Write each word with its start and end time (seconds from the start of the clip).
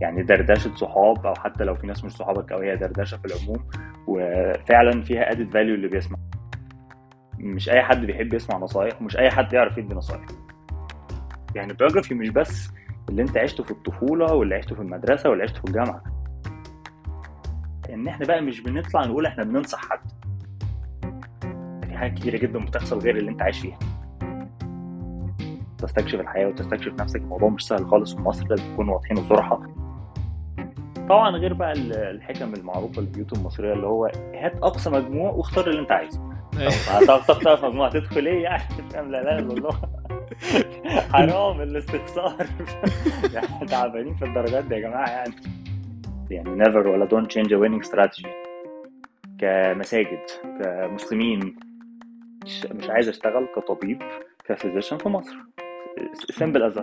يعني 0.00 0.22
دردشة 0.22 0.74
صحاب 0.74 1.26
أو 1.26 1.34
حتى 1.34 1.64
لو 1.64 1.74
في 1.74 1.86
ناس 1.86 2.04
مش 2.04 2.12
صحابك 2.12 2.52
أو 2.52 2.58
هي 2.58 2.76
دردشة 2.76 3.16
في 3.16 3.24
العموم 3.24 3.64
وفعلا 4.06 5.02
فيها 5.02 5.30
added 5.32 5.50
value 5.50 5.74
اللي 5.74 5.88
بيسمع. 5.88 6.18
مش 7.38 7.68
أي 7.70 7.82
حد 7.82 8.06
بيحب 8.06 8.34
يسمع 8.34 8.58
نصايح 8.58 9.02
ومش 9.02 9.16
أي 9.16 9.30
حد 9.30 9.52
يعرف 9.52 9.78
يدي 9.78 9.94
نصايح. 9.94 10.26
يعني 11.54 11.70
ال 11.72 11.76
biography 11.76 12.14
مش 12.14 12.28
بس 12.28 12.70
اللي 13.08 13.22
أنت 13.22 13.38
عشته 13.38 13.64
في 13.64 13.70
الطفولة 13.70 14.34
واللي 14.34 14.54
عشته 14.54 14.74
في 14.74 14.82
المدرسة 14.82 15.30
واللي 15.30 15.44
عشته 15.44 15.60
في 15.60 15.64
الجامعة. 15.68 16.02
إن 17.90 18.08
إحنا 18.08 18.26
بقى 18.26 18.40
مش 18.42 18.60
بنطلع 18.60 19.04
نقول 19.04 19.26
إحنا 19.26 19.44
بننصح 19.44 19.80
حد. 19.90 20.00
في 21.84 21.96
حاجات 21.98 22.14
كتيره 22.18 22.36
جدا 22.38 22.58
بتحصل 22.64 22.98
غير 22.98 23.16
اللي 23.16 23.30
أنت 23.30 23.42
عايش 23.42 23.58
فيها. 23.60 23.78
تستكشف 25.78 26.20
الحياة 26.20 26.46
وتستكشف 26.46 26.92
نفسك. 27.00 27.20
الموضوع 27.20 27.48
مش 27.48 27.66
سهل 27.66 27.86
خالص 27.86 28.14
في 28.14 28.20
مصر 28.22 28.46
لازم 28.48 28.72
تكون 28.72 28.88
واضحين 28.88 29.18
وصراحة. 29.18 29.85
طبعا 31.08 31.30
غير 31.36 31.52
بقى 31.52 31.72
الحكم 31.72 32.54
المعروفه 32.54 33.00
للبيوت 33.02 33.32
المصرية 33.32 33.72
اللي 33.72 33.86
هو 33.86 34.06
هات 34.34 34.56
أقصى 34.62 34.90
مجموع 34.90 35.30
واختار 35.30 35.66
اللي 35.70 35.80
أنت 35.80 35.92
عايزه. 35.92 36.20
هتختار 36.88 37.56
في 37.56 37.66
مجموعة 37.66 37.90
تدخل 37.90 38.26
إيه 38.26 38.42
يعني؟ 38.42 38.62
فاهم؟ 38.90 39.10
لا 39.10 39.22
لا 39.22 39.46
والله 39.48 39.80
حرام 41.12 41.60
الاستخسار. 41.60 42.46
يعني 43.34 43.66
تعبانين 43.70 44.14
في 44.14 44.24
الدرجات 44.24 44.64
دي 44.64 44.74
يا 44.74 44.80
جماعة 44.80 45.08
يعني. 45.10 45.34
يعني 46.30 46.50
نيفر 46.50 46.88
ولا 46.88 47.04
دونت 47.04 47.26
تشينج 47.26 47.52
ا 47.52 47.56
ويننج 47.56 47.80
استراتيجي 47.80 48.28
كمساجد 49.38 50.20
كمسلمين. 50.62 51.56
مش, 52.44 52.66
مش 52.66 52.90
عايز 52.90 53.08
أشتغل 53.08 53.46
كطبيب 53.56 54.02
ك 54.44 54.49
physician 54.49 54.98
في 54.98 55.08
مصر. 55.08 55.36
simple 56.30 56.62
as 56.62 56.78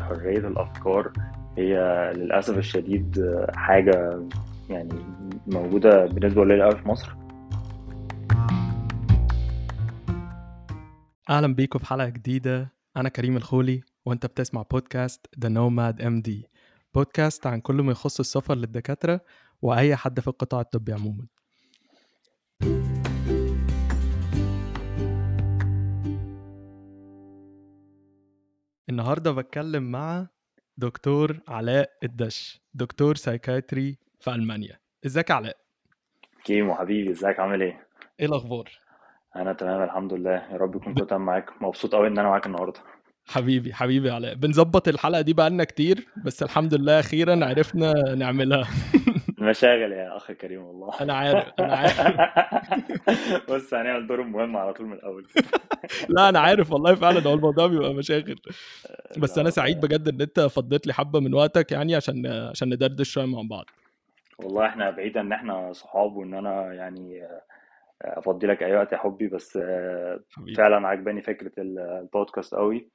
حرية 0.00 0.38
الأفكار 0.38 1.12
هي 1.58 1.74
للأسف 2.16 2.58
الشديد 2.58 3.36
حاجة 3.54 4.28
يعني 4.70 4.94
موجودة 5.46 6.06
بنسبة 6.06 6.40
قليلة 6.40 6.64
قوي 6.64 6.76
في 6.76 6.88
مصر. 6.88 7.16
أهلا 11.30 11.54
بيكم 11.54 11.78
في 11.78 11.86
حلقة 11.86 12.08
جديدة. 12.08 12.72
أنا 12.96 13.08
كريم 13.08 13.36
الخولي 13.36 13.82
وأنت 14.06 14.26
بتسمع 14.26 14.62
بودكاست 14.62 15.26
The 15.40 15.48
Nomad 15.48 16.02
MD 16.02 16.46
بودكاست 16.94 17.46
عن 17.46 17.60
كل 17.60 17.74
ما 17.74 17.92
يخص 17.92 18.20
السفر 18.20 18.54
للدكاترة 18.54 19.20
وأي 19.62 19.96
حد 19.96 20.20
في 20.20 20.28
القطاع 20.28 20.60
الطبي 20.60 20.92
عموما. 20.92 21.26
النهارده 28.88 29.32
بتكلم 29.32 29.90
مع 29.90 30.26
دكتور 30.76 31.40
علاء 31.48 31.90
الدش 32.02 32.60
دكتور 32.74 33.14
psychiatry 33.14 33.98
في 34.20 34.30
ألمانيا. 34.34 34.78
إزيك 35.06 35.30
علاء؟ 35.30 35.56
كيمو 36.44 36.74
حبيبي 36.74 37.10
إزيك؟ 37.10 37.40
عامل 37.40 37.62
إيه؟ 37.62 37.86
إيه 38.20 38.26
الأخبار؟ 38.26 38.70
أنا 39.36 39.52
تمام 39.52 39.82
الحمد 39.82 40.12
لله. 40.12 40.52
يا 40.52 40.56
رب 40.56 40.76
يكون 40.76 40.94
كنت 40.94 41.12
معاك. 41.14 41.62
مبسوط 41.62 41.94
قوي 41.94 42.08
إن 42.08 42.18
أنا 42.18 42.28
معاك 42.28 42.46
النهارده. 42.46 42.80
حبيبي 43.26 43.74
حبيبي 43.74 44.10
علاء. 44.10 44.34
بنظبط 44.34 44.88
الحلقة 44.88 45.20
دي 45.20 45.32
بقالنا 45.32 45.64
كتير 45.64 46.06
بس 46.24 46.42
الحمد 46.42 46.74
لله 46.74 47.00
أخيرا 47.00 47.44
عرفنا 47.46 47.92
نعملها. 48.14 48.68
مشاغل 49.38 49.92
يا 49.92 50.16
اخ 50.16 50.32
كريم 50.32 50.62
والله. 50.62 51.00
أنا 51.00 51.14
عارف 51.14 51.52
أنا 51.60 51.74
عارف. 51.76 52.00
بص 53.50 53.74
هنعمل 53.74 54.06
دور 54.06 54.22
مهم 54.22 54.56
على 54.56 54.72
طول 54.72 54.86
من 54.86 54.92
الأول. 54.92 55.26
لا 56.16 56.28
أنا 56.28 56.40
عارف 56.40 56.72
والله 56.72 56.94
فعلا 56.94 57.20
هو 57.28 57.34
الموضوع 57.34 57.66
بيبقى 57.66 57.94
مشاغل. 57.94 58.36
بس 59.18 59.38
أنا 59.38 59.50
سعيد 59.50 59.80
بجد 59.80 60.08
إن 60.08 60.20
أنت 60.20 60.40
فضيت 60.40 60.86
لي 60.86 60.92
حبة 60.92 61.20
من 61.20 61.34
وقتك 61.34 61.72
يعني 61.72 61.94
عشان 61.94 62.26
عشان 62.26 62.68
ندردش 62.74 63.10
شوية 63.10 63.26
مع 63.26 63.42
بعض. 63.50 63.64
والله 64.38 64.66
إحنا 64.66 64.90
بعيدا 64.90 65.20
إن 65.20 65.32
إحنا 65.32 65.72
صحاب 65.72 66.16
وإن 66.16 66.34
أنا 66.34 66.72
يعني 66.72 67.28
أفضي 68.02 68.46
لك 68.46 68.62
أي 68.62 68.76
وقت 68.76 68.92
يا 68.92 68.98
حبي 68.98 69.28
بس 69.28 69.58
حبيب. 70.30 70.56
فعلا 70.56 70.88
عجباني 70.88 71.22
فكرة 71.22 71.52
البودكاست 71.58 72.54
قوي 72.54 72.88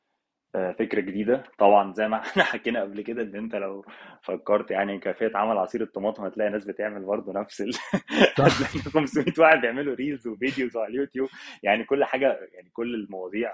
فكرة 0.53 1.01
جديدة. 1.01 1.43
طبعا 1.59 1.93
زي 1.93 2.07
ما 2.07 2.17
إحنا 2.27 2.43
حكينا 2.43 2.81
قبل 2.81 3.01
كده 3.01 3.21
إن 3.21 3.35
أنت 3.35 3.55
لو 3.55 3.85
فكرت 4.23 4.71
يعني 4.71 4.99
كافيه 4.99 5.31
عمل 5.35 5.57
عصير 5.57 5.81
الطماطم 5.81 6.25
هتلاقي 6.25 6.49
ناس 6.49 6.65
بتعمل 6.65 7.05
برضه 7.05 7.33
نفس 7.33 7.61
ال 7.61 7.73
500 8.93 9.33
واحد 9.39 9.61
بيعملوا 9.61 9.95
reels 9.95 10.27
و 10.27 10.34
videos 10.34 10.77
على 10.77 10.87
اليوتيوب. 10.87 11.29
يعني 11.63 11.83
كل 11.83 12.03
حاجة 12.03 12.27
يعني 12.53 12.69
كل 12.73 12.95
المواضيع 12.95 13.51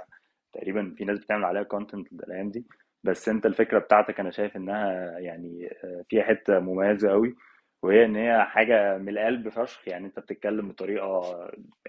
تقريبا 0.53 0.95
في 0.97 1.05
ناس 1.05 1.19
بتعمل 1.19 1.45
عليها 1.45 1.63
content 1.63 2.13
الأيام 2.13 2.49
دي. 2.51 2.65
بس 3.03 3.29
أنت 3.29 3.45
الفكرة 3.45 3.79
بتاعتك 3.79 4.19
أنا 4.19 4.31
شايف 4.31 4.55
إنها 4.57 5.19
يعني 5.19 5.69
فيها 6.09 6.23
حتة 6.23 6.59
مميزة 6.59 7.09
قوي 7.09 7.35
وهي 7.83 8.05
إن 8.05 8.15
هي 8.15 8.43
حاجة 8.45 8.97
من 8.97 9.09
القلب 9.09 9.49
فشخ. 9.49 9.87
يعني 9.87 10.05
أنت 10.07 10.19
بتتكلم 10.19 10.69
بطريقة 10.69 11.05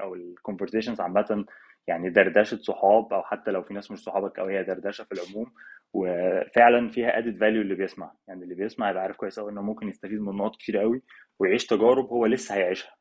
أو 0.00 0.14
ال 0.14 0.20
conversations 0.20 1.00
عامة 1.00 1.44
يعني 1.86 2.10
دردشة 2.10 2.56
صحاب 2.56 3.12
أو 3.12 3.22
حتى 3.22 3.50
لو 3.50 3.62
في 3.62 3.74
ناس 3.74 3.90
مش 3.90 3.98
صحابك 3.98 4.38
أو 4.38 4.46
هي 4.46 4.64
دردشة 4.64 5.04
في 5.04 5.12
العموم. 5.12 5.52
وفعلا 5.92 6.90
فيها 6.90 7.18
added 7.18 7.40
value 7.40 7.62
اللي 7.62 7.74
بيسمع. 7.74 8.12
يعني 8.28 8.44
اللي 8.44 8.54
بيسمع 8.54 8.90
يبقى 8.90 9.02
عارف 9.02 9.16
كويس 9.16 9.40
قوي 9.40 9.52
إنه 9.52 9.62
ممكن 9.62 9.88
يستفيد 9.88 10.20
من 10.20 10.36
نقط 10.36 10.56
كتير 10.56 10.78
قوي 10.78 11.02
ويعيش 11.38 11.66
تجارب 11.66 12.06
هو 12.06 12.26
لسه 12.26 12.54
هيعيشها. 12.54 12.96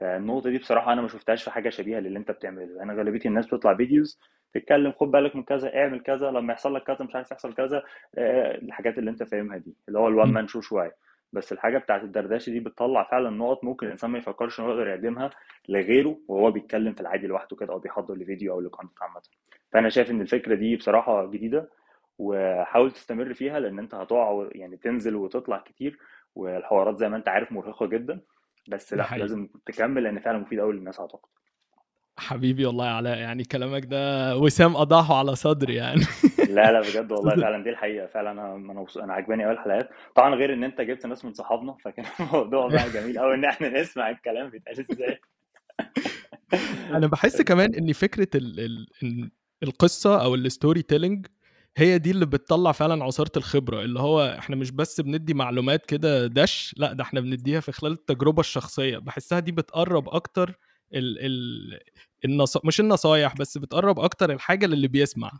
فالنقطة 0.00 0.50
دي 0.50 0.58
بصراحة 0.58 0.92
أنا 0.92 1.02
ما 1.02 1.08
شفتهاش 1.08 1.44
في 1.44 1.50
حاجة 1.50 1.68
شبيهة 1.68 2.00
للي 2.00 2.18
أنت 2.18 2.30
بتعمله. 2.30 2.82
أنا 2.82 2.94
غالبية 2.94 3.20
الناس 3.26 3.46
بتطلع 3.46 3.76
videos 3.76 4.20
تتكلم 4.54 4.92
خد 4.92 5.10
بالك 5.10 5.36
من 5.36 5.42
كذا 5.42 5.76
اعمل 5.76 6.00
كذا 6.00 6.30
لما 6.30 6.52
يحصل 6.52 6.74
لك 6.74 6.82
كذا 6.82 7.06
مش 7.06 7.16
عارف 7.16 7.30
يحصل 7.30 7.54
كذا. 7.54 7.82
الحاجات 8.18 8.98
اللي 8.98 9.10
أنت 9.10 9.22
فاهمها 9.22 9.58
دي 9.58 9.76
اللي 9.88 9.98
هو 9.98 10.08
ال 10.08 10.13
one 10.13 10.28
man 10.28 10.46
show 10.46 10.60
شوية. 10.60 10.96
بس 11.32 11.52
الحاجة 11.52 11.78
بتاعت 11.78 12.02
الدردشة 12.02 12.50
دي 12.50 12.60
بتطلع 12.60 13.08
فعلا 13.10 13.30
نقط 13.30 13.64
ممكن 13.64 13.86
الإنسان 13.86 14.10
ما 14.10 14.18
يفكرش 14.18 14.60
إنه 14.60 14.68
يقدر 14.68 14.88
يقدمها 14.88 15.30
لغيره 15.68 16.18
وهو 16.28 16.50
بيتكلم 16.50 16.92
في 16.92 17.00
العادي 17.00 17.26
لوحده 17.26 17.56
كده 17.56 17.72
أو 17.72 17.78
بيحضر 17.78 18.14
لفيديو 18.14 18.52
أو 18.52 18.60
ل 18.60 18.65
content 18.65 19.02
عامة. 19.02 19.22
فأنا 19.72 19.88
شايف 19.88 20.10
إن 20.10 20.20
الفكرة 20.20 20.54
دي 20.54 20.76
بصراحة 20.76 21.26
جديدة 21.26 21.70
وحاول 22.18 22.90
تستمر 22.90 23.34
فيها 23.34 23.60
لأن 23.60 23.78
أنت 23.78 23.94
هتقع 23.94 24.48
يعني 24.52 24.76
تنزل 24.76 25.16
وتطلع 25.16 25.58
كتير 25.58 25.98
والحوارات 26.34 26.98
زي 26.98 27.08
ما 27.08 27.16
أنت 27.16 27.28
عارف 27.28 27.52
مرهقة 27.52 27.86
جدا. 27.86 28.20
بس 28.68 28.94
لأ 28.94 29.02
حقيقي. 29.02 29.20
لازم 29.20 29.48
تكمل 29.66 30.02
لأن 30.02 30.20
فعلا 30.20 30.38
مفيد 30.38 30.60
قوي 30.60 30.72
للناس 30.72 31.00
أعتقد. 31.00 31.28
حبيبي 32.18 32.66
والله 32.66 32.86
يا 32.86 32.90
علاء 32.92 33.18
يعني 33.18 33.44
كلامك 33.44 33.84
ده 33.84 34.36
وسام 34.36 34.76
اضاحه 34.76 35.18
على 35.18 35.34
صدري 35.36 35.74
يعني. 35.74 36.00
لا 36.56 36.72
لا 36.72 36.80
بجد 36.80 37.12
والله 37.12 37.36
فعلا 37.36 37.64
دي 37.64 37.70
الحقيقة. 37.70 38.06
فعلا 38.06 38.30
أنا 38.30 38.54
أنا 38.54 38.86
أنا 38.96 39.12
عجباني 39.12 39.44
قوي 39.44 39.52
الحلقات. 39.52 39.90
طبعا 40.16 40.34
غير 40.34 40.52
إن 40.52 40.64
أنت 40.64 40.80
جبت 40.80 41.06
ناس 41.06 41.24
من 41.24 41.32
صحابنا 41.32 41.76
فكان 41.84 42.04
الموضوع 42.20 42.68
بقى 42.68 42.90
جميل 42.90 43.18
قوي 43.18 43.34
إن 43.34 43.44
إحنا 43.44 43.80
نسمع 43.80 44.10
الكلام 44.10 44.50
بيتقال 44.50 44.80
إزاي. 44.80 45.20
أنا 46.96 47.06
بحس 47.06 47.42
كمان 47.42 47.74
إن 47.74 47.92
فكرة 47.92 48.28
ال 48.34 48.60
ال 48.60 49.30
القصة 49.62 50.24
أو 50.24 50.34
ال 50.34 50.82
storytelling 50.82 51.26
هي 51.76 51.98
دي 51.98 52.10
اللي 52.10 52.26
بتطلع 52.26 52.72
فعلا 52.72 53.04
عصارة 53.04 53.32
الخبرة. 53.36 53.82
اللي 53.82 54.00
هو 54.00 54.36
إحنا 54.38 54.56
مش 54.56 54.70
بس 54.70 55.00
بندي 55.00 55.34
معلومات 55.34 55.86
كده 55.86 56.26
دش 56.26 56.74
لا 56.78 56.92
ده 56.92 57.02
إحنا 57.04 57.20
بنديها 57.20 57.60
في 57.60 57.72
خلال 57.72 57.92
التجربة 57.92 58.40
الشخصية. 58.40 58.98
بحسها 58.98 59.38
دي 59.38 59.52
بتقرب 59.52 60.08
أكتر 60.08 60.58
ال 60.94 61.18
ال 61.26 61.80
النص... 62.24 62.64
مش 62.64 62.80
النصايح 62.80 63.34
بس 63.36 63.58
بتقرب 63.58 64.00
أكتر 64.00 64.32
الحاجة 64.32 64.66
للي 64.66 64.88
بيسمع. 64.88 65.30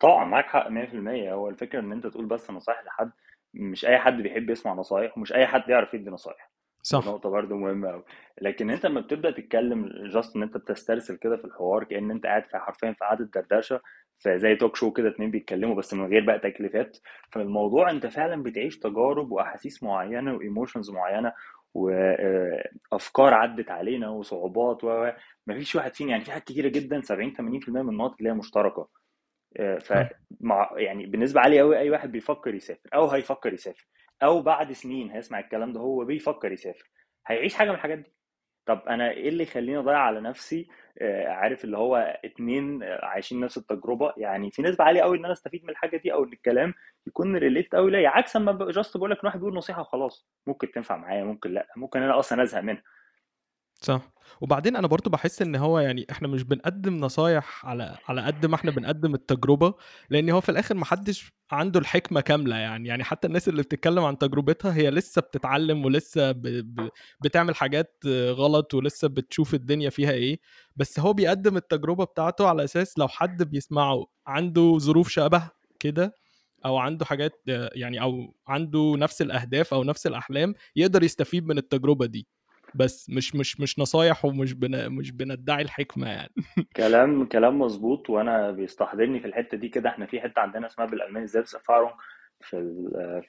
طبعا 0.00 0.24
معاك 0.24 0.46
حق 0.46 0.68
100% 0.68 1.32
هو 1.32 1.48
الفكرة 1.48 1.80
إن 1.80 1.92
أنت 1.92 2.06
تقول 2.06 2.26
بس 2.26 2.50
نصايح 2.50 2.84
لحد 2.86 3.10
مش 3.54 3.86
أي 3.86 3.98
حد 3.98 4.16
بيحب 4.22 4.50
يسمع 4.50 4.72
نصايح 4.74 5.18
ومش 5.18 5.32
أي 5.32 5.46
حد 5.46 5.68
يعرف 5.68 5.94
يدي 5.94 6.10
نصايح. 6.10 6.50
صح. 6.82 7.06
نقطة 7.06 7.30
برضه 7.30 7.56
مهمة 7.56 7.90
أوي. 7.90 8.04
لكن 8.40 8.70
أنت 8.70 8.86
لما 8.86 9.00
بتبدأ 9.00 9.30
تتكلم 9.30 9.88
just 10.12 10.36
إن 10.36 10.42
أنت 10.42 10.56
بتسترسل 10.56 11.16
كده 11.16 11.36
في 11.36 11.44
الحوار 11.44 11.84
كأن 11.84 12.10
أنت 12.10 12.26
قاعد 12.26 12.44
في 12.44 12.58
حرفيا 12.58 12.92
في 12.92 13.04
قعدة 13.04 13.30
دردشة 13.34 13.80
فزي 14.18 14.56
talk 14.56 14.76
show 14.76 14.90
كده 14.92 15.08
اتنين 15.08 15.30
بيتكلموا 15.30 15.74
بس 15.74 15.94
من 15.94 16.06
غير 16.06 16.24
بقى 16.24 16.38
تكليفات 16.38 16.98
فالموضوع 17.32 17.90
أنت 17.90 18.06
فعلا 18.06 18.42
بتعيش 18.42 18.78
تجارب 18.78 19.32
وأحاسيس 19.32 19.82
معينة 19.82 20.34
و 20.34 20.40
emotions 20.40 20.90
معينة 20.90 21.32
وافكار 21.74 23.34
عدت 23.34 23.70
علينا 23.70 24.08
وصعوبات 24.08 24.84
و 24.84 25.10
مفيش 25.46 25.74
واحد 25.76 25.94
فينا 25.94 26.10
يعني 26.10 26.24
في 26.24 26.30
حاجات 26.30 26.44
كتيرة 26.44 26.68
جدا 26.68 27.00
70 27.00 27.34
80% 27.36 27.68
من 27.68 27.88
النقط 27.88 28.14
اللي 28.18 28.30
هي 28.30 28.34
مشتركة. 28.34 28.88
فمع 29.80 30.70
يعني 30.76 31.06
بالنسبة 31.06 31.40
عالية 31.40 31.60
قوي 31.60 31.78
أي 31.78 31.90
واحد 31.90 32.12
بيفكر 32.12 32.54
يسافر 32.54 32.88
أو 32.94 33.06
هيفكر 33.06 33.52
يسافر 33.52 33.86
أو 34.22 34.42
بعد 34.42 34.72
سنين 34.72 35.10
هيسمع 35.10 35.38
الكلام 35.38 35.72
ده 35.72 35.80
هو 35.80 36.04
بيفكر 36.04 36.52
يسافر 36.52 36.90
هيعيش 37.26 37.54
حاجة 37.54 37.68
من 37.68 37.74
الحاجات 37.74 37.98
دي. 37.98 38.12
طب 38.66 38.82
أنا 38.88 39.10
إيه 39.10 39.28
اللي 39.28 39.42
يخليني 39.42 39.78
أضيع 39.78 39.98
على 39.98 40.20
نفسي؟ 40.20 40.68
عارف 41.26 41.64
اللي 41.64 41.78
هو 41.78 42.18
اتنين 42.24 42.82
عايشين 42.82 43.40
نفس 43.40 43.58
التجربة 43.58 44.12
يعني 44.16 44.50
في 44.50 44.62
نسبة 44.62 44.84
عالية 44.84 45.02
قوي 45.02 45.18
إن 45.18 45.24
أنا 45.24 45.32
أستفيد 45.32 45.64
من 45.64 45.70
الحاجة 45.70 45.96
دي 45.96 46.12
أو 46.12 46.24
إن 46.24 46.32
الكلام 46.32 46.74
يكون 47.06 47.36
relate 47.36 47.74
قوي 47.74 47.90
ليا 47.90 48.08
عكس 48.08 48.36
ما 48.36 48.70
just 48.70 48.96
بقول 48.96 49.10
لك 49.10 49.24
واحد 49.24 49.38
بيقول 49.38 49.54
نصيحة 49.54 49.80
وخلاص 49.80 50.28
ممكن 50.46 50.70
تنفع 50.72 50.96
معايا 50.96 51.24
ممكن 51.24 51.50
لأ 51.50 51.66
ممكن 51.76 52.02
أنا 52.02 52.18
أصلا 52.18 52.42
أزهق 52.42 52.60
منها. 52.62 52.82
صح. 53.82 54.10
وبعدين 54.40 54.76
أنا 54.76 54.86
برضه 54.86 55.10
باحس 55.10 55.42
إن 55.42 55.56
هو 55.56 55.78
يعني 55.78 56.06
إحنا 56.10 56.28
مش 56.28 56.42
بنقدّم 56.42 56.96
نصايح 56.96 57.66
على 57.66 57.98
على 58.08 58.22
قد 58.22 58.46
ما 58.46 58.54
إحنا 58.54 58.70
بنقدّم 58.70 59.14
التجربة، 59.14 59.74
لإن 60.10 60.30
هو 60.30 60.40
في 60.40 60.48
الآخر 60.48 60.74
ما 60.74 60.84
حدّش 60.84 61.32
عنده 61.50 61.80
الحكمة 61.80 62.20
كاملة 62.20 62.56
يعني، 62.56 62.88
يعني 62.88 63.04
حتى 63.04 63.26
الناس 63.28 63.48
اللي 63.48 63.62
بتتكلّم 63.62 64.04
عن 64.04 64.18
تجربتها 64.18 64.74
هي 64.74 64.90
لسه 64.90 65.22
بتتعلّم 65.22 65.84
ولسه 65.84 66.32
ب 66.32 66.42
ب 66.42 66.88
بتعمل 67.20 67.56
حاجات 67.56 67.96
غلط 68.30 68.74
ولسه 68.74 69.08
بتشوف 69.08 69.54
الدنيا 69.54 69.90
فيها 69.90 70.10
إيه، 70.12 70.40
بس 70.76 71.00
هو 71.00 71.12
بيقدّم 71.12 71.56
التجربة 71.56 72.04
بتاعته 72.04 72.48
على 72.48 72.64
أساس 72.64 72.98
لو 72.98 73.08
حد 73.08 73.42
بيسمعه 73.42 74.06
عنده 74.26 74.78
ظروف 74.78 75.08
شبه 75.08 75.50
كده 75.80 76.14
أو 76.66 76.76
عنده 76.78 77.04
حاجات 77.04 77.42
يعني 77.74 78.02
أو 78.02 78.34
عنده 78.48 78.94
نفس 78.98 79.22
الأهداف 79.22 79.74
أو 79.74 79.84
نفس 79.84 80.06
الأحلام، 80.06 80.54
يقدر 80.76 81.02
يستفيد 81.02 81.46
من 81.46 81.58
التجربة 81.58 82.06
دي. 82.06 82.28
بس 82.74 83.10
مش 83.10 83.34
مش 83.34 83.60
مش 83.60 83.78
نصايح 83.78 84.24
ومش 84.24 84.52
بن 84.52 84.92
مش 84.92 85.10
بندعي 85.10 85.62
الحكمة 85.62 86.08
يعني. 86.08 86.34
كلام 86.76 87.24
كلام 87.24 87.58
مظبوط 87.58 88.10
وأنا 88.10 88.50
بيستحضرني 88.50 89.20
في 89.20 89.26
الحتة 89.26 89.56
دي 89.56 89.68
كده. 89.68 89.88
إحنا 89.88 90.06
في 90.06 90.20
حتة 90.20 90.40
عندنا 90.40 90.66
اسمها 90.66 90.86
بالألماني 90.86 91.26
Selbsterfahrung 91.26 91.90
في 92.40 92.56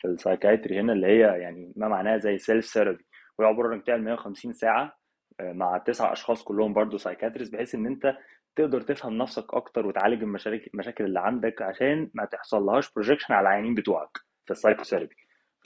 في 0.01 0.07
ال 0.07 0.14
psychiatry 0.14 0.79
هنا 0.80 0.94
اللي 0.94 1.07
هي 1.07 1.19
يعني 1.19 1.74
ما 1.75 1.88
معناها 1.88 2.18
زي 2.18 2.38
self 2.38 2.65
therapy 2.65 3.06
وهي 3.38 3.47
عبارة 3.47 3.74
عن 3.74 3.80
بتعمل 3.80 4.03
150 4.03 4.53
ساعة 4.53 5.00
آه، 5.39 5.53
مع 5.53 5.77
تسع 5.77 6.13
أشخاص 6.13 6.44
كلهم 6.44 6.74
برضو 6.74 6.97
psychiatrist 6.97 7.53
بحيث 7.53 7.75
إن 7.75 7.85
أنت 7.85 8.18
تقدر 8.56 8.81
تفهم 8.81 9.18
نفسك 9.18 9.53
أكتر 9.53 9.88
وتعالج 9.88 10.24
المشاكل 10.24 11.06
اللي 11.06 11.19
عندك 11.19 11.62
عشان 11.62 12.09
ما 12.13 12.25
تحصل 12.25 12.63
لهاش 12.63 12.94
projection 12.94 13.33
على 13.33 13.42
العيانين 13.42 13.75
بتوعك 13.75 14.18
في 14.45 14.51
ال 14.51 14.56
psychotherapy 14.56 15.15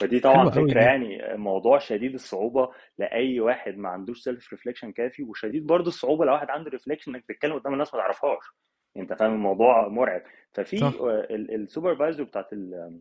فدي 0.00 0.20
طبعا 0.20 0.50
فكرة. 0.50 0.80
يعني 0.82 1.36
موضوع 1.36 1.78
شديد 1.78 2.14
الصعوبة 2.14 2.70
لأي 2.98 3.40
واحد 3.40 3.76
ما 3.76 3.88
عندوش 3.88 4.20
self 4.20 4.52
reflection 4.52 4.92
كافي 4.92 5.22
وشديد 5.22 5.66
برضو 5.66 5.88
الصعوبة 5.88 6.24
لو 6.24 6.32
واحد 6.32 6.50
عنده 6.50 6.70
reflection 6.70 7.14
إنك 7.14 7.24
تتكلم 7.28 7.58
قدام 7.58 7.72
الناس 7.72 7.94
ما 7.94 8.00
تعرفهاش 8.00 8.44
أنت 8.96 9.12
فاهم 9.12 9.32
الموضوع 9.34 9.88
مرعب 9.88 10.22
ففي 10.52 10.76
صح. 10.78 10.92
ال 11.30 11.38
supervisor 11.38 12.22
بتاعت 12.24 12.52
ال- 12.52 13.00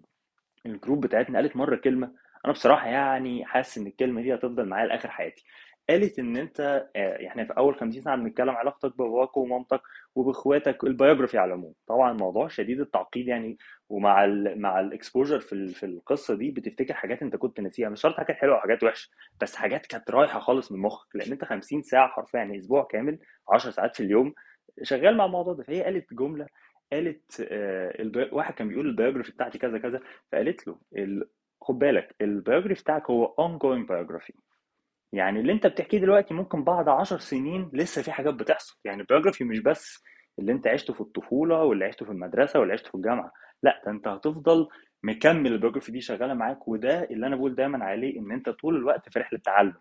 ال 0.66 0.72
group 0.72 1.02
بتاعتنا 1.06 1.40
قالت 1.40 1.56
مرة 1.56 1.76
كلمة 1.76 2.12
أنا 2.46 2.54
بصراحة 2.54 2.88
يعني 2.88 3.46
حاسس 3.46 3.78
إن 3.78 3.88
الكلمة 3.88 4.22
دي 4.22 4.34
هتفضل 4.36 4.66
معايا 4.66 4.88
لآخر 4.88 5.10
حياتي 5.10 5.46
قالت 5.90 6.20
إن 6.20 6.38
أنت 6.38 6.88
آه، 6.96 7.28
إحنا 7.28 7.46
في 7.46 7.54
أول 7.58 7.76
50 7.76 8.02
سنه 8.02 8.16
بنتكلم 8.16 8.50
علاقتك 8.50 8.94
بباباك 8.98 9.38
ومامتك 9.38 9.82
وبإخواتك 10.16 10.84
ال 10.84 10.89
biography 10.89 11.38
على 11.38 11.48
العموم 11.48 11.74
طبعا 11.88 12.14
موضوع 12.14 12.48
شديد 12.48 12.80
التعقيد 12.80 13.28
يعني 13.28 13.58
ومع 13.90 14.26
ال 14.26 14.62
مع 14.62 14.80
ال 14.80 14.87
exposure 14.87 15.40
في 15.40 15.68
في 15.68 15.86
القصة 15.86 16.36
دي 16.36 16.52
بتفتكر 16.52 16.94
حاجات 16.94 17.22
أنت 17.22 17.36
كنت 17.36 17.60
ناسيها 17.60 17.90
مش 17.90 18.02
شرط 18.02 18.16
حاجات 18.18 18.36
حلوة 18.36 18.56
أو 18.56 18.62
حاجات 18.62 18.84
وحشة 18.84 19.10
بس 19.42 19.56
حاجات 19.56 19.86
كانت 19.86 20.12
رايحة 20.12 20.40
خالص 20.40 20.72
من 20.72 20.80
مخك 20.80 21.16
لأن 21.16 21.32
أنت 21.32 21.46
50 21.46 21.82
ساعة 21.82 22.08
حرفيا 22.08 22.40
يعني 22.40 22.58
أسبوع 22.58 22.84
كامل 22.84 23.20
10 23.50 23.72
ساعات 23.72 23.96
في 23.96 24.04
اليوم 24.04 24.34
شغال 24.84 25.18
مع 25.18 25.26
الموضوع 25.26 25.54
ده 25.54 25.64
فهي 25.64 25.84
قالت 25.84 26.14
جملة 26.14 26.48
قالت 26.94 27.48
آه،. 27.52 28.30
واحد 28.32 28.54
كان 28.54 28.68
بيقول 28.68 28.88
ال 28.88 28.92
biography 28.92 29.32
بتاعتي 29.32 29.58
كذا 29.58 29.78
كذا 29.78 30.02
فقالت 30.32 30.68
له. 30.68 30.78
خد 31.62 31.80
بالك 31.80 32.16
ال 32.22 32.28
biography 32.28 32.84
بتاعك 32.84 33.10
هو 33.10 33.36
ongoing 33.40 33.88
biography 33.88 34.53
يعني 35.14 35.40
اللي 35.40 35.54
انت 35.54 35.68
بتحكيه 35.68 35.98
دلوقتي 35.98 36.34
ممكن 36.34 36.64
بعد 36.64 36.90
عشر 36.90 37.20
سنين 37.20 37.70
لسه 37.74 38.02
في 38.02 38.12
حاجات 38.12 38.34
بتحصل. 38.34 38.80
يعني 38.86 39.02
ال 39.02 39.06
biography 39.06 39.44
مش 39.44 39.60
بس 39.60 40.04
اللي 40.40 40.52
انت 40.52 40.68
عشته 40.68 40.94
في 40.94 41.02
الطفولة 41.02 41.64
واللي 41.64 41.86
عشته 41.86 42.06
في 42.06 42.12
المدرسة 42.12 42.60
واللي 42.60 42.74
عشته 42.74 42.90
في 42.90 42.96
الجامعة. 42.96 43.32
لا 43.64 43.82
ده 43.86 43.92
انت 43.92 44.08
هتفضل 44.08 44.68
مكمل 45.04 45.54
ال 45.54 45.58
biography 45.58 45.92
دي 45.92 46.02
شغالة 46.02 46.34
معاك 46.34 46.68
وده 46.68 47.04
اللي 47.04 47.28
أنا 47.28 47.36
بقول 47.36 47.56
دايما 47.56 47.86
عليه 47.86 48.20
إن 48.20 48.32
أنت 48.32 48.50
طول 48.50 48.76
الوقت 48.76 49.10
في 49.10 49.20
رحلة 49.20 49.40
تعلم. 49.46 49.74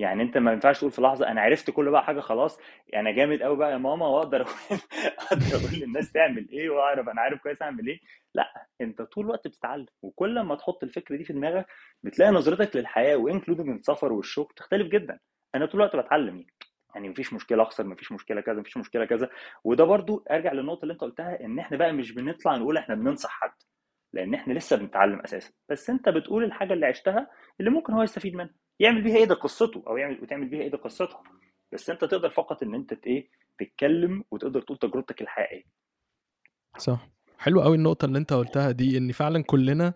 يعني 0.00 0.22
أنت 0.22 0.38
ما 0.38 0.52
ينفعش 0.52 0.78
تقول 0.78 0.90
في 0.90 1.02
لحظة 1.02 1.28
أنا 1.28 1.40
عرفت 1.40 1.70
كل 1.70 1.90
بقى 1.90 2.04
حاجة 2.04 2.20
خلاص 2.20 2.60
أنا 2.96 3.10
جامد 3.10 3.42
قوي 3.42 3.56
بقى 3.56 3.72
يا 3.72 3.76
ماما 3.78 4.06
وأقدر 4.06 4.40
أقول 4.42 4.54
أقدر 5.18 5.56
أقول 5.56 5.80
للناس 5.80 6.12
تعمل 6.12 6.48
إيه 6.50 6.70
وأعرف 6.70 7.08
أنا 7.08 7.20
عارف 7.20 7.42
كويس 7.42 7.62
أعمل 7.62 7.86
إيه. 7.88 8.00
لأ 8.34 8.66
أنت 8.80 9.02
طول 9.02 9.24
الوقت 9.24 9.48
بتتعلم 9.48 9.86
وكل 10.02 10.40
ما 10.40 10.54
تحط 10.54 10.82
الفكرة 10.84 11.16
دي 11.16 11.24
في 11.24 11.32
دماغك 11.32 11.66
بتلاقي 12.02 12.30
نظرتك 12.32 12.76
للحياة 12.76 13.16
و 13.16 13.21
including 13.21 13.68
السفر 13.68 14.12
والشغل 14.12 14.48
تختلف 14.56 14.88
جدا. 14.88 15.18
أنا 15.54 15.66
طول 15.66 15.80
الوقت 15.80 15.96
بتعلم 15.96 16.46
يعني 16.94 17.08
مفيش 17.08 17.32
مشكلة 17.32 17.62
أخسر 17.62 17.86
مفيش 17.86 18.12
مشكلة 18.12 18.40
كذا 18.40 18.60
مفيش 18.60 18.76
مشكلة 18.76 19.04
كذا. 19.04 19.30
وده 19.64 19.84
برضو 19.84 20.24
أرجع 20.30 20.52
للنقطة 20.52 20.82
اللي 20.82 20.92
أنت 20.92 21.00
قلتها 21.00 21.40
إن 21.44 21.58
إحنا 21.58 21.76
بقى 21.76 21.92
مش 21.92 22.12
بنطلع 22.12 22.56
نقول 22.56 22.76
إحنا 22.76 22.94
بننصح 22.94 23.30
حد 23.30 23.52
لأن 24.12 24.34
إحنا 24.34 24.52
لسه 24.52 24.76
بنتعلم 24.76 25.20
أساسا. 25.20 25.52
بس 25.68 25.90
أنت 25.90 26.08
بتقول 26.08 26.44
الحاجة 26.44 26.72
اللي 26.72 26.86
عشتها 26.86 27.30
اللي 27.60 27.70
ممكن 27.70 27.92
هو 27.92 28.02
يستفيد 28.02 28.34
منها. 28.34 28.54
يعمل 28.80 29.02
بيها 29.02 29.16
إيه 29.16 29.24
ده 29.24 29.34
قصته 29.34 29.82
أو 29.86 29.96
يعمل 29.96 30.22
وتعمل 30.22 30.48
بيها 30.48 30.60
إيه 30.62 30.68
ده 30.70 30.78
قصتها 30.78 31.22
بس 31.72 31.90
أنت 31.90 32.00
تقدر 32.04 32.30
فقط 32.30 32.62
إن 32.62 32.74
أنت 32.74 33.06
إيه 33.06 33.28
تتكلم 33.58 34.24
وتقدر 34.30 34.60
تقول 34.62 34.78
تجربتك 34.78 35.22
الحقيقية 35.22 35.64
صح. 36.78 37.08
حلوة 37.38 37.64
أوي 37.64 37.76
النقطة 37.76 38.04
اللي 38.04 38.18
أنت 38.18 38.32
قُلتها 38.32 38.70
دي، 38.70 38.98
إن 38.98 39.12
فعلًا 39.12 39.42
كُلّنا 39.42 39.94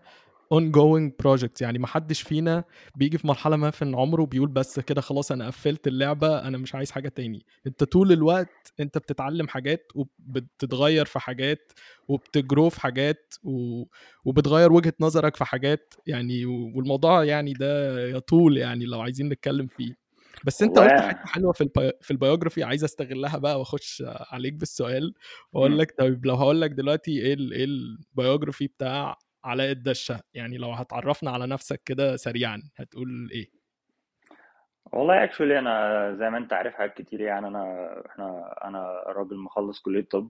ongoing 0.54 1.10
projects 1.26 1.62
يعني 1.62 1.78
ما 1.78 1.86
حدّش 1.86 2.22
فينا 2.22 2.64
بييجي 2.96 3.18
في 3.18 3.26
مرحلة 3.26 3.56
ما 3.56 3.70
في 3.70 3.84
عمره 3.84 4.24
بيقول 4.26 4.48
بس 4.48 4.80
كده 4.80 5.00
خلاص 5.00 5.32
أنا 5.32 5.46
قفّلت 5.46 5.86
اللعبة، 5.86 6.38
أنا 6.48 6.58
مش 6.58 6.74
عايز 6.74 6.90
حاجة 6.90 7.08
تاني. 7.08 7.46
أنت 7.66 7.84
طول 7.84 8.12
الوقت 8.12 8.72
أنت 8.80 8.98
بتتعلّم 8.98 9.48
حاجات 9.48 9.92
وبتتغيّر 9.94 11.04
في 11.04 11.18
حاجات 11.18 11.72
وبت 12.12 12.36
grow 12.36 12.68
في 12.68 12.80
حاجات 12.80 13.34
و 13.44 13.84
وبتغيّر 14.24 14.72
وجهة 14.72 14.94
نظرك 15.00 15.36
في 15.36 15.44
حاجات، 15.44 15.94
يعني 16.06 16.46
والموضوع 16.46 17.24
يعني 17.24 17.52
ده 17.52 18.00
يطول 18.08 18.56
يعني 18.58 18.84
لو 18.84 19.00
عايزين 19.00 19.28
نتكلّم 19.28 19.66
فيه. 19.66 19.94
بس 20.44 20.62
أنت 20.62 20.78
قُلت 20.78 21.00
حتّة 21.00 21.18
حلوة 21.26 21.52
في 21.52 21.60
ال 21.60 21.68
bio 21.68 21.92
في 22.02 22.14
ال 22.14 22.19
biography 22.19 22.62
عايز 22.62 22.84
أستغلّها 22.84 23.38
بقى 23.38 23.58
وأخُش 23.58 24.02
عليك 24.06 24.52
بالسؤال 24.54 25.14
وأقول 25.52 25.70
مم. 25.72 25.78
لك 25.78 25.94
طيب 25.98 26.26
لو 26.26 26.34
هاقول 26.34 26.60
لك 26.60 26.70
دلوقتي 26.70 27.10
إيه 27.22 27.34
ال 27.34 27.52
إيه 27.52 27.66
ال 27.66 27.76
biography 27.76 28.66
بتاع 28.76 29.18
علاء 29.44 29.70
الدش، 29.70 30.20
يعني 30.34 30.58
لو 30.58 30.70
هتعرّفنا 30.70 31.30
على 31.30 31.46
نَفْسك 31.46 31.82
كده 31.84 32.16
سريعًا، 32.16 32.62
هتقول 32.76 33.28
إيه؟ 33.32 33.48
والله 34.92 35.24
actually 35.24 35.58
أنا 35.58 36.14
زي 36.18 36.30
ما 36.30 36.38
أنت 36.38 36.52
عارف 36.52 36.74
حاجات 36.74 36.94
كتير 36.94 37.20
يعني 37.20 37.46
أنا 37.46 37.94
إحنا 38.06 38.54
أنا 38.64 39.02
راجل 39.06 39.36
مخلص 39.36 39.80
كلية 39.80 40.04
طب. 40.10 40.28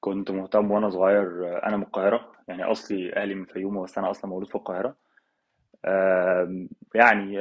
كنت 0.00 0.30
مهتم 0.30 0.70
وأنا 0.70 0.90
صغير 0.90 1.58
أنا 1.66 1.76
من 1.76 1.82
القاهرة. 1.82 2.32
يعني 2.48 2.64
أصلي 2.64 3.16
أهلي 3.16 3.34
من 3.34 3.42
الفيوم 3.42 3.82
بس 3.82 3.98
أنا 3.98 4.10
أصلا 4.10 4.30
مولود 4.30 4.48
في 4.48 4.54
القاهرة. 4.54 4.96
يعني 6.94 7.38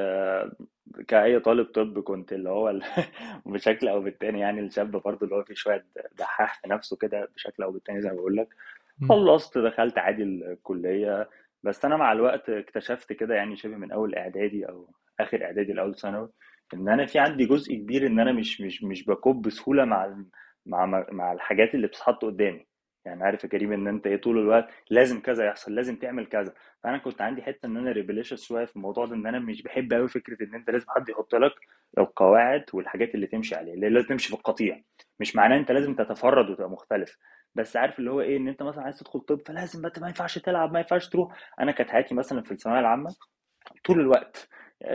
كأي 1.07 1.39
طالب 1.39 1.65
طب 1.65 1.99
كنت 1.99 2.33
اللي 2.33 2.49
هو 2.49 2.79
بشكل 3.45 3.87
أو 3.87 4.01
بالتاني 4.01 4.39
يعني 4.39 4.59
الشاب 4.61 4.91
برضه 4.91 5.19
اللي 5.25 5.35
هو 5.35 5.43
فيه 5.43 5.53
شوية 5.55 5.85
دحاح 6.19 6.61
في 6.61 6.69
نفسه 6.69 6.97
كده 6.97 7.29
بشكل 7.35 7.63
أو 7.63 7.71
بالتاني 7.71 8.01
زي 8.01 8.09
ما 8.09 8.15
بقول 8.15 8.35
لك. 8.37 8.47
خلصت 9.09 9.57
دخلت 9.57 9.97
عادي 9.97 10.23
الكلية. 10.23 11.29
بس 11.63 11.85
أنا 11.85 11.97
مع 11.97 12.11
الوقت 12.11 12.49
اكتشفت 12.49 13.13
كده 13.13 13.35
يعني 13.35 13.55
شبه 13.55 13.75
من 13.77 13.91
أول 13.91 14.15
إعدادي 14.15 14.69
أو 14.69 14.89
آخر 15.19 15.43
إعدادي 15.45 15.73
لأول 15.73 15.95
ثانوي 15.95 16.29
إن 16.73 16.89
أنا 16.89 17.05
في 17.05 17.19
عندي 17.19 17.45
جزء 17.45 17.75
كبير 17.75 18.07
إن 18.07 18.19
أنا 18.19 18.31
مش 18.31 18.61
مش 18.61 18.83
مش 18.83 19.05
بكوب 19.05 19.41
بسهولة 19.47 19.85
مع 19.85 20.23
مع 20.65 21.05
مع 21.11 21.33
الحاجات 21.33 21.75
اللي 21.75 21.87
بتتحط 21.87 22.25
قدامي. 22.25 22.67
يعني 23.05 23.23
عارف 23.23 23.43
يا 23.43 23.49
كريم 23.49 23.73
إن 23.73 23.87
أنت 23.87 24.07
إيه 24.07 24.17
طول 24.21 24.37
الوقت 24.39 24.69
لازم 24.89 25.19
كذا 25.21 25.45
يحصل 25.45 25.75
لازم 25.75 25.95
تعمل 25.95 26.25
كذا. 26.25 26.53
فأنا 26.83 26.97
كنت 26.97 27.21
عندي 27.21 27.41
حتة 27.41 27.65
إن 27.65 27.77
أنا 27.77 27.91
rebellious 27.91 28.43
شوية 28.43 28.65
في 28.65 28.75
الموضوع 28.75 29.05
ده 29.05 29.15
إن 29.15 29.27
أنا 29.27 29.39
مش 29.39 29.61
بحب 29.61 29.93
قوي 29.93 30.07
فكرة 30.07 30.43
إن 30.45 30.55
أنت 30.55 30.69
لازم 30.69 30.85
حد 30.89 31.09
يحط 31.09 31.35
لك 31.35 31.51
القواعد 31.97 32.63
والحاجات 32.73 33.15
اللي 33.15 33.27
تمشي 33.27 33.55
عليها 33.55 33.73
اللي 33.73 33.89
لازم 33.89 34.07
تمشي 34.07 34.27
في 34.29 34.33
القطيع. 34.35 34.81
مش 35.19 35.35
معناه 35.35 35.57
أنت 35.57 35.71
لازم 35.71 35.95
تتفرد 35.95 36.49
وتبقى 36.49 36.69
مختلف. 36.69 37.17
بس 37.57 37.77
عارف 37.77 37.99
اللي 37.99 38.11
هو 38.11 38.21
إيه 38.21 38.37
إن 38.37 38.47
أنت 38.47 38.63
مثلا 38.63 38.83
عايز 38.83 38.99
تدخل 38.99 39.19
طب 39.19 39.41
فلازم 39.47 39.81
ما 39.81 39.91
ما 40.01 40.07
ينفعش 40.07 40.37
تلعب 40.37 40.73
ما 40.73 40.79
ينفعش 40.79 41.09
تروح. 41.09 41.53
أنا 41.59 41.71
كانت 41.71 41.89
حياتي 41.89 42.15
مثلا 42.15 42.41
في 42.41 42.51
الثانوية 42.51 42.79
العامة 42.79 43.15
طول 43.85 43.99
الوقت 43.99 44.49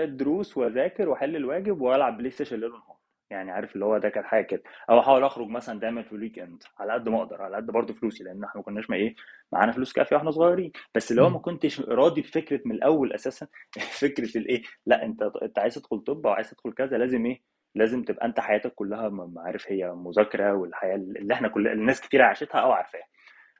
دروس 0.04 0.56
وأذاكر 0.56 1.08
وأحل 1.08 1.36
الواجب 1.36 1.80
وألعب 1.80 2.18
PlayStation 2.18 2.56
ليل 2.56 2.70
ونهار. 2.72 2.96
يعني 3.30 3.50
عارف 3.50 3.74
اللي 3.74 3.84
هو 3.84 3.98
ده 3.98 4.08
كانت 4.08 4.26
حاجة 4.26 4.44
كده. 4.44 4.62
أو 4.90 5.00
أحاول 5.00 5.24
أخرج 5.24 5.48
مثلا 5.48 5.80
دايما 5.80 6.02
في 6.02 6.12
ال 6.12 6.38
weekend 6.38 6.62
على 6.78 6.92
قد 6.92 7.08
ما 7.08 7.18
أقدر 7.22 7.42
على 7.42 7.56
قد 7.56 7.66
برضه 7.66 7.94
فلوسي 7.94 8.24
لأن 8.24 8.44
إحنا 8.44 8.56
ما 8.60 8.62
كناش 8.62 8.90
ما 8.90 8.96
إيه 8.96 9.14
معانا 9.52 9.72
فلوس 9.72 9.92
كافية 9.92 10.16
وإحنا 10.16 10.30
صغيرين. 10.30 10.72
بس 10.94 11.10
اللي 11.10 11.22
هو 11.22 11.30
ما 11.30 11.38
كنتش 11.38 11.80
راضي 11.80 12.20
بفكرة 12.20 12.60
من 12.64 12.72
الأول 12.74 13.12
أساسا. 13.12 13.46
فكرة 14.02 14.38
الإيه 14.38 14.62
لأ 14.86 15.04
أنت 15.04 15.22
أنت 15.42 15.58
عايز 15.58 15.74
تدخل 15.74 15.98
طب 16.00 16.26
أو 16.26 16.32
عايز 16.32 16.50
تدخل 16.50 16.72
كذا 16.72 16.98
لازم 16.98 17.26
إيه 17.26 17.51
لازم 17.74 18.02
تبقى 18.02 18.26
انت 18.26 18.40
حياتك 18.40 18.74
كلها 18.74 19.30
عارف 19.36 19.72
هي 19.72 19.92
مذاكرة 19.92 20.52
والحياة 20.54 20.96
اللي 20.96 21.34
إحنا 21.34 21.48
كل 21.48 21.68
الناس 21.68 22.00
كتير 22.00 22.22
عاشتها 22.22 22.58
أو 22.58 22.72
عارفاها. 22.72 23.06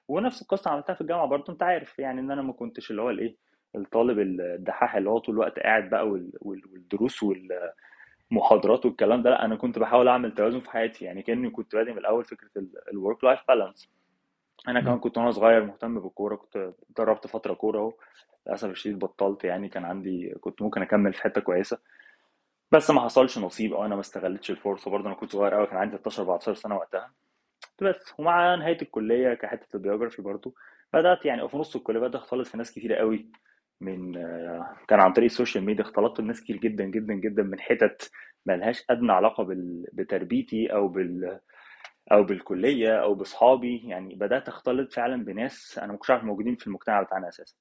ونفس 0.09 0.43
القصة 0.43 0.71
عملتها 0.71 0.95
في 0.95 1.01
الجامعة 1.01 1.27
برضه 1.27 1.53
انت 1.53 1.63
عارف 1.63 1.99
يعني 1.99 2.21
ان 2.21 2.31
أنا 2.31 2.43
ما 2.43 2.53
كنتش 2.53 2.91
اللي 2.91 3.03
هو 3.03 3.11
الايه 3.11 3.37
الطالب 3.77 4.19
الدحاح 4.19 4.97
اللي 4.97 5.11
هو 5.11 5.19
طول 5.19 5.35
الوقت 5.35 5.59
قاعد 5.59 5.91
بقى 5.91 6.09
وال- 6.09 6.33
وال- 6.41 6.63
والدروس 6.73 7.23
والمحاضرات 8.31 8.87
والكلام 8.87 9.23
ده 9.23 9.31
لا 9.31 9.45
أنا 9.45 9.57
كنت 9.57 9.79
بحاول 9.79 10.09
اعمل 10.09 10.35
توازن 10.35 10.61
في 10.61 10.71
حياتي. 10.71 11.05
يعني 11.05 11.23
كأني 11.23 11.51
كنت 11.51 11.75
بادئ 11.77 11.93
من 11.93 11.99
الأول 11.99 12.25
فكرة 12.25 12.51
ال 12.93 12.99
work 12.99 13.25
life 13.25 13.41
balance 13.49 13.91
أنا 14.69 14.81
كمان 14.81 14.99
كنت 14.99 15.19
وأنا 15.19 15.31
صغير 15.31 15.65
مهتم 15.65 16.01
بالكورة 16.01 16.37
كنت 16.37 16.73
دربت 16.99 17.27
فترة 17.27 17.55
كورة 17.55 17.79
اهو 17.79 17.93
للأسف 18.47 18.71
الشديد 18.71 18.99
بطلت 18.99 19.45
يعني 19.45 19.69
كان 19.69 19.85
عندي 19.85 20.35
كنت 20.41 20.63
ممكن 20.63 20.83
أكمل 20.83 21.13
في 21.13 21.23
حتة 21.23 21.41
كويسة. 21.41 21.79
بس 22.73 22.91
ما 22.91 23.01
حصلش 23.01 23.39
نصيب 23.39 23.73
أو 23.75 23.85
أنا 23.85 23.95
ما 23.95 24.01
استغلتش 24.01 24.51
الفرصة. 24.51 24.91
برضه 24.91 25.07
أنا 25.07 25.15
كنت 25.15 25.33
صغير 25.33 25.55
قوي 25.55 25.67
كان 25.67 25.77
عندي 25.77 25.97
13 25.97 26.23
14 26.23 26.55
سنة 26.55 26.77
وقتها. 26.77 27.13
بس 27.83 28.15
ومع 28.19 28.55
نهاية 28.55 28.83
الكلية 28.83 29.35
كحتة 29.35 29.77
ال 29.77 29.82
biography 29.82 30.23
برضه 30.23 30.55
بدأت 30.93 31.25
يعني 31.27 31.49
في 31.49 31.57
نص 31.57 31.77
الكلية 31.77 32.01
بدأت 32.01 32.15
أختلط 32.15 32.47
في 32.47 32.57
ناس 32.59 32.73
كتيرة 32.73 32.95
قوي 32.97 33.27
من 33.81 34.13
كان 34.89 35.01
عن 35.01 35.13
طريق 35.13 35.25
ال 35.25 35.31
social 35.31 35.65
media 35.65 35.85
اختلطت 35.85 36.21
بناس 36.21 36.41
كتير 36.43 36.57
جدا 36.57 36.85
جدا 36.85 37.15
جدا 37.15 37.43
من 37.43 37.61
حتت 37.61 38.11
ملهاش 38.47 38.85
أدنى 38.91 39.13
علاقة 39.13 39.45
بال... 39.45 39.87
بتربيتي 39.93 40.73
أو 40.73 40.89
بال 40.89 41.41
أو 42.13 42.25
بالكلية 42.25 43.03
أو 43.03 43.15
بأصحابي. 43.15 43.83
يعني 43.89 44.15
بدأت 44.15 44.49
أختلط 44.49 44.93
فعلا 44.93 45.25
بناس 45.25 45.79
أنا 45.79 45.93
ما 45.93 45.99
كنتش 45.99 46.11
عارف 46.11 46.25
موجودين 46.25 46.57
في 46.57 46.67
المجتمع 46.67 47.03
بتاعنا 47.03 47.29
أساسا. 47.29 47.55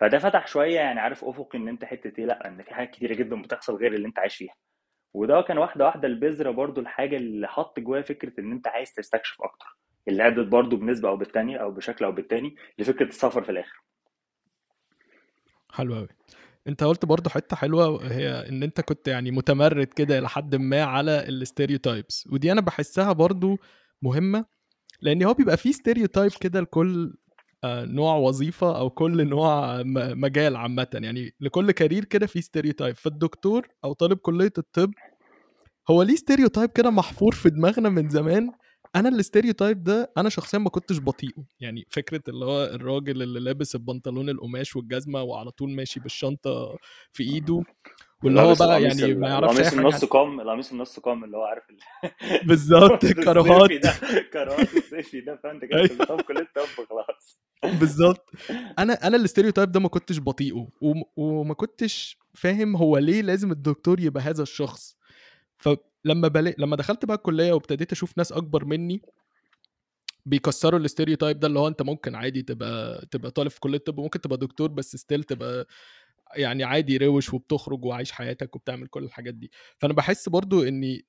فده 0.00 0.18
فتح 0.18 0.46
شوية 0.46 0.76
يعني 0.76 1.00
عارف 1.00 1.24
أفق 1.24 1.56
إن 1.56 1.68
أنت 1.68 1.84
حتة 1.84 2.12
إيه 2.18 2.26
لأ 2.26 2.48
إن 2.48 2.62
في 2.62 2.74
حاجات 2.74 2.90
كتيرة 2.90 3.14
جدا 3.14 3.42
بتحصل 3.42 3.76
غير 3.76 3.94
اللي 3.94 4.08
أنت 4.08 4.18
عايش 4.18 4.36
فيها. 4.36 4.54
وده 5.14 5.40
كان 5.40 5.58
واحدة 5.58 5.84
واحدة 5.84 6.08
البذرة 6.08 6.50
برضو 6.50 6.80
الحاجة 6.80 7.16
اللي 7.16 7.48
حط 7.48 7.80
جوايا 7.80 8.02
فكرة 8.02 8.32
إن 8.40 8.52
أنت 8.52 8.68
عايز 8.68 8.92
تستكشف 8.92 9.42
أكتر. 9.42 9.66
اللي 10.08 10.26
ادت 10.26 10.46
برضو 10.46 10.76
بنسبة 10.76 11.08
أو 11.08 11.16
بالتانية 11.16 11.56
أو 11.56 11.70
بشكل 11.70 12.04
أو 12.04 12.12
بالتاني 12.12 12.56
لفكرة 12.78 13.06
السفر 13.06 13.42
في 13.42 13.50
الآخر. 13.50 13.82
حلو 15.70 15.94
قوي 15.94 16.08
أنت 16.68 16.84
قلت 16.84 17.04
برضو 17.04 17.30
حتة 17.30 17.56
حلوة 17.56 18.12
هي 18.12 18.48
إن 18.48 18.62
أنت 18.62 18.80
كنت 18.80 19.08
يعني 19.08 19.30
متمرد 19.30 19.86
كده 19.86 20.20
لحد 20.20 20.54
ما 20.54 20.82
على 20.82 21.28
ال 21.28 21.36
stereotypes 21.36 22.28
ودي 22.32 22.52
أنا 22.52 22.60
بحسها 22.60 23.12
برضو 23.12 23.58
مهمة 24.02 24.44
لأن 25.00 25.22
هو 25.22 25.34
بيبقى 25.34 25.56
فيه 25.56 25.72
stereotype 25.72 26.30
كده 26.40 26.60
لكل 26.60 27.14
نوع 27.64 28.16
وظيفة 28.16 28.78
أو 28.78 28.90
كل 28.90 29.28
نوع 29.28 29.82
مجال 30.14 30.56
عامة. 30.56 30.88
يعني 30.94 31.34
لكل 31.40 31.70
career 31.70 32.04
كده 32.04 32.26
في 32.26 32.40
stereotype 32.42 32.96
فالدكتور 32.96 33.68
أو 33.84 33.92
طالب 33.92 34.18
كلية 34.18 34.52
الطب 34.58 34.92
هو 35.90 36.02
ليه 36.02 36.16
stereotype 36.16 36.70
كده 36.70 36.90
محفور 36.90 37.34
في 37.34 37.50
دماغنا 37.50 37.88
من 37.88 38.08
زمان. 38.08 38.52
أنا 38.96 39.08
ال 39.08 39.15
stereotype 39.15 39.82
ده 39.84 40.12
أنا 40.16 40.28
شخصيا 40.28 40.58
ما 40.58 40.70
كنتش 40.70 40.98
بطيقه 41.00 41.44
يعني 41.60 41.86
فكرة 41.90 42.22
اللي 42.28 42.44
هو 42.44 42.64
الراجل 42.64 43.22
اللي 43.22 43.40
لابس 43.40 43.74
البنطلون 43.74 44.28
القماش 44.30 44.76
والجزمة 44.76 45.22
وعلى 45.22 45.50
طول 45.50 45.70
ماشي 45.70 46.00
بالشنطة 46.00 46.76
في 47.12 47.22
إيده. 47.22 47.62
واللي 48.24 48.40
هو 48.40 48.54
بقى 48.54 48.82
يعني 48.82 49.14
ما 49.14 49.28
يعرفش 49.28 49.58
القميص 49.58 49.72
النص 49.72 50.04
كم 50.04 50.40
القميص 50.40 50.72
النص 50.72 51.00
كم 51.00 51.24
اللي 51.24 51.36
هو 51.36 51.44
عارف 51.44 51.64
بالظبط 52.48 53.04
الكاروهات 53.04 53.70
ده 53.72 53.94
كاروهات 54.32 54.76
الصيفي 54.76 55.20
ده 55.20 55.40
فانت 55.42 55.64
كده؟ 55.64 55.78
أيوه. 55.78 56.16
في 56.16 56.22
كليه 56.22 56.40
الطب 56.40 56.86
خلاص. 56.88 57.40
بالظبط. 57.80 58.30
أنا 58.78 59.06
أنا 59.06 59.16
ال 59.16 59.21
stereotype 59.21 59.72
ده 59.72 59.80
ما 59.80 59.88
كنتش 59.88 60.20
بطيقه 60.20 60.68
وما 61.16 61.54
كنتش 61.54 62.18
فاهم 62.34 62.76
هو 62.76 62.98
ليه 62.98 63.22
لازم 63.22 63.52
الدكتور 63.52 64.00
يبقى 64.00 64.22
هذا 64.22 64.42
الشخص. 64.42 64.96
فلما 65.58 66.28
بل... 66.28 66.54
لما 66.58 66.76
دخلت 66.76 67.04
بقى 67.04 67.16
الكلية 67.16 67.52
وابتديت 67.52 67.92
أشوف 67.92 68.18
ناس 68.18 68.32
أكبر 68.32 68.64
مني 68.64 69.02
بيكسروا 70.26 70.80
ال 70.80 70.86
stereotype 70.86 71.40
ده 71.40 71.46
اللي 71.46 71.58
هو 71.58 71.68
أنت 71.68 71.82
ممكن 71.82 72.14
عادي 72.14 72.42
تبقى 72.42 73.06
تبقى 73.10 73.30
طالب 73.30 73.50
في 73.50 73.60
كلية 73.60 73.78
الطب 73.78 74.00
ممكن 74.00 74.20
تبقى 74.20 74.38
دكتور 74.38 74.68
بس 74.68 74.96
still 74.96 75.24
تبقى 75.24 75.66
يعني 76.36 76.64
عادي 76.64 76.96
روش 76.96 77.34
وبتخرج 77.34 77.84
وعايش 77.84 78.12
حياتك 78.12 78.56
وبتعمل 78.56 78.86
كل 78.88 79.04
الحاجات 79.04 79.34
دي. 79.34 79.50
فأنا 79.78 79.92
بحس 79.94 80.28
برضو 80.28 80.62
اني 80.62 81.06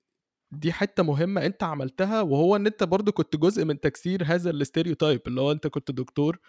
دي 0.52 0.74
حتة 0.74 1.04
مهمة 1.04 1.46
أنت 1.46 1.64
عملتها 1.64 2.22
وهو 2.22 2.56
إن 2.56 2.68
أنت 2.68 2.84
برضو 2.84 3.12
كنت 3.12 3.36
جزء 3.36 3.66
من 3.66 3.80
تكسير 3.80 4.24
هذا 4.26 4.50
ال 4.50 4.56
stereotype 4.56 5.22
اللي 5.28 5.42
هو 5.42 5.52
أنت 5.52 5.68
كنت 5.68 5.92
دكتور 5.92 6.40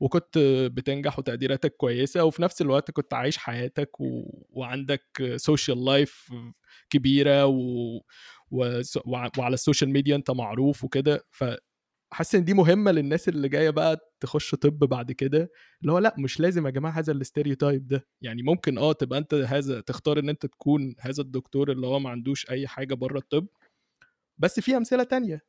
وكنت 0.00 0.38
بتنجح 0.74 1.18
وتقديراتك 1.18 1.76
كويسة 1.76 2.24
وفي 2.24 2.42
نفس 2.42 2.62
الوقت 2.62 2.90
كنت 2.90 3.14
عايش 3.14 3.38
حياتك 3.38 4.00
و... 4.00 4.24
وعندك 4.50 5.34
social 5.36 5.84
life 5.84 6.32
كبيرة 6.90 7.46
و... 7.46 7.56
و... 8.50 8.80
وعلى 9.38 9.54
ال 9.54 9.59
social 9.59 9.90
media 9.90 10.16
أنت 10.16 10.30
معروف 10.30 10.84
وكده. 10.84 11.26
ف 11.30 11.44
حاسس 12.12 12.34
إن 12.34 12.44
دي 12.44 12.54
مهمة 12.54 12.90
للناس 12.90 13.28
اللي 13.28 13.48
جاية 13.48 13.70
بقى 13.70 13.96
تخش 14.20 14.54
طب 14.54 14.78
بعد 14.78 15.12
كده 15.12 15.50
اللي 15.82 15.92
هو 15.92 15.98
لأ 15.98 16.14
مش 16.18 16.40
لازم 16.40 16.66
يا 16.66 16.70
جماعة 16.70 16.92
هذا 16.92 17.12
ال 17.12 17.19
stereotype 17.19 17.86
ده. 17.86 18.06
يعني 18.22 18.42
ممكن 18.42 18.78
آه 18.78 18.92
تبقى 18.92 19.18
أنت 19.18 19.34
هذا 19.34 19.80
تختار 19.80 20.18
إن 20.18 20.28
أنت 20.28 20.46
تكون 20.46 20.94
هذا 21.00 21.22
الدكتور 21.22 21.70
اللي 21.72 21.86
هو 21.86 21.98
ما 21.98 22.10
عندوش 22.10 22.50
أي 22.50 22.66
حاجة 22.68 22.94
بره 22.94 23.18
الطب 23.18 23.46
بس 24.38 24.60
في 24.60 24.76
أمثلة 24.76 25.04
تانية. 25.04 25.40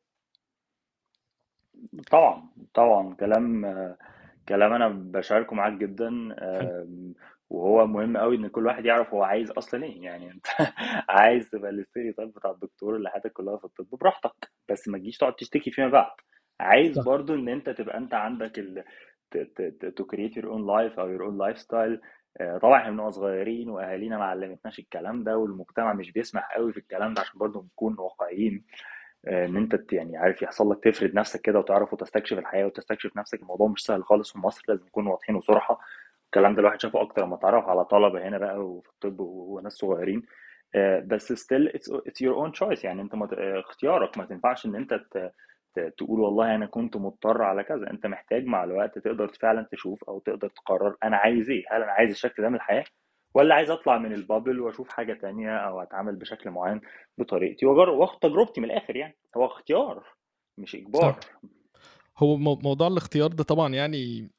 طبعا 2.10 2.48
طبعا. 2.74 3.14
كلام 3.14 3.66
كلام 4.48 4.72
أنا 4.72 4.88
بشاركه 4.88 5.56
معاك 5.56 5.72
جدا 5.72 6.08
وهو 7.50 7.86
مهم 7.86 8.16
قوي 8.16 8.36
إن 8.36 8.48
كل 8.48 8.66
واحد 8.66 8.86
يعرف 8.86 9.14
هو 9.14 9.22
عايز 9.22 9.50
أصلا 9.50 9.84
إيه. 9.84 10.02
يعني 10.02 10.30
أنت 10.30 10.46
عايز 11.08 11.50
تبقى 11.50 11.70
ال 11.70 11.76
stereotype 11.76 12.32
بتاع 12.32 12.50
الدكتور 12.50 12.96
اللي 12.96 13.10
حياتك 13.10 13.32
كلها 13.32 13.56
في 13.56 13.64
الطب 13.64 13.86
براحتك 13.98 14.52
بس 14.70 14.88
ما 14.88 14.98
تجيش 14.98 15.18
تقعد 15.18 15.34
تشتكي 15.34 15.70
فيما 15.70 15.88
بعد. 15.88 16.10
عايز 16.60 16.96
صح. 16.98 17.04
برضو 17.04 17.34
إن 17.34 17.48
أنت 17.48 17.70
تبقى 17.70 17.98
أنت 17.98 18.14
عندك 18.14 18.58
ال 18.58 18.84
to 19.96 20.04
create 20.04 20.36
your 20.36 20.46
own 20.52 20.66
life 20.66 21.00
أو 21.00 21.08
your 21.10 21.24
own 21.24 21.38
lifestyle 21.38 22.00
طبعا 22.62 22.78
إحنا 22.80 22.90
بنبقى 22.90 23.12
صغيرين 23.12 23.70
وأهالينا 23.70 24.18
ما 24.18 24.24
علمتناش 24.24 24.78
الكلام 24.78 25.24
ده 25.24 25.36
والمجتمع 25.38 25.92
مش 25.92 26.12
بيسمح 26.12 26.54
قوي 26.56 26.72
في 26.72 26.78
الكلام 26.78 27.14
ده 27.14 27.20
عشان 27.20 27.38
برضو 27.38 27.62
نكون 27.62 27.96
واقعيين. 27.98 28.64
آه، 29.26 29.46
إن 29.46 29.56
أنت 29.56 29.92
يعني 29.92 30.16
عارف 30.16 30.42
يحصل 30.42 30.70
لك 30.70 30.84
تفرد 30.84 31.14
نفسك 31.14 31.40
كده 31.40 31.58
وتعرف 31.58 31.92
وتستكشف 31.92 32.38
الحياة 32.38 32.66
وتستكشف 32.66 33.16
نفسك 33.16 33.42
الموضوع 33.42 33.68
مش 33.68 33.84
سهل 33.84 34.04
خالص 34.04 34.32
في 34.32 34.38
مصر 34.38 34.62
لازم 34.68 34.84
نكون 34.86 35.06
واضحين 35.06 35.34
وصراحة. 35.36 35.80
الكلام 36.26 36.54
ده 36.54 36.60
الواحد 36.60 36.80
شافه 36.80 37.02
أكتر 37.02 37.24
لما 37.24 37.34
اتعرف 37.36 37.64
على 37.68 37.84
طلبة 37.84 38.28
هنا 38.28 38.38
بقى 38.38 38.58
وفي 38.66 38.88
الطب 38.88 39.20
وناس 39.20 39.72
صغيرين. 39.72 40.22
آه، 40.74 41.00
بس 41.06 41.32
still 41.32 41.68
it's 41.68 42.22
your 42.22 42.34
own 42.34 42.52
choice 42.52 42.84
يعني 42.84 43.02
أنت 43.02 43.12
اختيارك. 43.40 44.18
ما 44.18 44.24
تنفعش 44.24 44.66
إن 44.66 44.74
أنت 44.76 45.00
تقول 45.78 46.20
والله 46.20 46.54
أنا 46.54 46.66
كنت 46.66 46.96
مضطر 46.96 47.42
على 47.42 47.64
كذا. 47.64 47.90
أنت 47.90 48.06
محتاج 48.06 48.46
مع 48.46 48.64
الوقت 48.64 48.98
تقدر 48.98 49.28
فعلا 49.28 49.68
تشوف 49.72 50.04
أو 50.04 50.18
تقدر 50.18 50.48
تقرر 50.48 50.96
أنا 51.04 51.16
عايز 51.16 51.50
إيه؟ 51.50 51.64
هل 51.70 51.82
أنا 51.82 51.92
عايز 51.92 52.10
الشكل 52.10 52.42
ده 52.42 52.48
من 52.48 52.54
الحياة؟ 52.54 52.84
ولا 53.34 53.54
عايز 53.54 53.70
أطلع 53.70 53.98
من 53.98 54.12
البابل 54.12 54.60
وأشوف 54.60 54.88
حاجة 54.88 55.12
تانية 55.12 55.56
أو 55.56 55.82
أتعامل 55.82 56.16
بشكل 56.16 56.50
معين 56.50 56.80
بطريقتي؟ 57.18 57.66
واخد 57.66 58.18
تجربتي 58.18 58.60
من 58.60 58.70
الآخر 58.70 58.96
يعني. 58.96 59.16
هو 59.36 59.46
اختيار 59.46 60.04
مش 60.58 60.74
إجبار. 60.74 61.12
صح. 61.20 61.40
هو 62.18 62.36
موضوع 62.36 62.88
الاختيار 62.88 63.28
ده 63.28 63.44
طبعا 63.44 63.74
يعني 63.74 64.30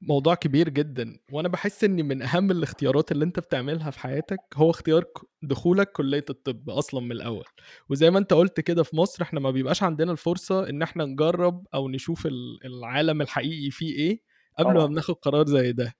موضوع 0.00 0.34
كبير 0.34 0.68
جدا 0.68 1.18
وأنا 1.32 1.48
بحس 1.48 1.84
ان 1.84 2.08
من 2.08 2.22
أهم 2.22 2.50
الاختيارات 2.50 3.12
اللي 3.12 3.24
أنت 3.24 3.40
بتعملها 3.40 3.90
في 3.90 4.00
حياتك 4.00 4.38
هو 4.54 4.70
اختيار 4.70 5.04
دخولك 5.42 5.92
كلية 5.92 6.24
الطب 6.30 6.70
أصلا 6.70 7.00
من 7.00 7.12
الأول. 7.12 7.44
وزي 7.88 8.10
ما 8.10 8.18
أنت 8.18 8.32
قلت 8.32 8.60
كده 8.60 8.82
في 8.82 8.96
مصر 8.96 9.22
إحنا 9.22 9.40
ما 9.40 9.50
بيبقاش 9.50 9.82
عندنا 9.82 10.12
الفرصة 10.12 10.68
إن 10.68 10.82
إحنا 10.82 11.04
نجرب 11.04 11.66
أو 11.74 11.88
نشوف 11.88 12.28
العالم 12.64 13.22
الحقيقي 13.22 13.70
فيه 13.70 13.96
إيه 13.98 14.20
قبل 14.58 14.74
ما 14.74 14.86
بناخد 14.86 15.14
قرار 15.14 15.46
زي 15.46 15.72
ده. 15.72 15.92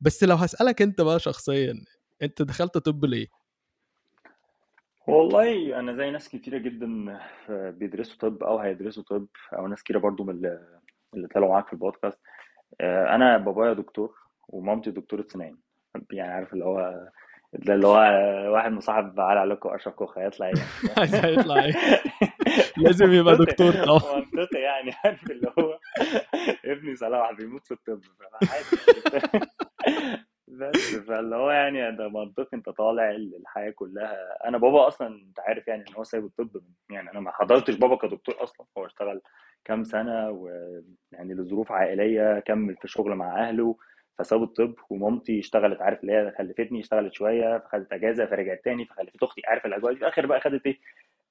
بس 0.00 0.24
لو 0.24 0.36
هسألك 0.36 0.82
أنت 0.82 1.00
بقى 1.00 1.20
شخصيا 1.20 1.74
أنت 2.22 2.42
دخلت 2.42 2.78
طب 2.78 3.04
ليه؟ 3.04 3.26
والله 5.06 5.78
أنا 5.78 5.96
زي 5.96 6.10
ناس 6.10 6.28
كتيرة 6.28 6.58
جدا 6.58 7.18
بيدرسوا 7.48 8.16
طب 8.18 8.42
أو 8.42 8.58
هيدرسوا 8.58 9.02
طب 9.02 9.26
أو 9.52 9.66
ناس 9.66 9.82
كتيرة 9.82 9.98
برضو 9.98 10.24
من 10.24 10.30
اللي 11.14 11.28
طلعوا 11.34 11.52
معاك 11.52 11.66
في 11.66 11.72
البودكاست. 11.72 12.18
أنا 12.80 13.36
بابايا 13.36 13.72
دكتور 13.72 14.14
ومامتي 14.48 14.90
دكتوره 14.90 15.24
سنان 15.28 15.56
يعني 16.12 16.32
عارف 16.32 16.52
اللي 16.52 16.64
هو 16.64 17.08
ده 17.52 17.74
اللي 17.74 17.86
هو 17.86 17.96
واحد 18.54 18.72
مصاحب 18.72 19.20
على 19.20 19.40
علاقة 19.40 19.76
اشرف 19.76 19.94
كوخ 19.94 20.18
هيطلع 20.18 20.46
إيه 20.46 20.54
هيطلع 21.24 21.64
إيه 21.64 21.74
لازم 22.76 23.12
يبقى 23.12 23.36
دكتور 23.36 23.72
طبعا. 23.72 24.24
منطقي 24.32 24.58
يعني. 24.58 24.92
عارف 25.04 25.30
اللي 25.30 25.52
هو 25.58 25.78
ابني 26.64 26.96
صلاح 26.96 27.32
بيموت 27.32 27.66
في 27.66 27.74
الطب. 27.74 28.00
فاللي 31.08 31.36
هو 31.36 31.50
يعني 31.50 31.96
ده 31.96 32.08
منطقي 32.08 32.48
أنت 32.56 32.68
طالع 32.68 33.10
الحياة 33.10 33.70
كلها. 33.70 34.48
أنا 34.48 34.58
بابا 34.58 34.88
أصلا 34.88 35.08
أنت 35.08 35.40
عارف 35.40 35.68
يعني 35.68 35.84
إن 35.88 35.94
هو 35.94 36.04
سايب 36.04 36.24
الطب 36.24 36.62
يعني 36.90 37.10
أنا 37.10 37.20
ما 37.20 37.30
حضرتش 37.30 37.74
بابا 37.74 37.96
كدكتور 37.96 38.42
أصلا. 38.42 38.66
هو 38.78 38.86
اشتغل 38.86 39.20
كام 39.64 39.84
سنة 39.84 40.30
ويعني 40.30 41.34
لظروف 41.34 41.72
عائلية 41.72 42.40
كمل 42.40 42.76
في 42.76 42.88
شغل 42.88 43.14
مع 43.14 43.48
أهله 43.48 43.76
فساب 44.18 44.42
الطب. 44.42 44.74
ومامتي 44.90 45.38
اشتغلت 45.38 45.80
عارف 45.82 46.00
اللي 46.00 46.12
هي 46.12 46.34
خلفتني 46.38 46.80
اشتغلت 46.80 47.12
شوية 47.12 47.58
فخدت 47.58 47.92
أجازة 47.92 48.26
فرجعت 48.26 48.60
تاني 48.64 48.84
فخلفت 48.84 49.22
أختي. 49.22 49.42
عارف 49.46 49.66
الأجواء 49.66 49.92
دي؟ 49.92 49.98
في 49.98 50.04
الآخر 50.04 50.26
بقى 50.26 50.40
خدت 50.40 50.66
إيه؟ 50.66 50.78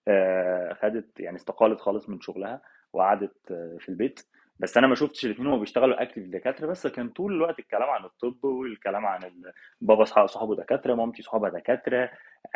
آه 0.08 0.74
خدت 0.74 1.20
يعني 1.20 1.36
استقالت 1.36 1.80
خالص 1.82 2.10
من 2.10 2.22
شغلها 2.22 2.62
وقعدت 2.94 3.52
آه 3.52 3.78
في 3.80 3.90
البيت. 3.90 4.20
بس 4.60 4.78
أنا 4.78 4.88
ما 4.88 4.96
شفتش 4.96 5.26
الاثنين 5.26 5.48
وهما 5.48 5.60
بيشتغلوا 5.60 6.02
اكتف 6.02 6.22
دكاترة 6.24 6.68
بس 6.68 6.88
كان 6.88 7.10
طول 7.10 7.34
الوقت 7.34 7.60
الكلام 7.60 7.90
عن 7.90 8.06
الطب 8.06 8.44
والكلام 8.46 9.06
عن 9.06 9.32
بابا 9.82 10.06
صحابه 10.06 10.56
دكاترة 10.56 10.96
مامتي 10.96 11.22
صحابها 11.24 11.50
دكاترة 11.50 12.10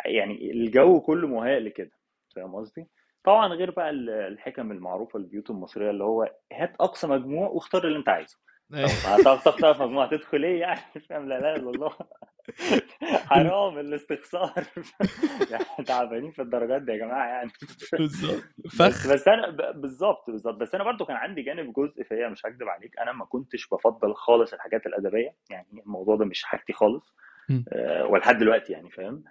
يعني 0.04 0.50
الجو 0.52 1.00
كله 1.00 1.28
مهيأ 1.28 1.60
لكده 1.60 1.90
فاهم 2.36 2.54
قصدي؟ 2.54 2.86
طبعا 3.24 3.48
غير 3.48 3.70
بقى 3.70 3.90
الحكم 3.90 4.72
المعروفة 4.72 5.18
للبيوت 5.18 5.50
المصرية 5.50 5.90
اللي 5.90 6.04
هو 6.04 6.30
هات 6.52 6.74
أقصى 6.80 7.06
مجموع 7.06 7.48
واختار 7.48 7.84
اللي 7.86 7.98
أنت 7.98 8.08
عايزه 8.08 8.38
هتعرف 8.74 9.44
تختار 9.44 9.86
مجموعة 9.86 10.10
تدخل 10.10 10.44
إيه 10.44 10.60
يعني؟ 10.60 10.80
فاهم؟ 11.08 11.28
لا 11.28 11.40
لا 11.40 11.56
الا 11.56 11.70
الله 11.70 11.90
حرام 13.30 13.78
الاستخسار. 13.78 14.64
يعني 15.50 15.64
تعبانين 15.86 16.30
في 16.30 16.42
الدرجات 16.42 16.82
دي 16.82 16.92
يا 16.92 16.96
جماعة 16.96 17.26
يعني. 17.26 17.50
بالظبط. 17.92 18.42
بس 18.80 19.06
بس 19.06 19.28
أنا 19.28 19.50
بالظبط 19.72 20.30
بالظبط. 20.30 20.54
بس 20.54 20.74
أنا 20.74 20.84
برضو 20.84 21.04
كان 21.04 21.16
عندي 21.16 21.42
جانب 21.42 21.72
جزء 21.72 22.02
فيا 22.02 22.28
مش 22.28 22.46
هكدب 22.46 22.68
عليك. 22.68 22.98
أنا 22.98 23.12
ما 23.12 23.24
كنتش 23.24 23.68
بفضل 23.68 24.14
خالص 24.14 24.52
الحاجات 24.52 24.86
الأدبية. 24.86 25.34
يعني 25.50 25.66
الموضوع 25.86 26.16
ده 26.16 26.24
مش 26.24 26.44
حاجتي 26.44 26.72
خالص. 26.72 27.14
أه 27.72 28.06
ولحد 28.06 28.38
دلوقتي 28.38 28.72
يعني 28.72 28.90
فاهم؟ 28.90 29.24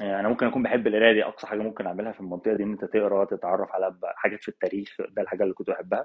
يعني 0.00 0.20
أنا 0.20 0.28
ممكن 0.28 0.46
أكون 0.46 0.62
بحب 0.62 0.86
القراية 0.86 1.12
دي. 1.12 1.24
أقصى 1.24 1.46
حاجة 1.46 1.58
ممكن 1.60 1.86
أعملها 1.86 2.12
في 2.12 2.20
المنطقة 2.20 2.54
دي 2.54 2.62
إن 2.62 2.70
أنت 2.72 2.84
تقرأ 2.84 3.24
تتعرف 3.24 3.72
على 3.72 3.94
حاجات 4.16 4.42
في 4.42 4.48
التاريخ. 4.48 4.96
ده 5.08 5.22
الحاجة 5.22 5.42
اللي 5.42 5.54
كنت 5.54 5.70
بحبها. 5.70 6.04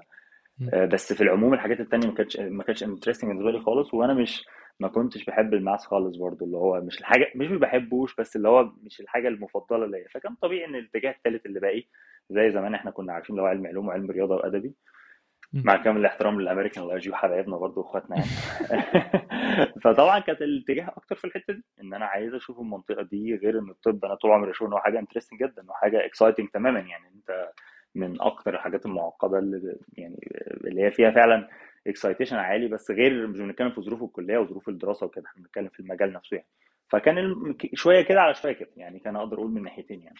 بس 0.92 1.12
في 1.12 1.20
العموم 1.20 1.54
الحاجات 1.54 1.80
التانية 1.80 2.06
ما 2.06 2.14
كانتش 2.14 2.36
ما 2.36 2.64
كانتش 2.64 2.84
interesting 2.84 3.30
بالنسبة 3.30 3.50
لي 3.50 3.60
خالص 3.60 3.94
وأنا 3.94 4.14
مش 4.14 4.44
ما 4.80 4.88
كنتش 4.88 5.24
بحب 5.24 5.54
ال 5.54 5.59
math 5.59 5.80
خالص 5.80 6.16
برضو 6.16 6.44
اللي 6.44 6.56
هو 6.56 6.80
مش 6.80 7.00
الحاجة 7.00 7.32
مش 7.36 7.46
ما 7.46 7.58
بحبوش 7.58 8.14
بس 8.14 8.36
اللي 8.36 8.48
هو 8.48 8.72
مش 8.82 9.00
الحاجة 9.00 9.28
المفضلة 9.28 9.86
ليا. 9.86 10.08
فكان 10.08 10.34
طبيعي 10.34 10.64
إن 10.64 10.74
الاتجاه 10.74 11.10
الثالث 11.10 11.46
اللي 11.46 11.60
باقي 11.60 11.84
زي 12.30 12.50
زمان 12.50 12.74
إحنا 12.74 12.90
كنا 12.90 13.12
عارفين 13.12 13.36
اللي 13.36 13.42
هو 13.42 13.46
علم 13.46 13.66
علوم 13.66 13.88
وعلم 13.88 14.10
رياضة 14.10 14.34
وأدبي. 14.36 14.74
مع 15.52 15.76
كامل 15.76 16.00
الاحترام 16.00 16.40
للأمريكان 16.40 16.84
وال 16.84 16.98
IG 16.98 17.10
وحبايبنا 17.10 17.56
برضو 17.56 17.80
وإخواتنا 17.80 18.16
يعني. 18.16 18.30
فطبعا 19.84 20.18
كانت 20.18 20.42
الاتجاه 20.42 20.88
أكتر 20.96 21.16
في 21.16 21.24
الحتة 21.24 21.52
دي 21.52 21.64
إن 21.80 21.94
أنا 21.94 22.06
عايز 22.06 22.34
أشوف 22.34 22.60
المنطقة 22.60 23.02
دي 23.02 23.34
غير 23.34 23.58
إن 23.58 23.70
الطب 23.70 24.04
أنا 24.04 24.14
طول 24.14 24.30
عمري 24.30 24.50
أشوف 24.50 24.68
إن 24.68 24.72
هو 24.72 24.78
حاجة 24.78 24.98
interesting 24.98 25.40
جدا 25.40 25.70
وحاجة 25.70 26.06
exciting 26.06 26.48
تماما 26.48 26.78
يعني. 26.80 27.08
أنت 27.14 27.48
من 27.94 28.20
أكتر 28.20 28.54
الحاجات 28.54 28.86
المعقدة 28.86 29.38
اللي 29.38 29.76
يعني 29.96 30.28
اللي 30.64 30.82
هي 30.82 30.90
فيها 30.90 31.10
فعلا 31.10 31.48
excitation 31.86 32.36
عالي 32.36 32.68
بس 32.68 32.90
غير 32.90 33.26
مش 33.26 33.38
بنتكلم 33.40 33.70
في 33.70 33.80
ظروف 33.80 34.02
الكلية 34.02 34.38
وظروف 34.38 34.68
الدراسة 34.68 35.06
وكده 35.06 35.24
إحنا 35.26 35.42
بنتكلم 35.42 35.68
في 35.68 35.80
المجال 35.80 36.12
نفسه 36.12 36.34
يعني. 36.36 36.48
فكان 36.88 37.34
شوية 37.74 38.00
كده 38.02 38.20
على 38.20 38.34
شوية 38.34 38.52
كده 38.52 38.70
يعني 38.76 38.98
كان 38.98 39.16
أقدر 39.16 39.36
أقول 39.36 39.50
من 39.50 39.62
ناحيتين 39.62 40.02
يعني. 40.02 40.18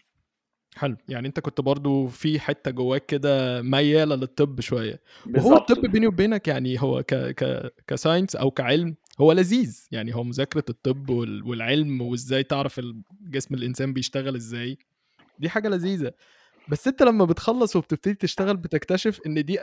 حلو. 0.77 0.97
يعني 1.09 1.29
أنت 1.29 1.41
كنت 1.41 1.61
برضو 1.61 2.07
في 2.07 2.41
حتة 2.41 2.71
جواك 2.71 3.07
كده 3.07 3.63
ميالة 3.63 4.15
للطب 4.17 4.61
شوية. 4.61 5.01
وهو 5.37 5.57
الطب 5.57 5.81
بيني 5.87 6.07
وبينك 6.07 6.49
يعني 6.49 6.83
هو 6.83 7.03
ك 7.03 7.15
ك 7.15 7.73
ك 7.87 7.93
science 7.93 8.37
أو 8.37 8.51
كعلم 8.51 8.97
هو 9.21 9.33
لذيذ. 9.33 9.89
يعني 9.93 10.15
هو 10.15 10.25
مذاكرة 10.25 10.65
الطب 10.71 11.11
وال- 11.11 11.43
والعلم 11.43 12.03
وإزاي 12.03 12.43
تعرف 12.43 12.81
جسم 13.21 13.55
الإنسان 13.55 13.93
بيشتغل 13.93 14.35
إزاي. 14.35 14.79
دي 15.39 15.49
حاجة 15.49 15.69
لذيذة. 15.69 16.13
بس 16.69 16.89
انت 16.89 17.03
لما 17.03 17.25
بتخلص 17.25 17.77
وبتبتدي 17.77 18.15
تشتغل 18.15 18.57
بتكتشف 18.57 19.21
ان 19.27 19.45
دي 19.45 19.59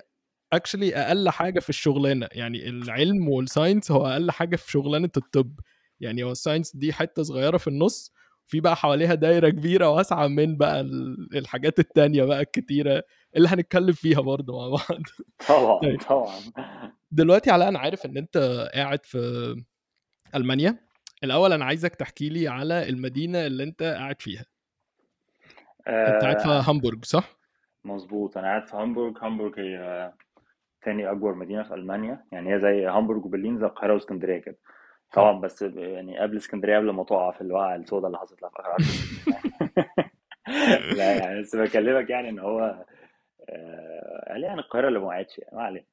actually 0.54 0.96
أقل 0.96 1.30
حاجة 1.30 1.60
في 1.60 1.70
الشغلانة. 1.70 2.28
يعني 2.32 2.70
العلم 2.70 3.30
وال 3.30 3.43
science 3.43 3.92
هو 3.92 4.08
أقل 4.08 4.32
حاجة 4.32 4.56
في 4.56 4.72
شغلانة 4.72 5.10
الطب. 5.18 5.60
يعني 6.00 6.24
هو 6.24 6.32
ال 6.32 6.37
science 6.37 6.76
دي 6.76 6.94
حتة 6.94 7.24
صغيرة 7.24 7.58
في 7.58 7.68
النص 7.68 8.14
في 8.48 8.60
بقى 8.60 8.76
حواليها 8.76 9.14
دايرة 9.14 9.50
كبيرة 9.50 9.90
واسعة 9.90 10.28
من 10.28 10.58
بقى 10.58 10.82
ال- 10.82 11.38
الحاجات 11.38 11.80
التانية 11.80 12.24
بقى 12.24 12.42
الكتيرة 12.42 13.04
اللي 13.36 13.48
هنتكلم 13.50 13.92
فيها 13.94 14.22
برضه 14.22 14.58
مع 14.58 14.68
بعض. 14.70 15.02
طبعا 15.48 15.80
طيب. 15.82 16.02
طبعا. 16.02 16.40
دلوقتي 17.12 17.52
علاء 17.52 17.68
أنا 17.68 17.80
عارف 17.80 18.06
إن 18.06 18.18
أنت 18.18 18.68
قاعد 18.74 19.06
في 19.06 19.56
ألمانيا. 20.36 20.80
الأول 21.24 21.54
أنا 21.54 21.66
عايزك 21.66 21.96
تحكي 21.96 22.30
لي 22.30 22.48
على 22.48 22.90
المدينة 22.90 23.46
اللي 23.46 23.64
أنت 23.64 23.84
قاعد 23.84 24.22
فيها. 24.22 24.46
أنت 25.88 26.24
قاعد 26.24 26.40
في 26.40 26.48
آه 26.48 26.62
هامبورج 26.62 27.06
صح؟ 27.06 27.38
مظبوط. 27.84 28.38
أنا 28.38 28.48
قاعد 28.48 28.68
في 28.68 28.76
هامبورغ. 28.76 29.14
هامبورغ 29.26 29.60
هي 29.60 30.12
تاني 30.82 31.12
أكبر 31.12 31.34
مدينة 31.34 31.64
في 31.64 31.74
ألمانيا. 31.74 32.26
يعني 32.32 32.56
هي 32.56 32.60
زي 32.60 32.86
هامبورغ 32.86 33.26
وبرلين 33.26 33.60
زي 33.60 33.66
القاهرة 33.66 33.94
واسكندرية 33.94 34.38
كده. 34.40 34.58
طبعا 35.14 35.40
بس 35.40 35.62
يعني 35.62 36.20
قبل 36.20 36.38
اسكندرية 36.38 36.78
قبل 36.78 36.90
ما 36.90 37.04
تقع 37.04 37.32
في 37.32 37.42
الوقعة 37.42 37.76
السوداء 37.76 38.08
اللي 38.08 38.18
حصلت 38.18 38.42
لها 38.42 38.50
في 38.50 38.60
آخر 38.60 38.72
10 38.72 38.84
سنين. 38.86 39.36
يعني 40.48 40.94
لا 40.98 41.16
يعني 41.16 41.42
بس 41.42 41.56
بكلمك 41.56 42.10
يعني 42.10 42.30
إن 42.30 42.40
هو 42.40 42.86
آه 43.50 44.34
يعني 44.38 44.60
القاهرة 44.60 44.88
اللي 44.88 45.00
ما 45.00 45.06
وقعتش. 45.06 45.40
يعني 45.40 45.56
ما 45.58 45.64
علينا. 45.64 45.86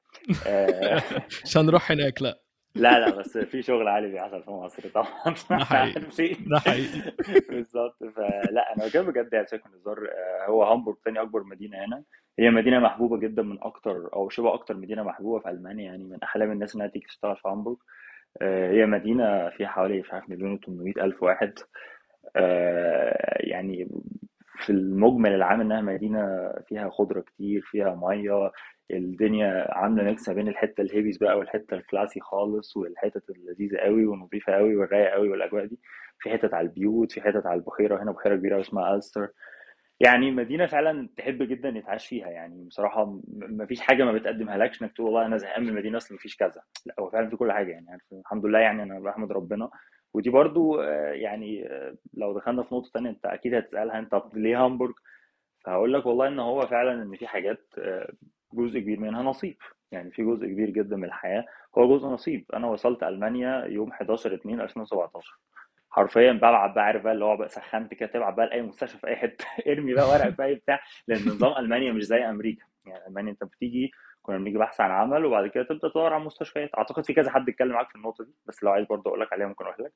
آه 0.47 1.01
مش 1.45 1.57
هنروح 1.57 1.91
هناك 1.91 2.21
لا. 2.21 2.39
لا 2.75 2.99
لا 2.99 3.15
بس 3.19 3.37
في 3.37 3.61
شغل 3.61 3.87
عالي 3.87 4.07
بيحصل 4.11 4.43
في 4.43 4.51
مصر 4.51 4.89
طبعا. 4.89 5.35
ده 5.49 5.65
حقيقي. 5.65 5.99
عارفين 6.01 6.45
ده 6.49 6.59
حقيقي. 6.59 7.11
بالظبط. 7.49 8.03
فلا 8.03 8.73
أنا 8.75 8.87
بكلم 8.87 9.05
بجد 9.11 9.33
يعني 9.33 9.47
سيبك 9.47 9.65
من 9.67 9.73
الهزار 9.73 9.97
آه، 10.07 10.45
هو 10.49 10.63
هامبورغ 10.63 10.97
تاني 11.05 11.21
أكبر 11.21 11.43
مدينة 11.43 11.77
هنا. 11.85 12.03
هي 12.39 12.49
مدينة 12.49 12.79
محبوبة 12.79 13.17
جدا 13.17 13.41
من 13.43 13.57
أكتر 13.63 14.09
أو 14.13 14.29
شبه 14.29 14.53
أكتر 14.53 14.77
مدينة 14.77 15.03
محبوبة 15.03 15.39
في 15.39 15.49
ألمانيا 15.49 15.85
يعني 15.85 16.03
من 16.03 16.23
أحلام 16.23 16.51
الناس 16.51 16.75
إنها 16.75 16.87
تيجي 16.87 17.05
تشتغل 17.05 17.35
في 17.37 17.47
هامبورغ. 17.47 17.77
آه، 18.41 18.71
هي 18.71 18.85
مدينة 18.85 19.49
فيها 19.49 19.67
حوالي 19.67 19.99
مش 20.01 20.13
عارف 20.13 20.29
مليون 20.29 20.57
و800 20.59 21.03
ألف 21.03 21.23
واحد. 21.23 21.53
آه، 22.35 23.37
يعني 23.39 23.87
في 24.57 24.69
المجمل 24.71 25.33
العام 25.35 25.61
إنها 25.61 25.81
مدينة 25.81 26.53
فيها 26.67 26.89
خضرة 26.89 27.21
كتير 27.21 27.61
فيها 27.61 27.95
ميه 27.95 28.51
الدنيا 28.91 29.67
عاملة 29.77 30.03
mix 30.03 30.29
ما 30.29 30.35
بين 30.35 30.47
الحتة 30.47 30.81
الهيبيز 30.81 31.17
بقى 31.17 31.37
والحتة 31.37 31.73
ال 31.75 31.81
classy 31.81 32.19
خالص 32.19 32.77
والحتت 32.77 33.29
اللذيذة 33.29 33.77
قوي 33.77 34.05
والنظيفة 34.05 34.53
قوي 34.53 34.75
والرايقة 34.75 35.09
قوي 35.13 35.29
والأجواء 35.29 35.65
دي. 35.65 35.79
في 36.19 36.29
حتت 36.29 36.53
على 36.53 36.67
البيوت 36.67 37.11
في 37.11 37.21
حتت 37.21 37.45
على 37.45 37.59
البحيرة 37.59 38.03
هنا 38.03 38.11
بحيرة 38.11 38.35
كبيرة 38.35 38.61
اسمها 38.61 38.95
ألستر 38.95 39.27
يعني 39.99 40.31
مدينة 40.31 40.65
فعلا 40.65 41.09
تحب 41.17 41.43
جدا 41.43 41.69
يتعاش 41.69 42.07
فيها. 42.07 42.27
يعني 42.29 42.63
بصراحة 42.65 43.05
م- 43.05 43.21
مفيش 43.37 43.81
حاجة 43.81 44.03
ما 44.03 44.11
بتقدمها 44.13 44.57
لكش 44.57 44.81
إنك 44.83 44.93
تقول 44.93 45.05
والله 45.07 45.25
أنا 45.25 45.37
زهقان 45.37 45.63
من 45.63 45.69
المدينة 45.69 45.97
أصلا 45.97 46.15
مفيش 46.17 46.37
كذا. 46.37 46.61
لا 46.85 46.95
هو 46.99 47.09
فعلا 47.09 47.29
في 47.29 47.35
كل 47.35 47.51
حاجة 47.51 47.71
يعني. 47.71 47.85
عارف، 47.89 48.01
الحمد 48.13 48.45
لله 48.45 48.59
يعني 48.59 48.83
أنا 48.83 48.99
بحمد 48.99 49.31
ربنا. 49.31 49.69
ودي 50.13 50.29
برضو 50.29 50.81
آه، 50.81 51.11
يعني 51.11 51.67
آه، 51.67 51.95
لو 52.13 52.33
دخلنا 52.39 52.63
في 52.63 52.75
نقطة 52.75 52.89
تانية 52.93 53.09
أنت 53.09 53.25
أكيد 53.25 53.53
هتسألها 53.55 53.99
أنت 53.99 54.21
ليه 54.33 54.65
هامبورج 54.65 54.93
فهقول 55.65 55.93
لك 55.93 56.05
والله 56.05 56.27
إن 56.27 56.39
هو 56.39 56.67
فعلا 56.67 57.03
إن 57.03 57.15
في 57.15 57.27
حاجات 57.27 57.65
آه، 57.77 58.13
جزء 58.53 58.79
كبير 58.79 58.99
منها 58.99 59.23
نصيب. 59.23 59.57
يعني 59.91 60.11
في 60.11 60.23
جزء 60.23 60.45
كبير 60.47 60.69
جدا 60.69 60.95
من 60.95 61.03
الحياة 61.05 61.45
هو 61.77 61.97
جزء 61.97 62.07
نصيب. 62.07 62.45
أنا 62.53 62.67
وصلت 62.67 63.03
ألمانيا 63.03 63.65
يوم 63.65 63.91
11 63.91 64.33
2 64.33 64.61
2017 64.61 65.39
حرفيا 65.89 66.31
ببعت 66.31 66.75
بقى 66.75 66.85
عارف 66.85 67.03
بقى 67.03 67.13
اللي 67.13 67.25
هو 67.25 67.37
بقى 67.37 67.49
سخنت 67.49 67.93
كده 67.93 68.09
تبعت 68.09 68.33
بقى 68.33 68.45
لأي 68.45 68.61
مستشفى 68.61 68.97
في 68.99 69.07
أي 69.07 69.15
حتة. 69.15 69.45
ارمي 69.71 69.93
بقى 69.93 70.09
ورق 70.09 70.29
في 70.29 70.43
اي 70.43 70.55
بتاع. 70.55 70.79
لأن 71.07 71.19
نظام 71.27 71.57
ألمانيا 71.65 71.91
مش 71.91 72.03
زي 72.03 72.25
أمريكا. 72.29 72.65
يعني 72.85 73.07
ألمانيا 73.07 73.31
أنت 73.31 73.43
بتيجي 73.43 73.91
كنا 74.23 74.37
بنيجي 74.37 74.57
بحث 74.57 74.81
عن 74.81 74.91
عمل 74.91 75.25
وبعد 75.25 75.47
كده 75.47 75.63
تبدأ 75.63 75.87
تدور 75.89 76.13
على 76.13 76.23
مستشفيات. 76.23 76.69
أعتقد 76.77 77.05
في 77.05 77.13
كذا 77.13 77.31
حد 77.31 77.49
اتكلم 77.49 77.71
معاك 77.71 77.89
في 77.89 77.95
النقطة 77.95 78.23
دي 78.23 78.31
بس 78.45 78.63
لو 78.63 78.71
عايز 78.71 78.85
برضه 78.87 79.07
أقول 79.09 79.19
لك 79.21 79.33
عليها 79.33 79.47
ممكن 79.47 79.65
أقول 79.65 79.85
لك. 79.85 79.91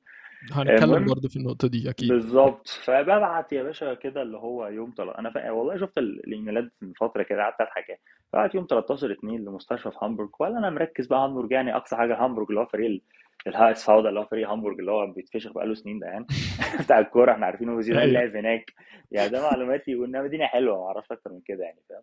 هنتكلم 0.52 1.04
برضه 1.06 1.28
في 1.28 1.36
النقطة 1.36 1.68
دي 1.68 1.90
أكيد. 1.90 2.08
بالظبط. 2.08 2.68
فببعت 2.68 3.52
يا 3.52 3.62
باشا 3.62 3.94
كده 3.94 4.22
اللي 4.22 4.36
هو 4.38 4.66
يوم 4.66 4.90
طل... 4.90 5.10
أنا 5.10 5.30
فا... 5.30 5.50
والله 5.50 5.76
شفت 5.78 5.98
ال- 5.98 6.24
الإيميلات 6.26 6.72
من 6.82 6.92
فترة 6.92 7.22
كده 7.22 7.42
قعدت 7.42 7.60
أضحك 7.60 7.88
يعني. 7.88 8.00
ببعت 8.32 8.54
يوم 8.54 8.66
13 8.70 9.12
2 9.12 9.44
لمستشفى 9.44 9.90
في 9.90 9.96
هامبورغ 10.02 10.28
ولا 10.40 10.58
أنا 10.58 10.70
مركز 10.70 11.06
بقى 11.06 11.18
هامبورغ 11.24 11.52
يعني 11.52 11.76
أقصى 11.76 11.96
حاجة 11.96 12.24
هامبورغ 12.24 12.46
اللي 12.50 12.60
هو 12.60 12.66
فريق 12.66 12.86
ال- 12.86 13.00
ال 13.46 13.84
HSV 13.86 13.99
ده 13.99 14.08
اللي 14.08 14.20
هو 14.20 14.24
فريق 14.24 14.48
هامبورغ 14.50 14.76
اللي 14.78 14.90
هو 14.92 15.06
بيتفشخ 15.06 15.52
بقاله 15.52 15.74
سنين 15.74 15.98
ده 15.98 16.06
يعني. 16.06 16.26
بتاع 16.84 16.98
الكورة 16.98 17.32
إحنا 17.32 17.46
عارفينه 17.46 17.74
وزيدان 17.76 18.02
أيوه. 18.02 18.12
لعب 18.12 18.36
هناك. 18.36 18.72
يعني 19.10 19.28
ده 19.28 19.42
معلوماتي 19.42 19.94
وانها 19.96 20.22
مدينه 20.22 20.46
حلوة 20.46 20.78
ما 20.78 20.86
أعرفش 20.86 21.12
أكتر 21.12 21.32
من 21.32 21.40
كده 21.44 21.64
يعني 21.64 21.78
فاهم؟ 21.88 22.02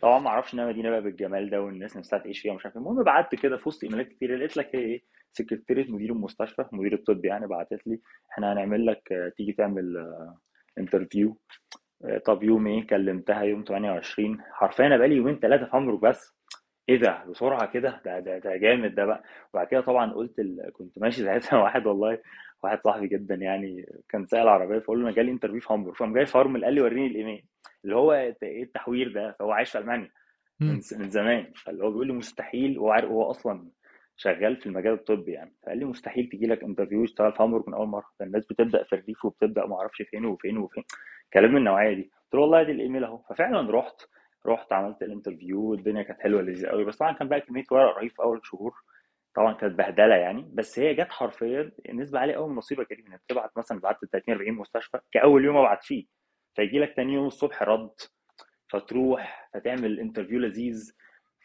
طبعا 0.00 0.18
ما 0.18 0.28
أعرفش 0.28 0.54
انها 0.54 0.66
مدينة 0.66 0.90
بقى 0.90 1.02
بالجمال 1.02 1.50
ده 1.50 1.62
والناس 1.62 1.96
نفسها 1.96 2.18
تعيش 2.18 2.40
فيها 2.40 2.52
ومش 2.52 2.66
عارف 2.66 2.76
إيه. 2.76 2.82
المهم 2.82 3.02
بعت 3.02 3.34
كده 3.34 3.56
في 3.56 3.68
وسط 3.68 3.84
إيميلات 3.84 4.08
كتير 4.08 4.36
لقيت 4.36 4.56
لك 4.56 4.76
هي 4.76 4.80
إيه 4.80 5.02
سكرتيرة 5.32 5.90
مدير 5.90 6.12
المستشفى 6.12 6.64
مدير 6.72 6.92
الطب 6.92 7.24
يعني 7.24 7.46
بعتت 7.46 7.86
لي 7.86 8.00
إحنا 8.32 8.52
هنعمل 8.52 8.86
لك 8.86 9.12
آه، 9.12 9.32
تيجي 9.36 9.52
تعمل 9.52 10.06
interview 10.78 11.36
طب 12.24 12.42
يوم 12.42 12.66
إيه؟ 12.66 12.86
كلمتها 12.86 13.42
يوم 13.42 13.64
28 13.68 14.38
حرفيا 14.52 14.86
أنا 14.86 14.96
بقالي 14.96 15.14
يومين 15.16 15.38
ثلاثة 15.38 15.64
في 15.64 15.76
هامبورغ 15.76 15.98
بس. 15.98 16.34
إيه 16.88 16.96
ده؟ 16.96 17.24
بسرعة 17.24 17.72
كده؟ 17.72 18.00
ده 18.04 18.20
ده 18.20 18.38
ده 18.38 18.56
جامد 18.56 18.94
ده 18.94 19.04
بقى. 19.04 19.22
وبعد 19.54 19.66
كده 19.66 19.80
طبعا 19.80 20.12
قلت 20.12 20.38
ال... 20.38 20.70
كنت 20.72 20.98
ماشي 20.98 21.22
ساعتها 21.24 21.58
واحد 21.58 21.86
والله 21.86 22.18
واحد 22.62 22.78
صاحبي 22.84 23.08
جدا 23.08 23.34
يعني 23.34 23.86
كان 24.08 24.26
سائل 24.26 24.48
عربية 24.48 24.78
فقول 24.78 24.98
له 25.00 25.06
أنا 25.08 25.16
جالي 25.16 25.30
interview 25.30 25.60
في 25.60 25.72
هامبورغ 25.72 25.94
فقام 25.96 26.14
جاي 26.14 26.26
فارمل 26.26 26.64
قال 26.64 26.74
لي 26.74 26.80
وريني 26.80 27.06
الإيميل. 27.06 27.44
اللي 27.84 27.96
هو 27.96 28.12
إيه 28.12 28.62
التحوير 28.62 29.12
ده؟ 29.12 29.36
فهو 29.38 29.52
عايش 29.52 29.70
في 29.70 29.78
ألمانيا 29.78 30.10
من 30.60 31.08
زمان. 31.08 31.52
فاللي 31.56 31.84
هو 31.84 31.90
بيقول 31.90 32.06
لي 32.06 32.12
مستحيل 32.12 32.78
وهو 32.78 32.90
عارف 32.90 33.08
هو 33.10 33.30
أصلا 33.30 33.68
شغال 34.16 34.56
في 34.56 34.66
المجال 34.66 34.92
الطبي 34.92 35.32
يعني. 35.32 35.54
فقال 35.62 35.78
لي 35.78 35.84
مستحيل 35.84 36.28
تجي 36.28 36.46
لك 36.46 36.62
interview 36.64 37.04
تشتغل 37.04 37.32
في 37.32 37.42
هامبورغ 37.42 37.64
من 37.68 37.74
أول 37.74 37.86
مرة. 37.88 38.06
ده 38.20 38.26
الناس 38.26 38.46
بتبدأ 38.46 38.82
في 38.82 38.92
الريف 38.92 39.24
وبتبدأ 39.24 39.66
ما 39.66 39.76
أعرفش 39.76 40.02
فين 40.02 40.24
وفين 40.24 40.58
وفين. 40.58 40.84
كلام 41.32 41.50
من 41.50 41.56
النوعية 41.56 41.94
دي. 41.94 42.02
قلت 42.02 42.34
له 42.34 42.40
والله 42.40 42.62
دي 42.62 42.72
الإيميل 42.72 43.04
أهو. 43.04 43.18
ففعلا 43.18 43.70
رحت 43.70 44.02
رحت 44.46 44.72
عملت 44.72 45.02
ال 45.02 45.09
interview 45.09 45.74
الدنيا 45.74 46.02
كانت 46.02 46.20
حلوة 46.20 46.42
لذيذة 46.42 46.68
قوي 46.68 46.84
بس 46.84 46.96
طبعا 46.96 47.12
كان 47.12 47.28
بقى 47.28 47.40
كمية 47.40 47.64
ورق 47.70 47.96
رهيب 47.98 48.10
في 48.10 48.22
أول 48.22 48.40
شهور. 48.44 48.74
طبعا 49.38 49.52
كانت 49.52 49.74
بهدلة 49.78 50.14
يعني 50.14 50.50
بس 50.54 50.78
هي 50.78 50.94
جت 50.94 51.10
حرفيا 51.12 51.72
نسبه 51.92 52.18
عالية 52.18 52.34
قوي 52.34 52.48
من 52.48 52.56
نصيبك 52.56 52.86
كريم 52.86 53.06
إنك 53.06 53.20
تبعت 53.28 53.50
مثلا 53.58 53.80
بعت 53.80 54.04
30 54.12 54.34
40 54.34 54.52
مستشفى 54.52 55.00
كأول 55.12 55.44
يوم 55.44 55.56
ابعت 55.56 55.84
فيه 55.84 56.06
فيجي 56.56 56.78
لك 56.78 56.96
تاني 56.96 57.12
يوم 57.12 57.26
الصبح 57.26 57.62
رد 57.62 57.90
فتروح 58.68 59.50
فتعمل 59.54 60.00
interview 60.00 60.38
لذيذ 60.38 60.92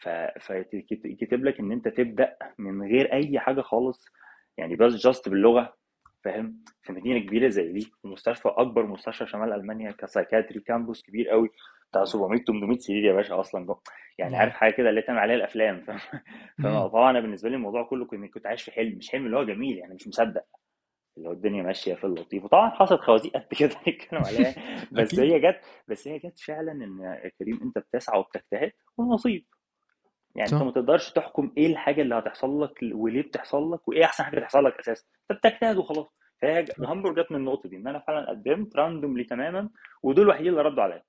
ف... 0.01 0.09
فيتكتب 0.39 1.45
لك 1.45 1.59
إن 1.59 1.71
أنت 1.71 1.87
تبدأ 1.87 2.35
من 2.57 2.81
غير 2.81 3.13
أي 3.13 3.39
حاجة 3.39 3.61
خالص 3.61 4.05
يعني 4.57 4.75
بس 4.75 4.93
just 4.93 5.29
باللغة 5.29 5.73
فاهم؟ 6.23 6.63
في 6.83 6.93
مدينة 6.93 7.19
كبيرة 7.19 7.49
زي 7.49 7.71
دي 7.71 7.91
ومستشفى 8.03 8.49
أكبر 8.49 8.85
مستشفى 8.85 9.27
شمال 9.27 9.53
ألمانيا 9.53 9.91
ك 9.91 9.97
psychiatry 9.97 10.59
campus 10.59 11.01
كبير 11.01 11.29
قوي 11.29 11.49
بتاع 11.93 12.05
700 12.05 12.43
800 12.43 12.77
سرير 12.77 13.03
يا 13.03 13.13
باشا 13.13 13.39
أصلا. 13.39 13.65
جو. 13.65 13.75
يعني 14.17 14.37
عارف 14.37 14.53
حاجة 14.53 14.71
كده 14.73 14.89
اللي 14.89 15.01
تعمل 15.01 15.19
عليها 15.19 15.35
الأفلام 15.35 15.85
فطبعا 16.63 17.09
أنا 17.11 17.19
بالنسبة 17.19 17.49
لي 17.49 17.55
الموضوع 17.55 17.83
كله 17.83 18.05
كنت 18.05 18.33
كنت 18.33 18.47
عايش 18.47 18.63
في 18.63 18.71
حلم 18.71 18.97
مش 18.97 19.09
حلم 19.09 19.25
اللي 19.25 19.37
هو 19.37 19.43
جميل 19.43 19.77
يعني 19.77 19.93
مش 19.93 20.07
مصدق. 20.07 20.43
اللي 21.17 21.29
هو 21.29 21.33
الدنيا 21.33 21.63
ماشية 21.63 21.93
في 21.93 22.03
اللطيف. 22.03 22.43
وطبعا 22.43 22.69
حصلت 22.69 23.01
خوازيق 23.01 23.33
قد 23.33 23.47
كده 23.59 23.69
نتكلم 23.87 24.21
عليها. 24.25 24.55
بس 24.91 25.19
هي 25.19 25.39
جت 25.39 25.59
بس 25.87 26.07
هي 26.07 26.17
جت 26.17 26.39
فعلا 26.39 26.71
إن 26.71 26.99
يا 27.23 27.31
كريم 27.39 27.59
أنت 27.63 27.77
بتسعى 27.77 28.19
وبتجتهد 28.19 28.71
والنصيب. 28.97 29.45
يعني. 30.35 30.53
أنت 30.53 30.63
ما 30.63 30.71
تقدرش 30.71 31.11
تحكم 31.11 31.53
إيه 31.57 31.67
الحاجة 31.67 32.01
اللي 32.01 32.15
هتحصل 32.15 32.63
لك 32.63 32.79
وليه 32.93 33.21
بتحصل 33.21 33.73
لك 33.73 33.87
وإيه 33.87 34.05
أحسن 34.05 34.23
حاجة 34.23 34.39
تحصل 34.39 34.65
لك 34.65 34.79
أساسا. 34.79 35.05
أنت 35.31 35.39
بتجتهد 35.39 35.77
وخلاص. 35.77 36.07
فهي 36.41 36.65
هامبورج 36.79 37.19
جت 37.19 37.31
من 37.31 37.37
النقطة 37.37 37.69
دي 37.69 37.75
إن 37.75 37.87
أنا 37.87 37.99
فعلا 37.99 38.29
قدمت 38.29 38.75
randomly 38.75 39.23
تماما 39.23 39.69
ودول 40.03 40.25
الوحيدين 40.25 40.51
اللي 40.51 40.61
ردوا 40.61 40.83
عليا. 40.83 41.03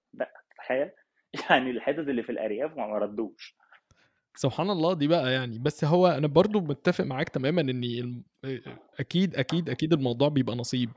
تخيل 0.59 0.91
يعني 1.51 1.71
الحتت 1.71 1.99
اللي 1.99 2.23
في 2.23 2.33
الأرياف 2.33 2.77
ما 2.77 2.99
ردوش 2.99 3.57
سبحان 4.37 4.71
الله 4.71 4.95
دي 4.95 5.09
بقى 5.09 5.33
يعني 5.33 5.59
بس 5.59 5.85
هو 5.85 6.07
أنا 6.07 6.27
برضو 6.27 6.61
متفق 6.61 7.05
معاك 7.05 7.29
تماما 7.29 7.61
إن 7.61 8.23
أكيد 9.01 9.37
أكيد 9.37 9.71
أكيد 9.71 9.93
الموضوع 9.93 10.29
بيبقى 10.29 10.57
نصيب. 10.57 10.91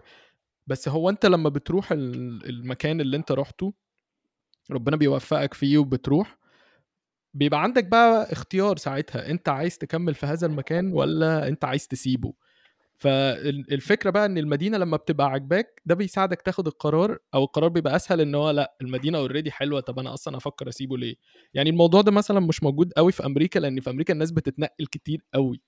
بس 0.68 0.90
هو 0.90 1.10
أنت 1.10 1.26
لما 1.26 1.50
بتروح 1.50 1.92
المكان 1.92 3.02
اللي 3.02 3.18
أنت 3.18 3.32
رحته 3.32 3.74
ربنا 4.72 4.96
بيوفقك 4.96 5.54
فيه 5.54 5.78
وبتروح 5.78 6.38
بيبقى 7.34 7.64
عندك 7.64 7.86
بقى 7.86 8.32
اختيار 8.32 8.78
ساعتها 8.78 9.32
أنت 9.32 9.50
عايز 9.50 9.78
تكمل 9.78 10.14
في 10.14 10.26
هذا 10.26 10.48
المكان 10.48 10.94
ولا 10.94 11.48
أنت 11.48 11.66
عايز 11.66 11.88
تسيبه؟ 11.88 12.34
فالفكرة 12.98 14.10
بقى 14.10 14.26
إن 14.26 14.38
المدينة 14.38 14.78
لما 14.78 14.98
بتبقى 14.98 15.28
عاجباك 15.32 15.82
ده 15.86 15.96
بيساعدك 15.96 16.42
تاخد 16.42 16.68
القرار 16.68 17.18
أو 17.34 17.44
القرار 17.44 17.70
بيبقى 17.70 17.96
أسهل 17.96 18.22
إن 18.22 18.36
هو 18.36 18.50
لأ 18.52 18.78
المدينة 18.82 19.18
اوريدي 19.18 19.52
حلوة 19.52 19.80
طب 19.80 20.00
أنا 20.00 20.14
أصلا 20.14 20.38
أفكر 20.38 20.70
أسيبه 20.70 20.98
ليه؟ 20.98 21.16
يعني 21.54 21.70
الموضوع 21.70 22.02
ده 22.02 22.12
مثلا 22.12 22.40
مش 22.40 22.64
موجود 22.64 22.94
قوي 22.94 23.12
في 23.12 23.26
أمريكا 23.26 23.60
لأن 23.60 23.80
في 23.80 23.90
أمريكا 23.90 24.14
الناس 24.14 24.32
بتتنقل 24.32 24.86
كتير 24.92 25.22
قوي 25.34 25.62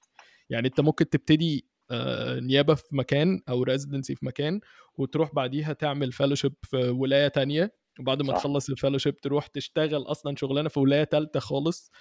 يعني 0.49 0.67
أنت 0.67 0.79
ممكن 0.81 1.09
تبتدي 1.09 1.65
آه، 1.91 2.39
نيابة 2.39 2.73
في 2.75 2.83
مكان 2.91 3.41
أو 3.49 3.63
ريزيدنسي 3.63 4.15
في 4.15 4.25
مكان 4.25 4.59
وتروح 4.97 5.33
بعديها 5.35 5.73
تعمل 5.73 6.13
فellowship 6.13 6.53
في 6.63 6.77
ولاية 6.77 7.27
تانية 7.27 7.73
وبعد 7.99 8.21
ما 8.21 8.33
صح. 8.33 8.37
تخلص 8.39 8.71
الفellowship 8.71 9.13
تروح 9.21 9.47
تشتغل 9.47 10.01
أصلا 10.01 10.35
شغلانة 10.35 10.69
في 10.69 10.79
ولاية 10.79 11.03
ثالثه 11.03 11.39
خالص. 11.39 11.91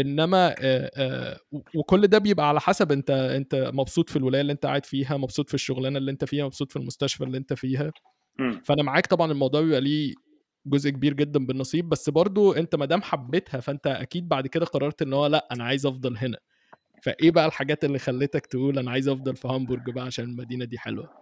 إنما 0.00 0.54
وكل 1.74 2.06
ده 2.06 2.18
بيبقى 2.18 2.48
على 2.48 2.60
حسب 2.60 2.92
أنت 2.92 3.10
أنت 3.10 3.70
مبسوط 3.74 4.10
في 4.10 4.16
الولاية 4.16 4.40
اللي 4.40 4.52
أنت 4.52 4.66
قاعد 4.66 4.86
فيها 4.86 5.16
مبسوط 5.16 5.48
في 5.48 5.54
الشغلانة 5.54 5.98
اللي 5.98 6.10
أنت 6.10 6.24
فيها 6.24 6.44
مبسوط 6.44 6.70
في 6.72 6.76
المستشفى 6.76 7.24
اللي 7.24 7.38
أنت 7.38 7.52
فيها. 7.52 7.90
فأنا 8.64 8.82
معاك 8.82 9.06
طبعا 9.06 9.32
الموضوع 9.32 9.60
بيبقى 9.60 9.80
ليه 9.80 10.14
جزء 10.66 10.90
كبير 10.90 11.12
جدا 11.12 11.46
بالنصيب 11.46 11.88
بس 11.88 12.10
برضو 12.10 12.52
أنت 12.52 12.74
ما 12.74 12.86
دام 12.86 13.02
حبيتها 13.02 13.60
فأنت 13.60 13.86
أكيد 13.86 14.28
بعد 14.28 14.46
كده 14.46 14.64
قررت 14.66 15.02
إن 15.02 15.12
هو 15.12 15.26
لأ 15.26 15.48
أنا 15.52 15.64
عايز 15.64 15.86
أفضل 15.86 16.16
هنا. 16.16 16.38
فإيه 17.02 17.30
بقى 17.30 17.46
الحاجات 17.46 17.84
اللي 17.84 17.98
خلتك 17.98 18.46
تقول 18.46 18.78
أنا 18.78 18.90
عايز 18.90 19.08
أفضل 19.08 19.36
في 19.36 19.48
هامبورج 19.48 19.90
بقى 19.90 20.04
عشان 20.04 20.24
المدينة 20.24 20.64
دي 20.64 20.78
حلوة؟ 20.78 21.21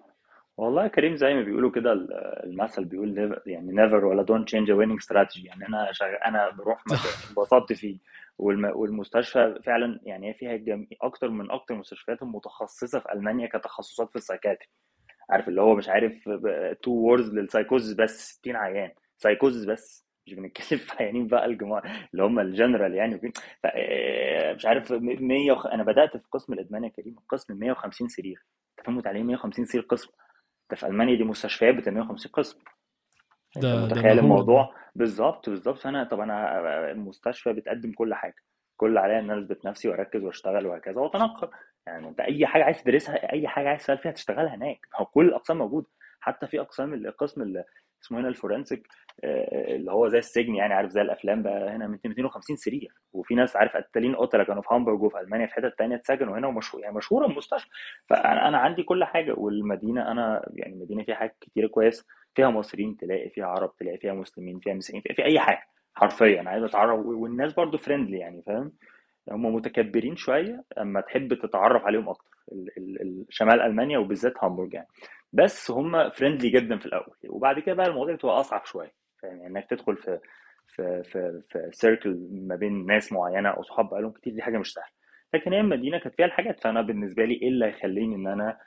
والله 0.60 0.82
يا 0.82 0.88
كريم 0.88 1.16
زي 1.16 1.34
ما 1.34 1.42
بيقولوا 1.42 1.70
كده 1.70 1.92
المثل 2.44 2.84
بيقول 2.84 3.40
يعني 3.46 3.72
never 3.72 4.04
ولا 4.04 4.24
don't 4.26 4.44
change 4.44 4.68
a 4.68 4.76
winning 4.76 5.06
strategy. 5.06 5.44
يعني 5.44 5.66
أنا 5.68 5.92
شغ... 5.92 6.06
أنا 6.26 6.50
بروح 6.50 6.82
انبسطت 7.30 7.72
فيه. 7.72 7.98
والم... 8.38 8.72
والمستشفى 8.74 9.60
فعلا 9.64 10.00
يعني 10.02 10.28
هي 10.28 10.34
فيها 10.34 10.56
جم... 10.56 10.86
أكتر 11.02 11.28
من 11.28 11.50
أكتر 11.50 11.74
المستشفيات 11.74 12.22
المتخصصه 12.22 13.00
في 13.00 13.12
ألمانيا 13.12 13.46
كتخصصات 13.46 14.10
في 14.10 14.16
ال 14.16 14.21
psychiatry. 14.21 14.68
عارف 15.30 15.48
اللي 15.48 15.60
هو 15.62 15.74
مش 15.74 15.88
عارف 15.88 16.28
two 16.82 16.90
wards 16.90 17.34
لل 17.34 17.45
psychosis 17.45 17.94
بس 17.94 18.28
60 18.28 18.56
عيان. 18.56 18.90
سايكوزس 19.16 19.64
بس. 19.64 20.06
مش 20.26 20.34
بنتكلم 20.34 20.78
في 20.86 21.02
عيانين 21.02 21.26
بقى 21.26 21.46
الجماعه 21.46 21.82
اللي 22.12 22.22
هم 22.24 22.40
الجنرال 22.40 22.94
يعني. 22.94 23.32
آه، 23.64 24.54
مش 24.54 24.66
عارف 24.66 24.92
100 24.92 25.52
وخ... 25.52 25.66
أنا 25.66 25.82
بدأت 25.82 26.16
في 26.16 26.28
قسم 26.32 26.52
الأدمان 26.52 26.84
يا 26.84 26.88
كريم 26.88 27.16
قسم 27.28 27.54
150 27.58 28.08
سرير. 28.08 28.44
انت 28.78 28.86
فاهم 28.86 28.96
متعلمين 28.96 29.26
150 29.26 29.64
سرير 29.64 29.84
قسم 29.84 30.10
ده 30.70 30.76
في 30.76 30.86
ألمانيا 30.86 31.16
دي 31.16 31.24
مستشفيات 31.24 31.74
ب 31.74 31.88
150 31.88 32.32
قسم. 32.32 32.58
ده 33.56 33.84
متخيل 33.86 34.18
الموضوع؟ 34.18 34.74
بالظبط 34.94 35.50
بالظبط. 35.50 35.78
فانا 35.78 36.04
طب 36.04 36.20
أنا 36.20 36.60
المستشفى 36.90 37.52
بتقدم 37.52 37.92
كل 37.92 38.14
حاجة. 38.14 38.36
كل 38.76 38.98
عليا 38.98 39.18
إن 39.18 39.30
أنا 39.30 39.40
أثبت 39.40 39.64
نفسي 39.66 39.88
وأركز 39.88 40.22
وأشتغل 40.24 40.66
وهكذا 40.66 41.00
وأتنقل. 41.00 41.48
يعني 41.86 42.08
أنت 42.08 42.20
أي 42.20 42.46
حاجة 42.46 42.64
عايز 42.64 42.82
تدرسها 42.82 43.32
أي 43.32 43.48
حاجة 43.48 43.68
عايز 43.68 43.80
تشتغل 43.80 43.98
فيها 43.98 44.12
تشتغلها 44.12 44.54
هناك 44.54 44.86
هو 44.96 45.06
كل 45.06 45.28
الأقسام 45.28 45.58
موجودة. 45.58 45.86
حتى 46.20 46.46
في 46.46 46.60
أقسام 46.60 46.94
القسم 46.94 47.42
اسمه 48.02 48.20
هنا 48.20 48.28
ال 48.28 48.35
forensic 48.35 48.86
آه، 49.24 49.74
اللي 49.76 49.92
هو 49.92 50.08
زي 50.08 50.18
السجن 50.18 50.54
يعني 50.54 50.74
عارف 50.74 50.90
زي 50.90 51.00
الأفلام 51.00 51.42
بقى 51.42 51.70
هنا 51.70 51.86
250 52.04 52.56
سرير 52.56 52.94
وفي 53.12 53.34
ناس 53.34 53.56
عارف 53.56 53.76
قتالين 53.76 54.14
قتلة 54.16 54.44
كانوا 54.44 54.62
في 54.62 54.68
هامبورج 54.72 55.02
وفي 55.02 55.20
ألمانيا 55.20 55.46
في 55.46 55.54
حتت 55.54 55.74
ثانية 55.78 55.96
اتسجنوا 55.96 56.38
هنا 56.38 56.48
ومشهور 56.48 56.82
يعني 56.82 56.96
مشهورة 56.96 57.26
المستشفى. 57.26 57.68
فأنا 58.06 58.48
أنا 58.48 58.58
عندي 58.58 58.82
كل 58.82 59.04
حاجة. 59.04 59.34
والمدينة 59.36 60.10
أنا 60.12 60.42
يعني 60.54 60.74
المدينة 60.74 61.04
فيها 61.04 61.14
حاجات 61.14 61.36
كتيرة 61.40 61.66
كويس. 61.68 62.06
فيها 62.34 62.50
مصريين 62.50 62.96
تلاقي 62.96 63.30
فيها 63.30 63.46
عرب 63.46 63.76
تلاقي 63.76 63.98
فيها 63.98 64.12
مسلمين 64.14 64.58
فيها 64.58 64.74
مسيحيين 64.74 65.02
فيها 65.02 65.14
في 65.14 65.24
أي 65.24 65.38
حاجة 65.40 65.62
حرفيا. 65.94 66.42
عايز 66.46 66.64
أتعرف 66.64 67.06
والناس 67.06 67.52
برضو 67.52 67.78
friendly 67.78 68.18
يعني 68.18 68.42
فاهم؟ 68.46 68.72
هم 69.30 69.54
متكبرين 69.54 70.16
شوية 70.16 70.64
أما 70.78 71.00
تحب 71.00 71.34
تتعرف 71.34 71.82
عليهم 71.84 72.08
أكتر 72.08 72.30
شمال 73.28 73.60
ألمانيا 73.60 73.98
وبالذات 73.98 74.32
هامبورج 74.42 74.74
يعني. 74.74 74.86
بس 75.32 75.70
هم 75.70 76.10
friendly 76.10 76.50
جدا 76.50 76.78
في 76.78 76.86
الأول. 76.86 77.16
وبعد 77.28 77.58
كده 77.58 77.74
بقى 77.74 77.86
الموضوع 77.86 78.14
بتبقى 78.14 78.40
أصعب 78.40 78.64
شوية. 78.64 78.92
فاهم؟ 79.22 79.32
يعني 79.36 79.46
إنك 79.46 79.70
تدخل 79.70 79.96
في 79.96 80.18
في 80.68 81.02
في 81.02 81.42
في 81.50 81.68
circle 81.72 82.28
ما 82.32 82.56
بين 82.56 82.86
ناس 82.86 83.12
معينة 83.12 83.48
أو 83.48 83.62
صحاب 83.62 83.88
بقالهم 83.88 84.10
كتير 84.12 84.32
دي 84.34 84.42
حاجة 84.42 84.58
مش 84.58 84.72
سهلة. 84.72 84.86
لكن 85.34 85.52
هي 85.52 85.60
المدينة 85.60 85.98
كانت 85.98 86.14
فيها 86.14 86.26
الحاجات. 86.26 86.60
فأنا 86.60 86.82
بالنسبة 86.82 87.24
لي 87.24 87.34
إيه 87.34 87.48
اللي 87.48 87.66
هيخليني 87.66 88.14
إن 88.14 88.26
أنا 88.26 88.58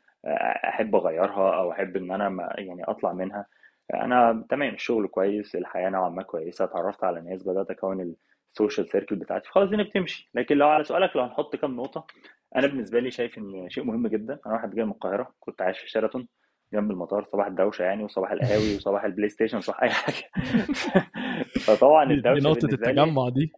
أحب 0.70 0.96
أغيرها 0.96 1.56
أو 1.60 1.72
أحب 1.72 1.98
إن 1.98 2.12
أنا 2.12 2.54
يعني 2.58 2.84
أطلع 2.84 3.14
منها؟ 3.14 3.46
أنا 3.94 4.46
تمام 4.50 4.74
الشغل 4.74 5.08
كويس 5.08 5.56
الحياة 5.56 5.90
نوعا 5.90 6.10
ما 6.10 6.24
كويسة. 6.24 6.66
اتعرفت 6.66 7.04
على 7.04 7.22
ناس 7.22 7.44
بدأت 7.44 7.72
أكون 7.72 8.16
ال 8.52 8.57
social 8.57 8.90
circle 8.90 9.16
بتاعتي. 9.16 9.50
خلاص 9.50 9.66
الدنيا 9.66 9.84
بتمشي. 9.84 10.30
لكن 10.34 10.58
لو 10.58 10.68
على 10.68 10.84
سؤالك 10.84 11.16
لو 11.16 11.22
هنحط 11.24 11.56
كام 11.56 11.76
نقطة 11.76 12.08
أنا 12.56 12.68
بالنسبة 12.68 13.00
لي 13.00 13.12
شايف 13.12 13.38
إن 13.38 13.70
شيء 13.70 13.84
مهم 13.84 14.08
جدا. 14.08 14.40
أنا 14.46 14.54
واحد 14.54 14.76
جاي 14.76 14.86
من 14.86 14.92
القاهرة 14.92 15.34
كنت 15.40 15.62
عايش 15.62 15.80
في 15.80 15.90
شيراتون. 15.90 16.28
جنب 16.74 16.92
المطار 16.92 17.28
صباح 17.32 17.48
الدوشة 17.48 17.84
يعني 17.84 18.04
وصباح 18.04 18.32
القهاوي 18.32 18.76
وصباح 18.76 19.04
ال 19.04 19.30
PlayStation 19.30 19.58
وصباح 19.58 19.84
أي 19.84 19.90
حاجة. 19.90 20.30
فطبعا 21.66 22.12
الدوشة 22.12 22.40
دي 22.40 22.48
نقطه 22.50 22.66
التجمع 22.66 23.30
دي. 23.30 23.52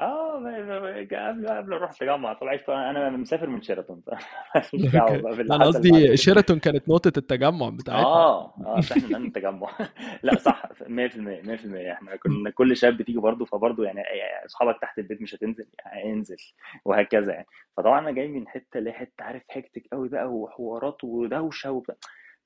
آه 0.00 0.36
قبل 0.38 1.48
قبل 1.48 1.72
أروح 1.72 1.90
التجمع. 1.90 2.32
طلعت 2.32 2.68
أنا 2.68 3.10
مسافر 3.10 3.46
من 3.46 3.62
شيراتون 3.68 4.02
أنا 5.50 5.64
قصدي 5.64 6.16
شيراتون 6.16 6.58
كانت 6.58 6.88
نقطة 6.88 7.12
التجمع 7.16 7.68
بتاعتنا 7.68 8.06
آه 8.06 8.54
آه 8.66 8.80
إحنا 8.92 9.18
من 9.18 9.26
التجمع 9.26 9.70
لا 10.22 10.38
صح 10.38 10.62
100% 10.66 10.86
100% 10.86 11.92
إحنا 11.92 12.16
كنا 12.16 12.50
كل 12.50 12.76
شاب 12.76 12.96
بتيجي 12.96 13.18
برضه 13.18 13.44
فبرضه 13.44 13.84
يعني 13.84 14.02
أصحابك 14.46 14.80
تحت 14.80 14.98
البيت 14.98 15.22
مش 15.22 15.34
هتنزل 15.34 15.66
يعني 15.78 16.12
انزل 16.12 16.36
وهكذا 16.84 17.32
يعني. 17.32 17.46
فطبعا 17.76 17.98
أنا 18.00 18.10
جاي 18.10 18.28
من 18.28 18.48
حتة 18.48 18.80
لحته 18.80 19.24
عارف 19.24 19.42
hectic 19.50 19.82
قوي 19.92 20.08
بقى 20.08 20.32
وحوارات 20.32 21.04
ودوشة 21.04 21.70
وبتاع. 21.70 21.96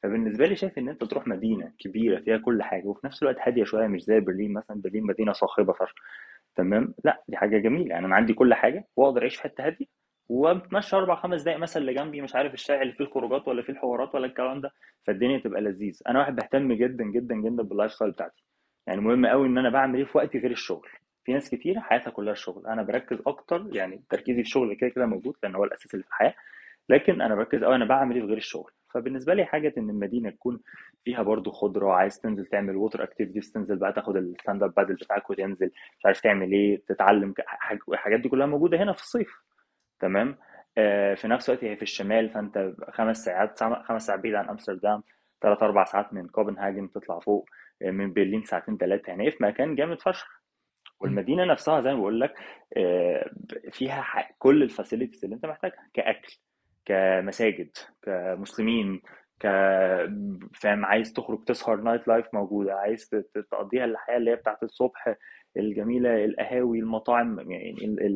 فبالنسبة 0.02 0.46
لي 0.46 0.56
شايف 0.56 0.78
إن 0.78 0.88
أنت 0.88 1.04
تروح 1.04 1.26
مدينة 1.26 1.72
كبيرة 1.78 2.20
فيها 2.20 2.38
كل 2.38 2.62
حاجة 2.62 2.86
وفي 2.86 3.06
نفس 3.06 3.22
الوقت 3.22 3.36
هادية 3.40 3.64
شوية 3.64 3.86
مش 3.86 4.02
زي 4.04 4.20
برلين 4.20 4.52
مثلا 4.52 4.80
برلين 4.80 5.06
مدينة 5.06 5.32
صاخبة 5.32 5.72
فشخ. 5.72 5.94
تمام؟ 6.56 6.94
لا 7.04 7.22
دي 7.28 7.36
حاجة 7.36 7.58
جميلة. 7.58 7.90
يعني 7.90 8.06
أنا 8.06 8.14
عندي 8.16 8.34
كل 8.34 8.54
حاجة 8.54 8.88
وأقدر 8.96 9.20
أعيش 9.20 9.36
في 9.36 9.42
حتة 9.42 9.66
هادية 9.66 9.86
وبتمشى 10.28 10.96
أربع 10.96 11.14
خمس 11.14 11.42
دقايق 11.42 11.58
مثلا 11.58 11.80
اللي 11.80 11.94
جنبي 11.94 12.20
مش 12.20 12.34
عارف 12.34 12.54
الشارع 12.54 12.82
اللي 12.82 12.92
فيه 12.92 13.04
الخروجات 13.04 13.48
ولا 13.48 13.62
فيه 13.62 13.72
الحوارات 13.72 14.14
ولا 14.14 14.26
الكلام 14.26 14.60
ده 14.60 14.70
فالدنيا 15.06 15.38
تبقى 15.38 15.60
لذيذ. 15.60 16.00
أنا 16.08 16.18
واحد 16.18 16.36
بهتم 16.36 16.72
جدا 16.72 17.04
جدا 17.04 17.34
جدا 17.34 17.62
بال 17.62 17.92
lifestyle 17.92 18.10
بتاعتي. 18.10 18.44
يعني 18.86 19.00
مهم 19.00 19.26
قوي 19.26 19.46
إن 19.46 19.58
أنا 19.58 19.70
بعمل 19.70 19.98
إيه 19.98 20.04
في 20.04 20.18
وقتي 20.18 20.38
غير 20.38 20.50
الشغل. 20.50 20.88
في 21.24 21.32
ناس 21.32 21.50
كتير 21.50 21.80
حياتها 21.80 22.10
كلها 22.10 22.32
الشغل 22.32 22.66
أنا 22.66 22.82
بركز 22.82 23.18
أكتر 23.26 23.66
يعني 23.72 24.02
تركيزي 24.10 24.34
في 24.42 24.46
الشغل 24.48 24.74
كده 24.74 24.90
كده 24.90 25.06
موجود 25.06 25.34
لأن 25.42 25.54
هو 25.54 25.64
الأساس 25.64 25.94
اللي 25.94 26.02
في 26.04 26.08
الحياة. 26.10 26.34
لكن 26.88 27.20
أنا 27.20 27.34
بركز 27.34 27.64
قوي 27.64 27.74
أنا 27.76 27.84
بعمل 27.84 28.14
إيه 28.14 28.22
في 28.22 28.28
غير 28.28 28.36
الشغل. 28.36 28.70
فبالنسبة 28.94 29.34
لي 29.34 29.44
حاجة 29.44 29.74
إن 29.78 29.90
المدينة 29.90 30.30
تكون 30.30 30.60
فيها 31.04 31.22
برضو 31.22 31.50
خضرة 31.50 31.92
عايز 31.92 32.20
تنزل 32.20 32.46
تعمل 32.46 32.76
water 32.76 33.02
activities 33.02 33.52
تنزل 33.52 33.76
بقى 33.76 33.92
تاخد 33.92 34.16
ال 34.16 34.24
stand 34.24 34.62
up 34.62 34.74
paddle 34.74 34.94
بتاعك 34.94 35.30
وتنزل 35.30 35.70
مش 35.98 36.06
عارف 36.06 36.20
تعمل 36.20 36.52
إيه 36.52 36.82
تتعلم 36.88 37.34
الحاجات 37.92 38.20
دي 38.20 38.28
كلها 38.28 38.46
موجودة 38.46 38.82
هنا 38.82 38.92
في 38.92 39.00
الصيف. 39.00 39.32
تمام؟ 40.00 40.36
آه 40.78 41.14
في 41.14 41.28
نفس 41.28 41.50
الوقت 41.50 41.64
هي 41.64 41.76
في 41.76 41.82
الشمال 41.82 42.30
فأنت 42.30 42.72
خمس 42.92 43.24
ساعات 43.24 43.60
خمس 43.84 44.06
ساعات 44.06 44.20
بعيد 44.20 44.34
عن 44.34 44.48
أمستردام 44.48 45.02
ثلاث 45.42 45.62
أربع 45.62 45.84
ساعات 45.84 46.12
من 46.14 46.28
كوبنهاجن 46.28 46.90
تطلع 46.90 47.18
فوق 47.18 47.48
آه، 47.82 47.90
من 47.90 48.12
برلين 48.12 48.42
ساعتين 48.44 48.76
ثلاثة 48.76 49.08
يعني 49.08 49.30
في 49.30 49.42
مكان 49.44 49.74
جامد 49.74 50.00
فشخ. 50.00 50.42
والمدينة 51.00 51.44
نفسها 51.44 51.80
زي 51.80 51.92
ما 51.94 52.00
بقول 52.00 52.20
لك 52.20 52.34
آه، 52.76 53.30
فيها 53.72 54.04
كل 54.38 54.62
ال 54.62 54.68
facilities 54.68 55.24
اللي 55.24 55.36
أنت 55.36 55.46
محتاجها 55.46 55.88
كأكل 55.94 56.36
كمساجد 56.84 57.70
كمسلمين 58.02 59.00
ك 59.40 59.46
فاهم 60.54 60.84
عايز 60.84 61.12
تخرج 61.12 61.44
تسهر 61.44 61.76
nightlife 61.76 62.26
موجودة 62.32 62.74
عايز 62.74 63.08
تقضيها 63.50 63.84
الحياة 63.84 64.16
اللي 64.16 64.30
هي 64.30 64.36
بتاعت 64.36 64.62
الصبح 64.62 65.16
الجميلة 65.56 66.24
القهاوي 66.24 66.78
المطاعم 66.78 67.50
يعني 67.50 67.74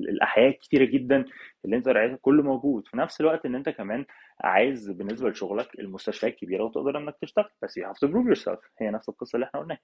الأحياء 0.09 0.51
كتيرة 0.51 0.85
جدا 0.85 1.25
اللي 1.65 1.77
انت 1.77 1.89
رأيتها 1.89 2.19
كله 2.23 2.43
موجود. 2.43 2.89
في 2.89 2.97
نفس 2.97 3.21
الوقت 3.21 3.47
إن 3.47 3.55
انت 3.55 3.69
كمان 3.69 4.05
عايز 4.41 4.91
بالنسبة 4.91 5.31
لشغلك 5.31 5.69
المستشفيات 5.79 6.35
كبيرة 6.35 6.65
وتقدر 6.65 6.99
إنك 6.99 7.15
تشتغل 7.23 7.51
بس 7.63 7.79
you 7.79 7.83
have 7.83 8.09
to 8.09 8.13
prove 8.13 8.37
yourself. 8.37 8.59
هي 8.81 8.91
نفس 8.91 9.09
القصة 9.09 9.37
اللي 9.37 9.47
إحنا 9.47 9.61
قلناها. 9.61 9.81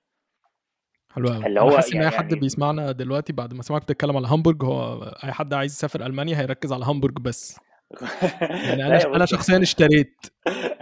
حلو 1.14 1.29
قوي 1.29 1.47
اللي 1.47 1.61
هو 1.61 1.71
حاسس 1.71 1.92
إن 1.92 1.99
أي 1.99 2.05
يعني 2.05 2.16
حد 2.16 2.35
بيسمعنا 2.35 2.92
دلوقتي 2.92 3.33
بعد 3.33 3.55
ما 3.55 3.62
سمعك 3.62 3.83
بتتكلم 3.83 4.16
على 4.16 4.27
هامبورج 4.27 4.64
هو 4.64 5.03
أي 5.25 5.33
حد 5.33 5.55
عايز 5.55 5.73
يسافر 5.73 6.07
ألمانيا 6.07 6.38
هيركز 6.40 6.73
على 6.73 6.85
هامبورج 6.85 7.14
بس. 7.21 7.61
يعني 8.50 8.83
أنا 8.87 9.16
أنا 9.16 9.26
شخصيا 9.26 9.62
اشتريت. 9.62 10.26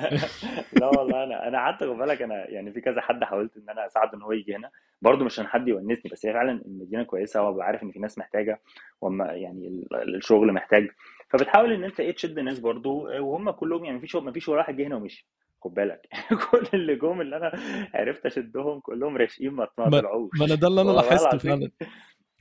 لا 0.80 0.86
والله 0.86 1.24
أنا 1.24 1.48
أنا 1.48 1.58
قعدت 1.58 1.80
خد 1.84 1.96
بالك 1.96 2.22
أنا 2.22 2.50
يعني 2.50 2.72
في 2.72 2.80
كذا 2.80 3.00
حد 3.00 3.24
حاولت 3.24 3.56
إن 3.56 3.70
أنا 3.70 3.86
أساعده 3.86 4.16
إن 4.18 4.22
هو 4.22 4.32
يجي 4.32 4.56
هنا. 4.56 4.70
برضه 5.02 5.24
مش 5.24 5.32
عشان 5.32 5.46
حد 5.46 5.68
يونسني 5.68 6.10
بس 6.12 6.26
هي 6.26 6.32
فعلا 6.32 6.62
المدينة 6.66 7.02
كويسة 7.02 7.42
وببقى 7.42 7.66
عارف 7.66 7.82
إن 7.82 7.90
في 7.90 7.98
ناس 7.98 8.18
محتاجة 8.18 8.60
وهم 9.00 9.22
يعني 9.22 9.86
الشغل 9.94 10.52
محتاج. 10.52 10.88
فبتحاول 11.28 11.72
إن 11.72 11.84
أنت 11.84 12.00
إيه 12.00 12.14
تشد 12.14 12.38
الناس 12.38 12.58
برضه 12.58 12.90
وهم 13.20 13.50
كلهم 13.50 13.84
يعني 13.84 13.98
مفيش 13.98 14.16
مفيش 14.16 14.48
ولا 14.48 14.58
واحد 14.58 14.76
جه 14.76 14.86
هنا 14.86 14.96
ومشي. 14.96 15.26
خد 15.64 15.74
بالك. 15.74 16.08
كل 16.50 16.66
اللي 16.74 16.94
جم 16.96 17.20
اللي 17.20 17.36
أنا 17.36 17.52
عرفت 17.94 18.26
أشدهم 18.26 18.80
كلهم 18.80 19.16
راشقين 19.16 19.50
ما 19.50 19.68
طلعوش. 19.76 20.30
ما 20.40 20.46
أنا 20.46 20.54
ده 20.54 20.68
اللي 20.68 20.80
أنا 20.80 20.90
لاحظته 20.90 21.38
فعلا. 21.38 21.70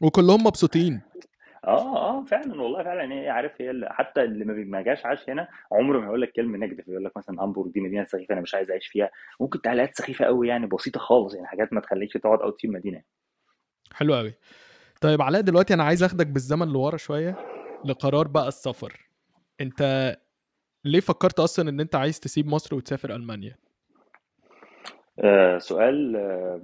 وكلهم 0.01 0.43
مبسوطين. 0.43 1.01
آه 1.69 1.97
آه 2.19 2.25
فعلا 2.25 2.62
والله 2.62 2.84
فعلا. 2.84 3.13
هي 3.13 3.29
عارف 3.29 3.51
هي 3.62 3.69
اللي 3.69 3.89
حتى 3.91 4.21
اللي 4.23 4.45
ما 4.45 4.82
جاش 4.82 5.05
عاش 5.05 5.29
هنا 5.29 5.47
عمره 5.71 5.99
ما 5.99 6.05
هيقول 6.05 6.21
لك 6.21 6.32
كلمة 6.32 6.58
negative 6.58 6.88
يقول 6.88 7.05
لك 7.05 7.17
مثلا 7.17 7.41
هامبورغ 7.43 7.67
دي 7.69 7.82
مدينة 7.82 8.03
سخيفة 8.03 8.34
أنا 8.34 8.41
مش 8.41 8.55
عايز 8.55 8.71
أعيش 8.71 8.88
فيها. 8.88 9.10
ممكن 9.39 9.62
تعليقات 9.62 9.95
سخيفة 9.95 10.25
قوي 10.25 10.47
يعني 10.47 10.67
بسيطة 10.67 10.99
خالص 10.99 11.34
يعني 11.36 11.47
حاجات 11.47 11.73
ما 11.73 11.82
تخليكش 11.82 12.13
تقعد 12.13 12.39
أو 12.41 12.49
تسيب 12.49 12.71
مدينه 12.71 13.01
حلو 13.93 14.15
قوي 14.15 14.34
طيب 15.01 15.21
علاء 15.21 15.41
دلوقتي 15.41 15.73
أنا 15.73 15.84
عايز 15.84 16.03
أخدك 16.03 16.27
بالزمن 16.27 16.67
لورا 16.67 16.97
شوية 16.97 17.36
لقرار 17.86 18.27
بقى 18.27 18.47
السفر. 18.47 19.10
أنت 19.62 20.15
ليه 20.86 20.99
فكرت 20.99 21.39
أصلا 21.39 21.69
إن 21.69 21.79
أنت 21.79 21.95
عايز 21.95 22.19
تسيب 22.19 22.47
مصر 22.47 22.75
وتسافر 22.75 23.15
ألمانيا؟ 23.15 23.55
آه 25.19 25.58
سؤال 25.58 26.15
آه 26.15 26.62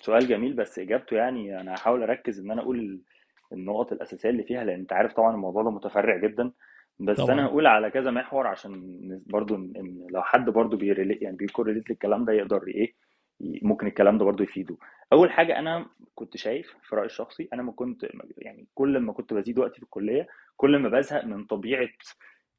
سؤال 0.00 0.28
جميل 0.28 0.52
بس 0.52 0.78
إجابته 0.78 1.16
يعني 1.16 1.60
أنا 1.60 1.74
هحاول 1.74 2.02
أركز 2.02 2.40
إن 2.40 2.50
أنا 2.50 2.62
أقول 2.62 3.00
النقط 3.54 3.92
الأساسية 3.92 4.30
اللي 4.30 4.42
فيها 4.42 4.64
لأن 4.64 4.80
أنت 4.80 4.92
عارف 4.92 5.12
طبعا 5.12 5.34
الموضوع 5.34 5.62
ده 5.62 5.70
متفرع 5.70 6.16
جدا 6.16 6.50
بس 6.98 7.16
طبعا. 7.16 7.32
أنا 7.32 7.46
هقول 7.46 7.66
على 7.66 7.90
كذا 7.90 8.10
محور 8.10 8.46
عشان 8.46 8.98
برضو 9.26 9.54
ان 9.54 10.06
لو 10.10 10.22
حد 10.22 10.50
برضو 10.50 10.76
بي 10.76 10.88
relate 10.88 11.22
يعني 11.22 11.36
بي 11.36 11.46
correlate 11.46 11.90
للكلام 11.90 12.24
ده 12.24 12.32
يقدر 12.32 12.62
إيه 12.68 12.94
ممكن 13.40 13.86
الكلام 13.86 14.18
ده 14.18 14.24
برضو 14.24 14.42
يفيده 14.42 14.76
أول 15.12 15.30
حاجة 15.30 15.58
أنا 15.58 15.86
كنت 16.14 16.36
شايف 16.36 16.76
في 16.82 16.96
رأيي 16.96 17.06
الشخصي 17.06 17.48
أنا 17.52 17.62
ما 17.62 17.72
كنت 17.72 18.06
يعني 18.38 18.66
كل 18.74 18.98
ما 18.98 19.12
كنت 19.12 19.34
بزيد 19.34 19.58
وقتي 19.58 19.76
في 19.76 19.82
الكلية 19.82 20.26
كل 20.56 20.78
ما 20.78 20.88
بزهق 20.88 21.24
من 21.24 21.44
طبيعة 21.44 21.88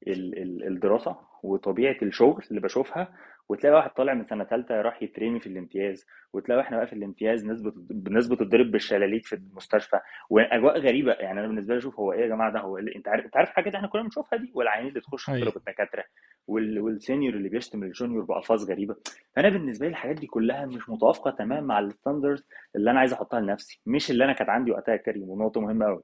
الدراسة 0.07 1.17
وطبيعة 1.43 1.95
الشغل 2.01 2.43
اللي 2.49 2.61
بشوفها 2.61 3.13
وتلاقي 3.49 3.75
واحد 3.75 3.89
طالع 3.89 4.13
من 4.13 4.23
سنة 4.23 4.43
ثالثه 4.43 4.81
راح 4.81 5.03
يترمي 5.03 5.39
في 5.39 5.47
الامتياز 5.47 6.05
وتلاقي 6.33 6.61
إحنا 6.61 6.77
بقى 6.77 6.87
في 6.87 6.93
الامتياز 6.93 7.45
نسبه 7.45 7.73
نسبه 8.09 8.37
الضرب 8.41 8.71
بالشلاليت 8.71 9.25
في 9.25 9.35
المستشفى 9.35 9.99
وأجواء 10.29 10.79
غريبة. 10.79 11.11
يعني 11.13 11.39
أنا 11.39 11.47
بالنسبة 11.47 11.73
لي 11.73 11.77
أشوف 11.77 11.99
هو 11.99 12.13
إيه 12.13 12.21
يا 12.21 12.27
جماعة 12.27 12.51
ده؟ 12.53 12.59
هو 12.59 12.77
إيه؟ 12.77 12.95
أنت 12.95 13.07
عارف 13.07 13.25
أنت 13.25 13.37
عارف 13.37 13.49
حاجات 13.49 13.75
إحنا 13.75 13.87
كلنا 13.87 14.03
بنشوفها 14.03 14.39
دي؟ 14.39 14.51
والعيانين 14.55 14.89
اللي 14.89 15.01
تخش 15.01 15.25
تضرب 15.25 15.37
أيوه. 15.41 15.53
الدكاتره 15.57 16.03
وال... 16.47 16.79
وال 16.79 16.93
senior 16.93 17.33
اللي 17.33 17.49
بيشتم 17.49 17.83
ال 17.83 17.89
junior 17.89 18.23
بألفاظ 18.23 18.71
غريبة. 18.71 18.95
فأنا 19.35 19.49
بالنسبة 19.49 19.85
لي 19.85 19.91
الحاجات 19.91 20.15
دي 20.15 20.27
كلها 20.27 20.65
مش 20.65 20.89
متوافقة 20.89 21.31
تماما 21.31 21.61
مع 21.61 21.79
ال 21.79 21.86
standards 21.86 22.47
اللي 22.75 22.91
أنا 22.91 22.99
عايز 22.99 23.13
أحطها 23.13 23.39
لنفسي. 23.39 23.81
مش 23.85 24.11
اللي 24.11 24.25
أنا 24.25 24.33
كانت 24.33 24.49
عندي 24.49 24.71
وقتها 24.71 24.91
يا 24.91 24.97
كريم 24.97 25.29
ونقطة 25.29 25.61
مهمة 25.61 25.85
قوي 25.85 26.03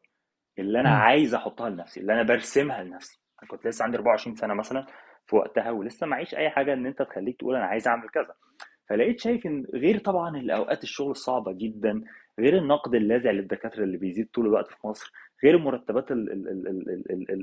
اللي 0.60 0.80
أنا 0.80 0.90
عايز 0.90 1.36
أحطها 1.36 1.70
لنفسي 1.70 2.00
اللي 2.00 2.14
أنا 2.14 2.24
برسمها 2.24 2.84
لنفسي. 2.84 3.22
أنا 3.44 3.52
كنت 3.52 3.68
لسه 3.68 3.84
عندي 3.86 3.98
24 3.98 4.36
سنة 4.36 4.54
مثلا 4.54 4.86
في 5.28 5.36
وقتها 5.36 5.72
ولسه 5.72 6.08
معيش 6.08 6.36
أي 6.36 6.50
حاجة 6.50 6.74
إن 6.74 6.86
أنت 6.86 7.02
تخليك 7.02 7.38
تقول 7.40 7.56
أنا 7.56 7.66
عايز 7.66 7.88
أعمل 7.88 8.10
كذا. 8.10 8.34
فلقيت 8.90 9.20
شايف 9.20 9.46
إن 9.46 9.66
غير 9.74 9.98
طبعا 10.00 10.38
الأوقات 10.38 10.84
الشغل 10.84 11.12
الصعبه 11.12 11.52
جدا 11.52 12.02
غير 12.40 12.58
النقد 12.58 12.96
اللاذع 12.96 13.32
للدكاترة 13.32 13.84
اللي 13.84 13.98
بيزيد 13.98 14.30
طول 14.34 14.46
الوقت 14.46 14.68
في 14.68 14.88
مصر 14.88 15.12
غير 15.44 15.56
المرتبات 15.56 16.06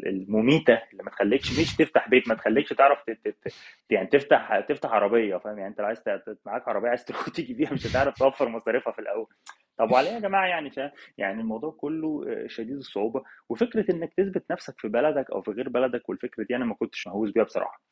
المميتة 0.07 0.74
اللي 0.92 1.03
ما 1.03 1.11
تخليكش 1.11 1.61
مش 1.61 1.77
تفتح 1.77 2.09
بيت 2.09 2.29
ما 2.29 2.35
تخليكش 2.35 2.68
تعرف 2.68 2.98
يعني 3.90 4.07
تفتح 4.07 4.61
تفتح 4.61 4.90
عربية 4.90 5.37
فاهم؟ 5.37 5.59
يعني 5.59 5.70
انت 5.70 5.81
عايز 5.81 6.03
معاك 6.46 6.68
عربية 6.68 6.88
عايز 6.88 7.05
تروح 7.05 7.29
تيجي 7.37 7.55
بيها 7.55 7.72
مش 7.72 7.87
هتعرف 7.87 8.18
توفر 8.18 8.48
مصاريفها 8.48 8.92
في 8.92 8.98
الأول. 8.98 9.27
طب 9.79 9.90
وعليه 9.90 10.11
يا 10.11 10.18
جماعة 10.18 10.46
يعني 10.46 10.70
فاهم 10.70 10.90
يعني 11.18 11.40
الموضوع 11.40 11.70
كله 11.70 12.24
شديد 12.46 12.77
الصعوبة. 12.77 13.22
وفكرة 13.48 13.90
إنك 13.90 14.14
تثبت 14.16 14.44
نفسك 14.51 14.74
في 14.81 14.88
بلدك 14.88 15.31
أو 15.31 15.42
في 15.42 15.51
غير 15.51 15.68
بلدك 15.68 16.09
والفكرة 16.09 16.44
دي 16.44 16.57
أنا 16.57 16.64
ما 16.64 16.74
كنتش 16.74 17.07
مهووس 17.07 17.31
بيها 17.31 17.44
بصراحة. 17.44 17.83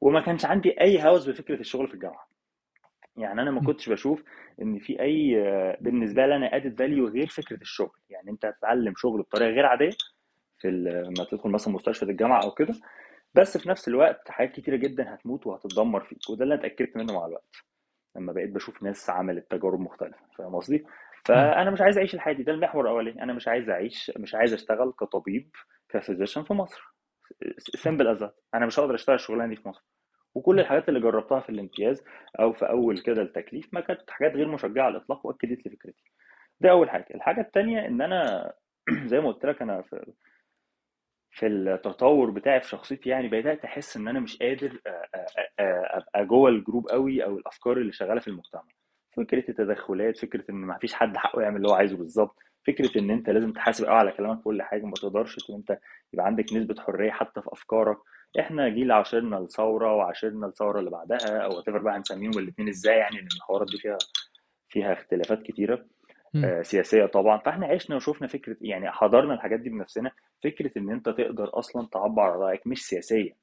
وما 0.00 0.20
كانش 0.20 0.44
عندي 0.44 0.80
أي 0.80 1.02
هوس 1.02 1.28
بفكرة 1.28 1.60
الشغل 1.60 1.88
في 1.88 1.94
الجامعة. 1.94 2.28
يعني 3.16 3.42
أنا 3.42 3.50
ما 3.50 3.60
كنتش 3.60 3.88
بشوف 3.88 4.22
إن 4.62 4.78
في 4.78 5.00
أي 5.00 5.34
بالنسبة 5.80 6.26
لي 6.26 6.36
أنا 6.36 6.56
add 6.56 6.78
value 6.78 7.08
غير 7.08 7.26
فكرة 7.26 7.56
الشغل. 7.60 7.98
يعني 8.10 8.30
أنت 8.30 8.46
تتعلم 8.58 8.92
شغل 8.96 9.22
بطريقة 9.22 9.50
غير 9.50 9.66
عادية 9.66 9.90
في 10.58 10.70
لما 10.70 11.24
تدخل 11.30 11.50
مثلا 11.50 11.74
مستشفى 11.74 12.02
الجامعة 12.02 12.42
أو 12.44 12.50
كده 12.50 12.74
بس 13.34 13.58
في 13.58 13.68
نفس 13.68 13.88
الوقت 13.88 14.30
حاجات 14.30 14.52
كتيرة 14.52 14.76
جدا 14.76 15.14
هتموت 15.14 15.46
وهتتدمر 15.46 16.00
فيك 16.00 16.30
وده 16.30 16.44
اللي 16.44 16.54
أنا 16.54 16.66
اتأكدت 16.66 16.96
منه 16.96 17.14
مع 17.14 17.26
الوقت 17.26 17.56
لما 18.16 18.32
بقيت 18.32 18.50
بشوف 18.50 18.82
ناس 18.82 19.10
عملت 19.10 19.50
تجارب 19.50 19.80
مختلفة 19.80 20.18
فاهم 20.38 20.54
قصدي؟ 20.54 20.86
فأنا 21.24 21.70
مش 21.70 21.80
عايز 21.80 21.98
أعيش 21.98 22.14
الحياة 22.14 22.34
دي 22.34 22.42
ده 22.42 22.52
المحور 22.52 22.84
الأولاني. 22.84 23.22
أنا 23.22 23.32
مش 23.32 23.48
عايز 23.48 23.68
أعيش 23.70 24.12
مش 24.16 24.34
عايز 24.34 24.52
أشتغل 24.52 24.92
كطبيب 24.92 25.50
ك 25.88 25.93
physician 25.93 26.42
في 26.42 26.54
مصر. 26.54 26.82
simple 27.58 28.08
as 28.08 28.30
أنا 28.54 28.66
مش 28.66 28.78
هقدر 28.78 28.94
أشتغل 28.94 29.14
الشغلانة 29.14 29.54
دي 29.54 29.56
في 29.56 29.68
مصر. 29.68 29.84
وكل 30.36 30.60
الحاجات 30.60 30.88
اللي 30.88 31.00
جربتها 31.00 31.40
في 31.40 31.48
الامتياز 31.50 32.04
أو 32.40 32.52
في 32.52 32.68
أول 32.68 32.98
كده 32.98 33.22
التكليف 33.22 33.68
ما 33.74 33.80
كانت 33.80 34.10
حاجات 34.10 34.32
غير 34.32 34.48
مشجعة 34.48 34.84
على 34.84 34.96
الاطلاق 34.96 35.26
وأكدت 35.26 35.66
لي 35.66 35.70
فكرتي. 35.76 36.12
ده 36.60 36.70
أول 36.70 36.90
حاجة. 36.90 37.06
الحاجة 37.14 37.40
الثانية 37.40 37.86
إن 37.86 38.02
أنا 38.02 38.52
زي 39.10 39.20
ما 39.20 39.28
قلت 39.32 39.46
لك 39.46 39.62
أنا 39.62 39.82
في 39.82 40.12
في 41.30 41.46
التطور 41.46 42.30
بتاعي 42.30 42.60
في 42.60 42.68
شخصيتي 42.68 43.10
يعني 43.10 43.28
بدأت 43.28 43.64
أحس 43.64 43.96
إن 43.96 44.08
أنا 44.08 44.20
مش 44.20 44.36
قادر 44.36 44.80
أبقى 45.60 46.26
جوه 46.26 46.50
الجروب 46.50 46.88
قوي 46.88 47.24
أو 47.24 47.38
الأفكار 47.38 47.76
اللي 47.76 47.92
شغالة 47.92 48.20
في 48.20 48.28
المجتمع. 48.28 48.62
فكرة 49.16 49.44
التدخلات 49.50 50.18
فكرة 50.18 50.44
إن 50.50 50.54
ما 50.54 50.78
فيش 50.78 50.94
حد 50.94 51.16
حقه 51.16 51.42
يعمل 51.42 51.56
اللي 51.56 51.68
هو 51.68 51.74
عايزه 51.74 51.96
بالظبط. 51.96 52.36
فكرة 52.66 52.98
إن 53.00 53.10
أنت 53.10 53.30
لازم 53.30 53.52
تحاسب 53.52 53.84
قوي 53.84 53.94
على 53.96 54.12
كلامك 54.12 54.42
كل 54.42 54.62
حاجة. 54.62 54.84
ما 54.84 54.92
تقدرش 54.94 55.50
إن 55.50 55.54
أنت 55.54 55.78
يبقى 56.12 56.26
عندك 56.26 56.52
نسبة 56.52 56.74
حرية 56.82 57.10
حتى 57.10 57.42
في 57.42 57.48
أفكارك. 57.52 57.96
إحنا 58.40 58.68
جيل 58.68 58.92
عاشرنا 58.92 59.38
الثورة 59.38 59.94
وعاشرنا 59.94 60.46
الثورة 60.46 60.78
اللي 60.78 60.90
بعدها 60.90 61.38
أو 61.38 61.56
وات 61.56 61.70
بقى 61.70 61.96
هنسميهم 61.96 62.38
الاثنين 62.38 62.68
إزاي 62.68 62.96
يعني 62.98 63.16
لأن 63.16 63.28
الحوارات 63.36 63.68
دي 63.70 63.78
فيها 63.78 63.98
فيها 64.68 64.92
اختلافات 64.92 65.42
كتيرة. 65.42 65.84
آه 66.44 66.62
سياسية 66.62 67.06
طبعا. 67.06 67.38
فإحنا 67.38 67.66
عشنا 67.66 67.96
وشوفنا 67.96 68.28
فكرة 68.28 68.56
يعني 68.60 68.90
حضرنا 68.90 69.34
الحاجات 69.34 69.60
دي 69.60 69.70
بنفسنا. 69.70 70.10
فكرة 70.44 70.70
إن 70.76 70.90
أنت 70.90 71.08
تقدر 71.08 71.58
أصلا 71.58 71.88
تعبر 71.92 72.22
عن 72.22 72.38
رأيك 72.38 72.66
مش 72.66 72.86
سياسيا. 72.86 73.34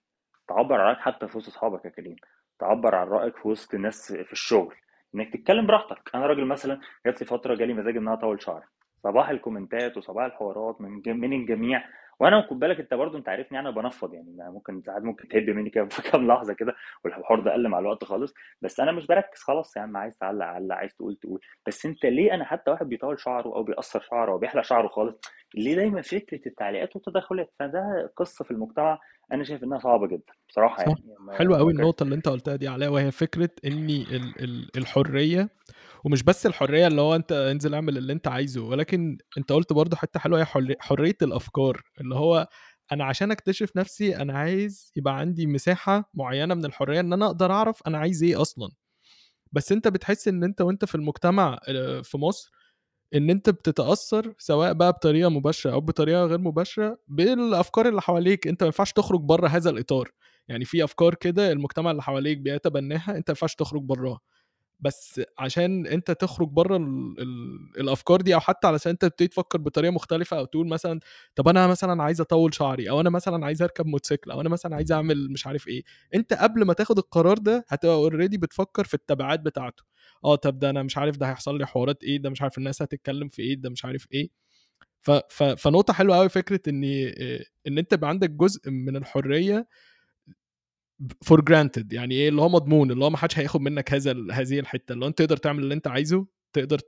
تعبر 0.48 0.76
عن 0.82 0.88
رأيك 0.88 0.98
حتى 1.00 1.28
في 1.28 1.38
وسط 1.38 1.48
أصحابك 1.48 1.86
يا 1.86 1.90
كريم. 1.90 2.16
تعبر 2.60 2.96
عن 2.96 3.08
رأيك 3.08 3.38
في 3.38 3.48
وسط 3.48 3.74
الناس 3.74 4.14
في 4.14 4.32
الشغل. 4.34 4.76
إنك 5.16 5.34
تتكلم 5.34 5.68
براحتك. 5.68 6.10
أنا 6.16 6.26
راجل 6.26 6.46
مثلا 6.46 6.80
جات 7.06 7.22
لي 7.22 7.28
فترة 7.28 7.56
جالي 7.56 7.74
مزاج 7.74 7.98
ان 7.98 8.08
أنا 8.08 8.14
اطول 8.14 8.42
شعري. 8.44 8.66
صباح 9.04 9.30
الكومنتات 9.30 9.98
وصباح 9.98 10.26
الحوارات 10.26 10.82
من 10.82 11.02
من 11.20 11.34
الجميع. 11.34 11.84
وأنا 12.24 12.48
خد 12.50 12.60
بالك 12.60 12.80
انت 12.80 12.94
برضو 12.94 13.18
انت 13.18 13.30
عارفني 13.30 13.60
أنا 13.60 13.72
بنفض 13.72 14.14
يعني 14.14 14.36
ممكن 14.40 14.82
ساعات 14.86 15.04
ممكن 15.04 15.28
تهب 15.28 15.50
مني 15.50 15.70
كده 15.70 15.86
في 15.86 16.02
كام 16.12 16.28
لحظة 16.28 16.54
كده 16.54 16.76
والحوار 17.06 17.40
ده 17.40 17.54
قل 17.54 17.68
مع 17.68 17.80
الوقت 17.80 18.04
خالص. 18.04 18.34
بس 18.62 18.80
أنا 18.80 18.92
مش 18.92 19.08
بركز 19.08 19.40
خلاص 19.40 19.78
يا 19.78 19.82
عم 19.82 19.98
عايز 19.98 20.18
تعلق 20.18 20.46
علق 20.46 20.76
عايز 20.76 20.96
تقول 20.96 21.16
تقول. 21.16 21.40
بس 21.68 21.86
انت 21.86 22.06
ليه 22.06 22.34
أنا 22.34 22.46
حتى 22.46 22.72
واحد 22.72 22.90
بيطول 22.90 23.20
شعره 23.20 23.56
أو 23.56 23.64
بيقصر 23.64 24.02
شعره 24.02 24.32
أو 24.32 24.38
بيحلق 24.38 24.64
شعره 24.64 24.88
خالص 24.88 25.22
ليه 25.56 25.76
دايما 25.76 26.02
فكرة 26.02 26.42
التعليقات 26.48 26.96
والتدخلات؟ 26.96 27.54
فده 27.60 28.12
قصة 28.16 28.46
في 28.46 28.52
المجتمع 28.52 29.00
أنا 29.32 29.44
شايف 29.44 29.64
إنها 29.64 29.80
صعبة 29.80 30.08
جدا 30.08 30.34
بصراحة 30.50 30.78
صح. 30.78 30.86
يعني. 30.88 31.38
حلوة 31.38 31.58
قوي 31.58 31.72
النقطة 31.72 32.04
اللي 32.04 32.16
أنت 32.16 32.30
قلتها 32.30 32.56
دي 32.56 32.68
علاء 32.68 32.90
وهي 32.90 33.12
فكرة 33.12 33.50
إن 33.66 34.06
الحرية 34.78 35.50
ومش 36.04 36.24
بس 36.24 36.46
الحرية 36.46 36.88
اللي 36.88 37.02
هو 37.02 37.16
أنت 37.16 37.32
انزل 37.32 37.74
اعمل 37.74 37.98
اللي 37.98 38.14
أنت 38.14 38.28
عايزه 38.28 38.62
ولكن 38.62 39.18
أنت 39.38 39.52
قلت 39.52 39.74
برضه 39.74 39.98
حتة 39.98 40.20
حلوة 40.20 40.40
هي 40.42 40.46
حرية 40.80 41.18
الأفكار. 41.22 41.82
اللي 42.02 42.16
هو 42.16 42.48
أنا 42.92 43.04
عشان 43.06 43.32
أكتشف 43.32 43.76
نفسي 43.78 44.18
أنا 44.18 44.34
عايز 44.40 44.92
يبقى 44.96 45.18
عندي 45.20 45.48
مساحة 45.48 46.10
معينة 46.14 46.54
من 46.56 46.66
الحرية 46.66 47.00
إن 47.00 47.14
أنا 47.14 47.26
أقدر 47.26 47.52
أعرف 47.52 47.82
أنا 47.88 47.98
عايز 47.98 48.24
إيه 48.24 48.42
أصلا. 48.42 48.70
بس 49.52 49.72
أنت 49.72 49.88
بتحس 49.88 50.28
إن 50.28 50.44
أنت 50.44 50.62
وأنت 50.62 50.86
في 50.86 50.96
المجتمع 50.96 51.60
آه، 51.68 52.02
في 52.02 52.18
مصر 52.18 52.52
إن 53.16 53.30
أنت 53.30 53.50
بتتأثر 53.50 54.34
سواء 54.40 54.74
بقى 54.74 54.92
بطريقة 54.94 55.30
مباشرة 55.30 55.72
أو 55.74 55.82
بطريقة 55.82 56.26
غير 56.26 56.40
مباشرة 56.40 57.00
بالأفكار 57.08 57.90
اللي 57.90 58.02
حواليك. 58.02 58.48
أنت 58.48 58.64
ما 58.64 58.68
ينفعش 58.68 58.92
تخرج 58.94 59.22
بره 59.22 59.48
هذا 59.48 59.70
الإطار. 59.70 60.12
يعني 60.48 60.66
في 60.66 60.84
أفكار 60.84 61.16
كده 61.16 61.52
المجتمع 61.52 61.92
اللي 61.92 62.02
حواليك 62.04 62.38
بيتبناها 62.38 63.10
أنت 63.18 63.30
ما 63.32 63.34
ينفعش 63.34 63.56
تخرج 63.56 63.82
براها. 63.82 64.20
بس 64.84 65.22
عشان 65.40 65.88
أنت 65.88 66.12
تخرج 66.12 66.48
بره 66.50 66.78
ال... 66.78 67.16
ال... 67.20 67.60
الأفكار 67.82 68.22
دي 68.22 68.36
أو 68.36 68.40
حتى 68.40 68.68
علشان 68.68 68.90
أنت 68.92 69.02
تبتدي 69.06 69.28
تفكر 69.28 69.58
بطريقة 69.58 69.92
مختلفة 69.92 70.38
أو 70.38 70.46
تقول 70.46 70.68
مثلا 70.68 71.00
طب 71.36 71.48
أنا 71.48 71.68
مثلا 71.68 72.04
عايز 72.04 72.22
اطول 72.22 72.54
شعري 72.54 72.90
أو 72.90 73.00
أنا 73.02 73.10
مثلا 73.10 73.46
عايز 73.46 73.62
أركب 73.62 73.86
موتوسيكل 73.86 74.32
أو 74.32 74.42
أنا 74.42 74.50
مثلا 74.50 74.76
عايز 74.76 74.92
أعمل 74.92 75.32
مش 75.32 75.48
عارف 75.48 75.68
إيه. 75.68 75.84
أنت 76.16 76.34
قبل 76.34 76.66
ما 76.66 76.74
تاخد 76.74 76.98
القرار 76.98 77.38
ده 77.38 77.66
هتبقى 77.68 77.96
اوريدي 77.96 78.38
بتفكر 78.38 78.84
في 78.84 78.94
التبعات 78.94 79.40
بتاعته. 79.40 79.84
آه 80.26 80.36
طب 80.36 80.60
ده 80.60 80.70
أنا 80.70 80.84
مش 80.84 80.98
عارف 80.98 81.18
ده 81.18 81.30
هيحصل 81.30 81.58
لي 81.58 81.68
حوارات 81.68 82.04
إيه 82.04 82.18
ده 82.18 82.30
مش 82.30 82.42
عارف 82.42 82.58
الناس 82.58 82.82
هتتكلم 82.82 83.30
في 83.30 83.42
إيه 83.42 83.56
ده 83.56 83.70
مش 83.70 83.86
عارف 83.86 84.08
إيه. 84.14 84.30
ف... 85.02 85.12
ف... 85.12 85.44
فنقطة 85.44 85.94
حلوة 85.94 86.18
قوي 86.18 86.30
فكرة 86.30 86.60
إن 86.68 86.84
إن 87.68 87.78
أنت 87.78 87.94
يبقى 87.94 88.10
عندك 88.10 88.30
جزء 88.30 88.70
من 88.72 88.96
الحرية 88.96 89.68
for 91.24 91.42
granted 91.42 91.94
يعني 91.94 92.16
إيه 92.16 92.30
اللي 92.30 92.42
هو 92.42 92.50
مضمون 92.50 92.92
اللي 92.92 93.06
هو 93.06 93.10
ما 93.10 93.18
حدش 93.18 93.40
هياخد 93.40 93.62
منك 93.62 93.94
هذا 93.94 94.16
هذه 94.32 94.60
الحتة. 94.60 94.94
اللي 94.94 95.06
هو 95.06 95.10
أنت 95.10 95.18
تقدر 95.18 95.38
تعمل 95.38 95.64
اللي 95.64 95.74
أنت 95.74 95.88
عايزه 95.88 96.28
تقدر. 96.54 96.80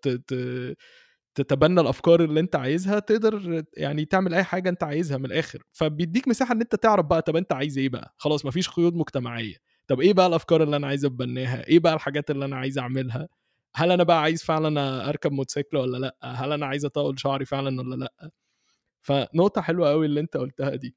تتبنى 1.35 1.81
الأفكار 1.81 2.23
اللي 2.23 2.39
أنت 2.39 2.55
عايزها 2.55 2.99
تقدر 2.99 3.63
يعني 3.77 4.05
تعمل 4.05 4.33
أي 4.33 4.43
حاجة 4.43 4.69
أنت 4.69 4.83
عايزها 4.83 5.17
من 5.17 5.25
الآخر. 5.25 5.63
فبيديك 5.71 6.27
مساحة 6.27 6.53
إن 6.53 6.61
أنت 6.61 6.75
تعرف 6.75 7.05
بقى 7.05 7.21
طب 7.21 7.35
أنت 7.35 7.53
عايز 7.53 7.77
إيه 7.77 7.89
بقى؟ 7.89 8.15
خلاص 8.17 8.45
مفيش 8.45 8.69
قيود 8.69 8.95
مجتمعية. 8.95 9.55
طب 9.87 10.01
إيه 10.01 10.13
بقى 10.13 10.27
الأفكار 10.27 10.63
اللي 10.63 10.75
أنا 10.75 10.87
عايز 10.87 11.05
أتبناها؟ 11.05 11.67
إيه 11.67 11.79
بقى 11.79 11.93
الحاجات 11.93 12.31
اللي 12.31 12.45
أنا 12.45 12.55
عايز 12.55 12.77
أعملها؟ 12.79 13.27
هل 13.75 13.91
أنا 13.91 14.03
بقى 14.03 14.21
عايز 14.21 14.43
فعلا 14.43 15.09
أركب 15.09 15.31
موتوسيكل 15.31 15.77
ولا 15.77 15.97
لأ؟ 15.97 16.15
هل 16.23 16.51
أنا 16.51 16.65
عايز 16.65 16.85
أطول 16.85 17.19
شعري 17.19 17.45
فعلا 17.45 17.81
ولا 17.81 17.95
لأ؟ 17.95 18.31
فنقطة 19.01 19.61
حلوة 19.61 19.89
قوي 19.89 20.05
اللي 20.05 20.19
أنت 20.19 20.37
قلتها 20.37 20.75
دي. 20.75 20.95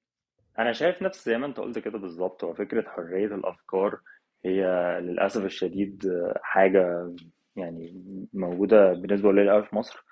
أنا 0.59 0.73
شايف 0.73 1.03
نفس 1.03 1.25
زي 1.27 1.38
ما 1.38 1.47
أنت 1.47 1.61
قلت 1.61 1.79
كده 1.79 1.99
بالظبط 1.99 2.44
هو 2.44 2.55
فكرة 2.55 2.88
حرية 2.90 3.27
الأفكار 3.27 4.01
هي 4.44 4.64
للأسف 5.01 5.44
الشديد 5.44 6.12
حاجة 6.42 7.12
يعني 7.57 8.03
موجودة 8.33 8.92
بنسبة 8.92 9.29
قليلة 9.29 9.53
قوي 9.53 9.64
في 9.64 9.77
مصر 9.77 10.05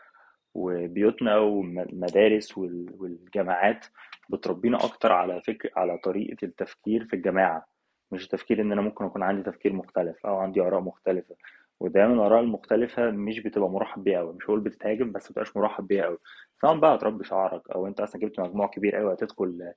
وبيوتنا 0.55 1.37
والمدارس 1.39 2.59
والجامعات 2.59 3.87
بتربينا 4.31 4.85
أكتر 4.85 5.13
على 5.13 5.43
فكر 5.43 5.71
على 5.77 5.99
طريقة 5.99 6.37
التفكير 6.43 7.05
في 7.05 7.17
الجماعة 7.17 7.67
مش 8.13 8.25
التفكير 8.25 8.61
إن 8.61 8.73
أنا 8.73 8.81
ممكن 8.83 9.05
اكون 9.05 9.23
عندي 9.23 9.51
تفكير 9.51 9.73
مختلف 9.73 10.27
أو 10.27 10.37
عندي 10.37 10.61
آراء 10.61 10.81
مختلفة 10.81 11.37
ودايما 11.81 12.15
الاراء 12.15 12.41
المختلفة 12.41 13.11
مش 13.11 13.41
بتبقى 13.41 13.71
مرحب 13.71 14.05
بيها 14.05 14.19
قوي 14.19 14.33
مش 14.33 14.45
هقول 14.45 14.61
بتتهاجم 14.61 15.13
بس 15.13 15.25
مبتبقاش 15.31 15.57
مرحب 15.57 15.87
بيها 15.87 16.05
قوي 16.05 16.19
سواء 16.61 16.77
بقى 16.79 16.95
هتربي 16.95 17.25
شعرك 17.25 17.71
أو 17.71 17.87
أنت 17.87 18.01
أصلا 18.01 18.21
جبت 18.21 18.41
مجموع 18.41 18.67
كبير 18.67 18.97
قوي 18.97 19.13
هتدخل 19.15 19.73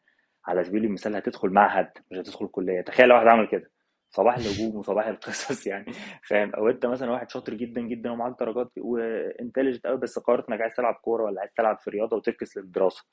على 0.49 0.63
سبيل 0.63 0.85
المثال 0.85 1.15
هتدخل 1.15 1.49
معهد 1.49 1.91
مش 2.11 2.17
هتدخل 2.17 2.47
كليه 2.47 2.81
تخيل 2.81 3.07
لو 3.07 3.15
واحد 3.15 3.27
عمل 3.27 3.47
كده. 3.47 3.71
صباح 4.11 4.37
الهجوم 4.37 4.75
وصباح 4.75 5.07
القصص 5.07 5.67
يعني. 5.71 5.93
فاهم؟ 6.23 6.55
أو 6.55 6.69
أنت 6.69 6.85
مثلا 6.85 7.11
واحد 7.11 7.29
شاطر 7.29 7.53
جدا 7.53 7.81
جدا 7.81 8.11
ومعاك 8.11 8.39
درجات 8.39 8.71
وانتليجنت 8.77 9.87
قوي 9.87 9.97
بس 9.97 10.19
قررت 10.19 10.49
إنك 10.49 10.61
عايز 10.61 10.73
تلعب 10.73 10.93
كورة 10.93 11.23
ولا 11.23 11.41
عايز 11.41 11.51
تلعب 11.57 11.79
في 11.79 11.89
رياضة 11.89 12.17
وتفكس 12.17 12.57
للدراسة. 12.57 13.05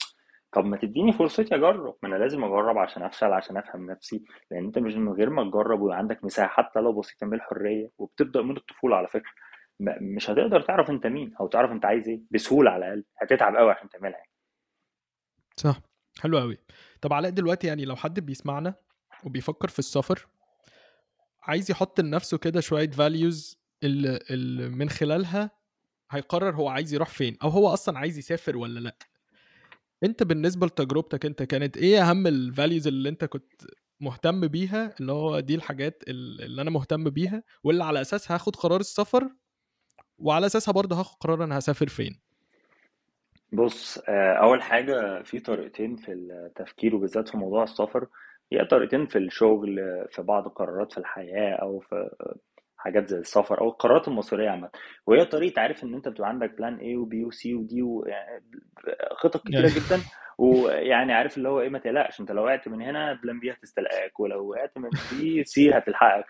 طب 0.53 0.65
ما 0.65 0.77
تديني 0.77 1.13
فرصتي 1.13 1.55
أجرب. 1.55 1.97
ما 2.03 2.09
أنا 2.09 2.17
لازم 2.17 2.45
أجرب 2.45 2.79
عشان 2.79 3.03
أفشل 3.03 3.33
عشان 3.33 3.57
أفهم 3.57 3.91
نفسي. 3.91 4.25
لأن 4.51 4.65
أنت 4.65 4.79
مش 4.79 4.95
من 4.95 5.13
غير 5.13 5.31
ما 5.31 5.45
تجرب 5.51 5.81
وعندك 5.81 6.25
مساحة 6.25 6.63
حتى 6.63 6.81
لو 6.81 6.93
بسيطة 7.01 7.27
من 7.27 7.35
الحرية. 7.35 7.91
وبتبدأ 7.99 8.43
من 8.43 8.57
الطفولة 8.57 8.97
على 8.97 9.09
فكرة. 9.09 9.33
مش 10.01 10.31
هتقدر 10.31 10.61
تعرف 10.61 10.91
أنت 10.91 11.07
مين 11.07 11.35
أو 11.41 11.47
تعرف 11.47 11.71
أنت 11.73 11.85
عايز 11.85 12.09
إيه. 12.09 12.21
بسهولة 12.31 12.71
على 12.71 12.87
الأقل. 12.87 13.05
هتتعب 13.23 13.57
قوي 13.57 13.71
عشان 13.71 13.89
تعملها 13.89 14.19
يعني. 14.19 14.31
صح. 15.57 15.81
حلو 16.23 16.39
قوي 16.39 16.59
طب 17.07 17.13
علاء 17.13 17.31
دلوقتي 17.31 17.67
يعني 17.67 17.85
لو 17.85 17.97
حد 17.97 18.21
بيسمعنا 18.21 18.75
وبيفكر 19.25 19.69
في 19.69 19.79
السفر 19.79 20.27
عايز 21.43 21.71
يحط 21.71 22.01
لنفسه 22.01 22.39
كده 22.39 22.61
شوية 22.61 22.91
values 22.91 23.59
اللي, 23.83 24.69
من 24.69 24.89
خلالها 24.91 25.51
هيقرر 26.11 26.55
هو 26.57 26.69
عايز 26.69 26.95
يروح 26.95 27.09
فين 27.09 27.37
أو 27.43 27.49
هو 27.49 27.69
أصلا 27.69 27.99
عايز 27.99 28.19
يسافر 28.19 28.57
ولا 28.57 28.81
لأ. 28.81 28.97
أنت 30.05 30.23
بالنسبة 30.23 30.67
لتجربتك 30.67 31.27
أنت 31.27 31.43
كانت 31.43 31.77
إيه 31.77 32.11
أهم 32.11 32.27
ال 32.27 32.35
values 32.35 32.87
اللي 32.87 33.09
أنت 33.09 33.25
كنت 33.25 33.63
مهتم 34.01 34.47
بيها؟ 34.47 34.95
اللي 35.01 35.13
هو 35.13 35.41
دي 35.41 35.55
الحاجات 35.55 36.03
اللي 36.09 36.63
أنا 36.63 36.71
مهتم 36.71 37.11
بيها 37.11 37.43
واللي 37.65 37.85
على 37.85 38.01
اساسها 38.01 38.35
هاخد 38.35 38.57
قرار 38.57 38.81
السفر 38.81 39.31
وعلى 40.19 40.47
أساسها 40.47 40.73
برضه 40.73 41.01
هاخد 41.01 41.17
قرار 41.21 41.45
أنا 41.45 41.59
هسافر 41.59 41.89
فين؟ 41.89 42.21
بص 43.53 43.99
آه، 44.09 44.33
أول 44.33 44.63
حاجة 44.63 45.23
في 45.23 45.41
طريقتين 45.41 45.97
في 45.97 46.13
التفكير 46.13 46.95
وبالذات 46.97 47.29
في 47.29 47.37
موضوع 47.37 47.63
السفر. 47.63 48.07
هي 48.53 48.65
طريقتين 48.65 49.07
في 49.07 49.19
الشغل 49.19 49.77
في 50.11 50.23
بعض 50.23 50.47
القرارات 50.47 50.93
في 50.93 50.99
الحياة 50.99 51.55
أو 51.55 51.81
في 51.81 52.11
حاجات 52.77 53.09
زي 53.09 53.19
السفر 53.19 53.61
أو 53.61 53.69
القرارات 53.69 54.09
المصيرية 54.09 54.51
عامة. 54.51 54.71
وهي 55.07 55.25
طريقة 55.25 55.61
عارف 55.63 55.85
إن 55.85 55.95
أنت 55.95 56.09
بتبقى 56.09 56.29
عندك 56.29 56.51
plan 56.59 56.77
A 56.79 56.97
و 56.97 57.11
B 57.11 57.25
و 57.25 57.40
C 57.40 57.55
و 57.55 57.69
D 57.69 57.83
ويعني 57.83 58.45
خطط 59.13 59.43
كتيرة 59.47 59.69
جدا. 59.69 60.01
ويعني 60.39 61.13
عارف 61.13 61.37
اللي 61.37 61.49
هو 61.49 61.61
إيه 61.61 61.69
ما 61.69 61.79
تقلقش 61.79 62.21
أنت 62.21 62.33
لو 62.33 62.45
وقعت 62.45 62.69
من 62.69 62.83
هنا 62.83 63.13
plan 63.23 63.41
B 63.41 63.53
هتستلقاك 63.53 64.21
ولو 64.21 64.51
وقعت 64.51 64.79
من 64.79 64.91
B 65.21 65.45
C 65.45 65.71
هتلحقك. 65.79 66.27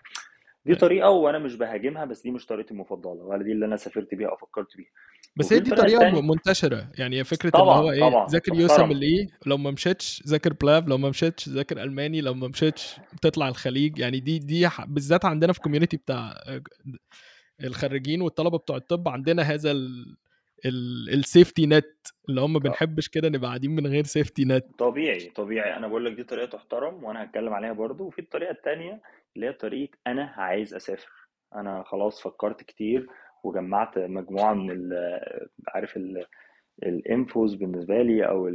دي 0.67 0.75
طريقة 0.75 1.09
وأنا 1.09 1.39
مش 1.39 1.55
بهاجمها 1.55 2.05
بس 2.05 2.21
دي 2.21 2.31
مش 2.31 2.45
طريقتي 2.45 2.71
المفضلة 2.71 3.23
ولا 3.23 3.43
دي 3.43 3.51
اللي 3.51 3.65
أنا 3.65 3.75
سافرت 3.77 4.15
بيها 4.15 4.29
أو 4.29 4.35
فكرت 4.35 4.77
بيها. 4.77 4.89
بس 5.35 5.53
هي 5.53 5.59
دي 5.59 5.71
طريقة 5.71 6.07
التانية... 6.07 6.21
منتشرة. 6.21 6.87
يعني 6.97 7.23
فكرة 7.23 7.49
طبعا 7.49 7.79
اللي 7.79 8.03
هو 8.03 8.21
إيه 8.21 8.25
ذاكر 8.29 8.55
يوسم 8.55 8.91
الايه 8.91 9.27
لو 9.45 9.57
ما 9.57 9.71
مشيتش 9.71 10.23
ذاكر 10.27 10.53
PLAB 10.53 10.87
لو 10.87 10.97
ما 10.97 11.09
مشيتش 11.09 11.49
ذاكر 11.49 11.83
ألماني 11.83 12.21
لو 12.21 12.33
ما 12.33 12.47
مشيتش 12.47 12.99
تطلع 13.21 13.47
الخليج. 13.47 13.99
يعني 13.99 14.19
دي 14.19 14.39
دي 14.39 14.69
بالذات 14.87 15.25
عندنا 15.25 15.53
في 15.53 15.59
ال 15.59 15.63
community 15.63 15.97
بتاع 15.97 16.33
الخريجين 17.63 18.21
والطلبة 18.21 18.57
بتوع 18.57 18.77
الطب 18.77 19.07
عندنا 19.07 19.41
هذا 19.41 19.75
ال 20.65 20.79
safety 20.79 21.65
net 21.65 22.07
اللي 22.29 22.41
هم 22.41 22.53
ما 22.53 22.59
بنحبش 22.59 23.07
كده 23.07 23.29
نبقى 23.29 23.47
قاعدين 23.47 23.75
من 23.75 23.87
غير 23.87 24.03
safety 24.03 24.45
net 24.45 24.65
طبيعي 24.79 25.31
طبيعي. 25.35 25.75
أنا 25.77 25.87
بقول 25.87 26.05
لك 26.05 26.13
دي 26.13 26.23
طريقة 26.23 26.45
تحترم 26.45 27.03
وأنا 27.03 27.23
هتكلم 27.23 27.53
عليها 27.53 27.73
برضو 27.73 28.03
وفي 28.03 28.19
الطريقة 28.19 28.51
الثانية 28.51 29.01
اللي 29.35 29.47
هي 29.47 29.53
طريقة 29.53 29.97
أنا 30.07 30.33
عايز 30.37 30.73
أسافر. 30.73 31.11
أنا 31.55 31.83
خلاص 31.83 32.21
فكرت 32.23 32.63
كتير 32.63 33.07
وجمعت 33.43 33.97
مجموعة 33.97 34.53
من 34.53 34.89
عارف 35.67 35.99
الانفوز 36.83 37.55
بالنسبة 37.55 38.01
لي 38.01 38.27
أو 38.27 38.47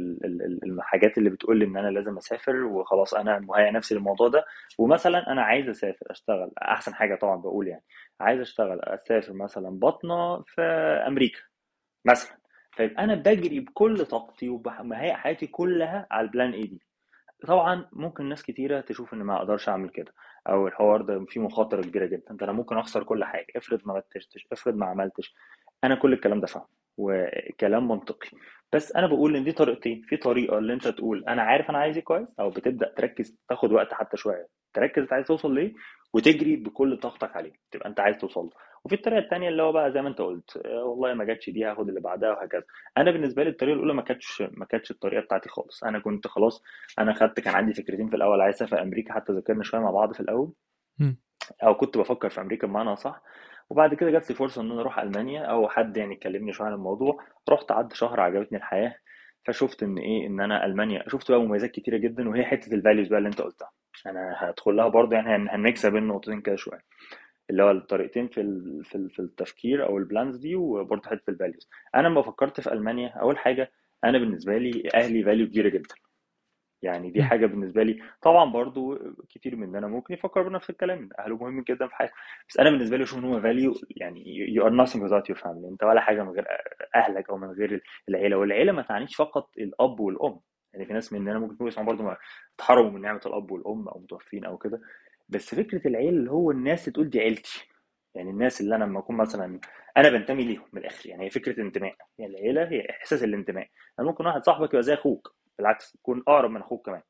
الحاجات 0.63 1.17
اللي 1.17 1.29
بتقول 1.29 1.59
لي 1.59 1.65
إن 1.65 1.77
أنا 1.77 1.87
لازم 1.87 2.17
أسافر 2.17 2.55
وخلاص 2.63 3.13
أنا 3.13 3.39
مهيئ 3.39 3.71
نفسي 3.71 3.95
للموضوع 3.95 4.27
ده. 4.27 4.45
ومثلا 4.79 5.31
أنا 5.31 5.41
عايز 5.41 5.69
أسافر 5.69 6.05
أشتغل 6.11 6.51
أحسن 6.61 6.93
حاجة 6.93 7.15
طبعا 7.15 7.35
بقول 7.37 7.67
يعني. 7.67 7.83
عايز 8.19 8.39
أشتغل 8.41 8.79
أسافر 8.81 9.33
مثلا 9.33 9.69
بطنة 9.79 10.41
في 10.41 10.61
أمريكا 11.07 11.39
مثلا. 12.05 12.37
فيبقى 12.71 13.03
أنا 13.03 13.15
بجري 13.15 13.59
بكل 13.59 14.05
طاقتي 14.05 14.49
ومهيئ 14.49 15.13
حياتي 15.13 15.47
كلها 15.47 16.07
على 16.11 16.25
البلان 16.27 16.53
اي 16.53 16.61
دي. 16.61 16.81
طبعا 17.47 17.85
ممكن 17.93 18.29
ناس 18.29 18.43
كتيرة 18.43 18.81
تشوف 18.81 19.13
إن 19.13 19.19
ما 19.23 19.37
أقدرش 19.37 19.69
أعمل 19.69 19.89
كده. 19.89 20.13
أو 20.49 20.67
الحوار 20.67 21.01
ده 21.01 21.25
فيه 21.25 21.41
مخاطرة 21.41 21.81
كبيرة 21.81 22.05
جدا. 22.05 22.25
ده 22.35 22.45
أنا 22.45 22.51
ممكن 22.53 22.77
أخسر 22.77 23.03
كل 23.03 23.23
حاجة. 23.23 23.45
افرض 23.55 23.79
ما 23.85 23.99
بتشتش 23.99 24.47
افرض 24.51 24.75
ما 24.75 24.85
عملتش. 24.85 25.35
أنا 25.83 25.95
كل 25.95 26.13
الكلام 26.13 26.39
ده 26.41 26.47
فاهم 26.47 26.65
وكلام 26.97 27.87
منطقي. 27.87 28.29
بس 28.73 28.95
أنا 28.95 29.07
بقول 29.07 29.35
إن 29.35 29.43
دي 29.43 29.51
طريقتين. 29.51 30.01
في 30.07 30.17
طريقة 30.17 30.57
اللي 30.57 30.73
أنت 30.73 30.87
تقول 30.87 31.23
أنا 31.27 31.41
عارف 31.41 31.69
أنا 31.69 31.77
عايز 31.77 31.97
إيه 31.97 32.03
كويس 32.03 32.27
أو 32.39 32.49
بتبدأ 32.49 32.93
تركز 32.97 33.37
تاخد 33.49 33.71
وقت 33.71 33.93
حتى 33.93 34.17
شوية. 34.17 34.47
تركز 34.73 35.01
أنت 35.01 35.13
عايز 35.13 35.25
توصل 35.27 35.55
ليه؟ 35.55 35.73
وتجري 36.13 36.55
بكل 36.55 36.97
طاقتك 36.97 37.35
عليه. 37.35 37.53
تبقى 37.71 37.89
أنت 37.89 37.99
عايز 37.99 38.17
توصل 38.17 38.41
له. 38.45 38.51
وفي 38.85 38.95
الطريقة 38.95 39.19
الثانية 39.19 39.49
اللي 39.49 39.63
هو 39.63 39.71
بقى 39.71 39.91
زي 39.91 40.01
ما 40.01 40.09
انت 40.09 40.21
قلت 40.21 40.61
والله 40.65 41.13
ما 41.13 41.23
جاتش 41.23 41.49
دي 41.49 41.65
هاخد 41.65 41.87
اللي 41.89 41.99
بعدها 42.01 42.29
وهكذا. 42.29 42.63
أنا 42.97 43.11
بالنسبة 43.11 43.43
لي 43.43 43.49
الطريقة 43.49 43.73
الأولى 43.75 43.93
ما 43.93 44.01
كانتش 44.01 44.43
ما 44.51 44.65
كانتش 44.65 44.91
الطريقة 44.91 45.21
بتاعتي 45.21 45.49
خالص. 45.49 45.83
أنا 45.83 45.99
كنت 45.99 46.27
خلاص 46.27 46.63
أنا 46.99 47.13
خدت 47.13 47.39
كان 47.39 47.55
عندي 47.55 47.73
فكرتين 47.73 48.09
في 48.09 48.15
الأول 48.15 48.41
عايز 48.41 48.55
أسافر 48.55 48.81
أمريكا 48.81 49.13
حتى 49.13 49.33
ذاكرنا 49.33 49.63
شوية 49.63 49.81
مع 49.81 49.91
بعض 49.91 50.13
في 50.13 50.19
الأول. 50.19 50.53
أو 51.63 51.75
كنت 51.75 51.97
بفكر 51.97 52.29
في 52.29 52.41
أمريكا 52.41 52.67
بمعنى 52.67 52.95
صح 52.95 53.21
وبعد 53.69 53.93
كده 53.93 54.11
جات 54.11 54.29
لي 54.29 54.35
فرصة 54.35 54.61
إن 54.61 54.71
أنا 54.71 54.81
أروح 54.81 54.99
ألمانيا 54.99 55.41
أو 55.45 55.69
حد 55.69 55.97
يعني 55.97 56.15
كلمني 56.15 56.53
شوية 56.53 56.67
عن 56.67 56.73
الموضوع. 56.73 57.23
رحت 57.49 57.71
قعدت 57.71 57.93
شهر 57.93 58.19
عجبتني 58.19 58.57
الحياة. 58.57 58.95
فشفت 59.45 59.83
إن 59.83 59.97
إيه 59.97 60.27
إن 60.27 60.41
أنا 60.41 60.65
ألمانيا 60.65 61.03
شفت 61.09 61.31
بقى 61.31 61.41
مميزات 61.41 61.71
كتيرة 61.71 61.97
جدا 61.97 62.29
وهي 62.29 62.43
حتة 62.45 62.73
الفاليوز 62.75 63.07
بقى 63.07 63.17
اللي 63.17 63.29
أنت 63.29 63.41
قلتها. 63.41 63.71
أنا 64.07 64.33
هدخل 64.37 64.75
لها 64.75 64.87
برضه 64.87 65.15
يعني 65.15 65.49
هنكسب 65.49 65.95
النقطتين 65.95 66.41
كده 66.41 66.55
شوية. 66.55 66.79
اللي 67.53 67.63
هو 67.63 67.71
الطريقتين 67.71 68.27
في 68.27 68.41
في 68.83 69.09
في 69.09 69.19
التفكير 69.19 69.85
أو 69.85 69.97
ال 69.97 70.04
plans 70.04 70.37
دي 70.37 70.55
وبرضه 70.55 71.09
حتة 71.09 71.29
ال 71.29 71.35
values 71.35 71.69
أنا 71.95 72.07
لما 72.07 72.21
فكرت 72.21 72.61
في 72.61 72.73
ألمانيا 72.73 73.09
أول 73.09 73.37
حاجة 73.37 73.71
أنا 74.03 74.17
بالنسبة 74.17 74.57
لي 74.57 74.89
أهلي 74.95 75.23
value 75.23 75.47
كبيرة 75.47 75.69
جدا. 75.69 75.95
يعني 76.81 77.11
دي 77.11 77.23
حاجة 77.23 77.45
بالنسبة 77.45 77.83
لي. 77.83 77.99
طبعا 78.21 78.51
برضو 78.51 78.99
كتير 79.29 79.55
مننا 79.55 79.87
ممكن 79.87 80.13
يفكر 80.13 80.41
بنفس 80.49 80.69
الكلام 80.69 81.09
اهله 81.19 81.37
مهم 81.37 81.61
جدا 81.61 81.87
في 81.87 81.95
حياته 81.95 82.13
بس 82.49 82.59
أنا 82.59 82.69
بالنسبة 82.69 82.97
لي 82.97 83.03
أشوف 83.03 83.19
إن 83.19 83.23
هو 83.25 83.41
value 83.41 83.73
يعني 83.89 84.37
you 84.53 84.67
are 84.67 84.85
nothing 84.85 84.99
without 84.99 85.33
your 85.35 85.39
family. 85.39 85.67
أنت 85.71 85.83
ولا 85.83 86.01
حاجة 86.01 86.23
من 86.23 86.29
غير 86.29 86.47
أهلك 86.95 87.29
أو 87.29 87.37
من 87.37 87.51
غير 87.51 87.83
العيلة. 88.09 88.37
والعيلة 88.37 88.71
ما 88.71 88.81
تعنيش 88.81 89.15
فقط 89.15 89.49
الأب 89.57 89.99
والأم. 89.99 90.39
يعني 90.73 90.85
في 90.85 90.93
ناس 90.93 91.13
مننا 91.13 91.39
ممكن 91.39 91.53
يكونوا 91.53 91.85
برضه 91.93 92.17
اتحرموا 92.55 92.91
من 92.91 93.01
نعمة 93.01 93.21
الأب 93.25 93.51
والأم 93.51 93.87
أو 93.87 93.99
متوفين 93.99 94.45
أو 94.45 94.57
كده. 94.57 94.81
بس 95.33 95.55
فكرة 95.55 95.87
العيله 95.87 96.09
اللي 96.09 96.31
هو 96.31 96.51
الناس 96.51 96.81
اللي 96.81 96.93
تقول 96.93 97.09
دي 97.09 97.19
عيلتي. 97.19 97.67
يعني 98.15 98.29
الناس 98.29 98.61
اللي 98.61 98.75
أنا 98.75 98.83
لما 98.83 98.99
أكون 98.99 99.17
مثلا 99.17 99.59
أنا 99.97 100.09
بنتمي 100.09 100.43
ليهم 100.43 100.65
من 100.73 100.81
الآخر. 100.81 101.09
يعني 101.09 101.25
هي 101.25 101.29
فكرة 101.29 101.61
انتماء 101.61 101.95
يعني 102.17 102.31
العيلة 102.39 102.69
هي 102.69 102.89
إحساس 102.89 103.23
الانتماء. 103.23 103.67
يعني 103.97 104.09
ممكن 104.09 104.25
واحد 104.25 104.43
صاحبك 104.43 104.69
يبقى 104.69 104.83
زي 104.83 104.93
أخوك. 104.93 105.35
بالعكس 105.57 105.95
يكون 105.95 106.23
أقرب 106.27 106.51
من 106.51 106.61
أخوك 106.61 106.85
كمان. 106.85 107.01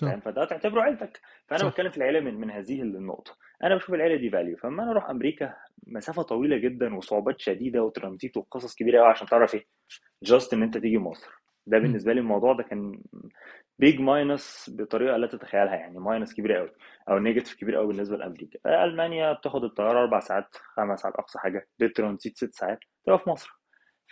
فاهم 0.00 0.20
فده 0.20 0.44
تعتبره 0.44 0.82
عيلتك. 0.82 1.20
فأنا 1.48 1.58
صح. 1.60 1.68
بتكلم 1.68 1.90
في 1.90 1.96
العيلة 1.96 2.20
من 2.20 2.34
من 2.34 2.50
هذه 2.50 2.82
النقطة. 2.82 3.36
أنا 3.64 3.74
بشوف 3.76 3.94
العيلة 3.94 4.16
دي 4.16 4.30
فاليو 4.30 4.56
فلما 4.56 4.82
أنا 4.82 4.90
أروح 4.90 5.10
أمريكا 5.10 5.54
مسافة 5.86 6.22
طويلة 6.22 6.56
جدا 6.56 6.94
وصعوبات 6.96 7.40
شديدة 7.40 7.82
وترانزيت 7.82 8.36
وقصص 8.36 8.74
كبيرة 8.74 8.98
قوي 9.00 9.08
عشان 9.08 9.26
تعرف 9.26 9.54
إيه؟ 9.54 9.66
just 10.22 10.54
إن 10.54 10.62
أنت 10.62 10.78
تيجي 10.78 10.98
مصر. 10.98 11.30
ده 11.66 11.78
بالنسبة 11.78 12.12
لي 12.12 12.20
الموضوع 12.20 12.52
ده 12.52 12.62
كان 12.62 13.02
big 13.80 14.00
minus 14.00 14.70
بطريقة 14.78 15.16
لا 15.16 15.26
تتخيلها 15.26 15.74
يعني 15.74 15.98
minus 15.98 16.34
كبير 16.34 16.52
قوي 16.52 16.70
أو 17.08 17.18
negative 17.18 17.54
كبير 17.54 17.76
قوي 17.76 17.86
بالنسبة 17.86 18.16
لأمريكا. 18.16 18.84
ألمانيا 18.84 19.32
بتاخد 19.32 19.64
الطيارة 19.64 20.00
أربع 20.00 20.20
ساعات 20.20 20.56
خمس 20.76 21.00
ساعات 21.00 21.14
أقصى 21.14 21.38
حاجة. 21.38 21.68
بالترانزيت 21.78 22.36
ست 22.36 22.54
ساعات. 22.54 22.78
تبقى 23.06 23.18
في 23.18 23.30
مصر. 23.30 23.50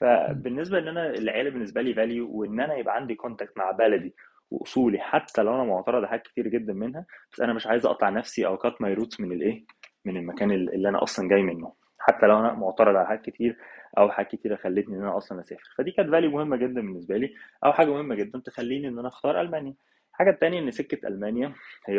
فبالنسبة 0.00 0.78
إن 0.78 0.88
أنا 0.88 1.10
العيلة 1.10 1.50
بالنسبة 1.50 1.82
لي 1.82 1.94
value 1.94 2.30
وإن 2.30 2.60
أنا 2.60 2.74
يبقى 2.76 2.96
عندي 2.96 3.14
contact 3.14 3.58
مع 3.58 3.70
بلدي 3.70 4.14
وأصولي 4.50 4.98
حتى 4.98 5.42
لو 5.42 5.54
أنا 5.54 5.64
معترض 5.64 6.04
حاجات 6.04 6.22
كتير 6.22 6.48
جدا 6.48 6.72
منها 6.72 7.06
بس 7.32 7.40
أنا 7.40 7.52
مش 7.52 7.66
عايز 7.66 7.86
أقطع 7.86 8.08
نفسي 8.08 8.46
أو 8.46 8.56
cut 8.56 8.82
my 8.82 8.94
roots 8.94 9.20
من 9.20 9.32
الإيه؟ 9.32 9.64
من 10.04 10.16
المكان 10.16 10.50
اللي 10.50 10.88
أنا 10.88 11.02
أصلا 11.02 11.28
جاي 11.28 11.42
منه. 11.42 11.72
حتى 12.08 12.26
لو 12.26 12.38
أنا 12.40 12.52
معترض 12.52 12.96
على 12.96 13.06
حاجات 13.06 13.24
كتير 13.24 13.56
أو 13.98 14.10
حاجات 14.10 14.30
كتيرة 14.30 14.56
خلتني 14.56 14.96
إن 14.96 15.02
أنا 15.02 15.16
أصلا 15.16 15.40
أسافر. 15.40 15.74
فدي 15.78 15.90
كانت 15.90 16.10
value 16.10 16.30
مهمة 16.30 16.56
جدا 16.56 16.80
بالنسبة 16.80 17.16
لي 17.16 17.34
أو 17.64 17.72
حاجة 17.72 17.90
مهمة 17.90 18.14
جدا 18.14 18.38
تخليني 18.38 18.88
إن 18.88 18.98
أنا 18.98 19.08
أختار 19.08 19.40
ألمانيا. 19.40 19.74
الحاجة 20.10 20.30
الثانية 20.30 20.60
إن 20.60 20.70
سكة 20.70 21.08
ألمانيا 21.08 21.52
هي 21.86 21.98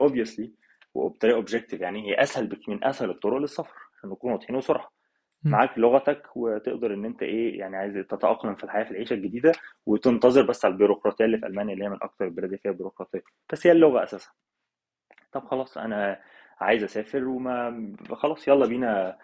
obviously 0.00 0.52
وبطريقة 0.94 1.36
objective 1.36 1.80
يعني 1.80 2.10
هي 2.10 2.22
أسهل 2.22 2.58
من 2.68 2.84
أسهل 2.84 3.10
الطرق 3.10 3.36
للسفر 3.36 3.74
عشان 3.98 4.10
نكون 4.10 4.32
واضحين 4.32 4.56
وصراحة. 4.56 4.92
معاك 5.44 5.78
لغتك 5.78 6.36
وتقدر 6.36 6.94
إن 6.94 7.04
أنت 7.04 7.22
إيه 7.22 7.58
يعني 7.58 7.76
عايز 7.76 7.94
تتأقلم 7.94 8.54
في 8.54 8.64
الحياة 8.64 8.84
في 8.84 8.90
العيشة 8.90 9.14
الجديدة 9.14 9.52
وتنتظر 9.86 10.42
بس 10.42 10.64
على 10.64 10.72
البيروقراطية 10.72 11.24
اللي 11.24 11.38
في 11.38 11.46
ألمانيا 11.46 11.74
اللي 11.74 11.84
هي 11.84 11.88
من 11.88 11.98
أكثر 12.02 12.24
البلاد 12.24 12.44
اللي 12.44 12.58
فيها 12.58 12.72
بيروقراطية. 12.72 13.22
بس 13.52 13.66
هي 13.66 13.72
اللغة 13.72 14.02
أساسا. 14.02 14.30
طب 15.32 15.44
خلاص 15.44 15.78
أنا 15.78 16.20
عايز 16.60 16.84
أسافر 16.84 17.24
وما 17.28 17.92
خلاص 18.12 18.48
يلا 18.48 18.66
بينا 18.66 19.18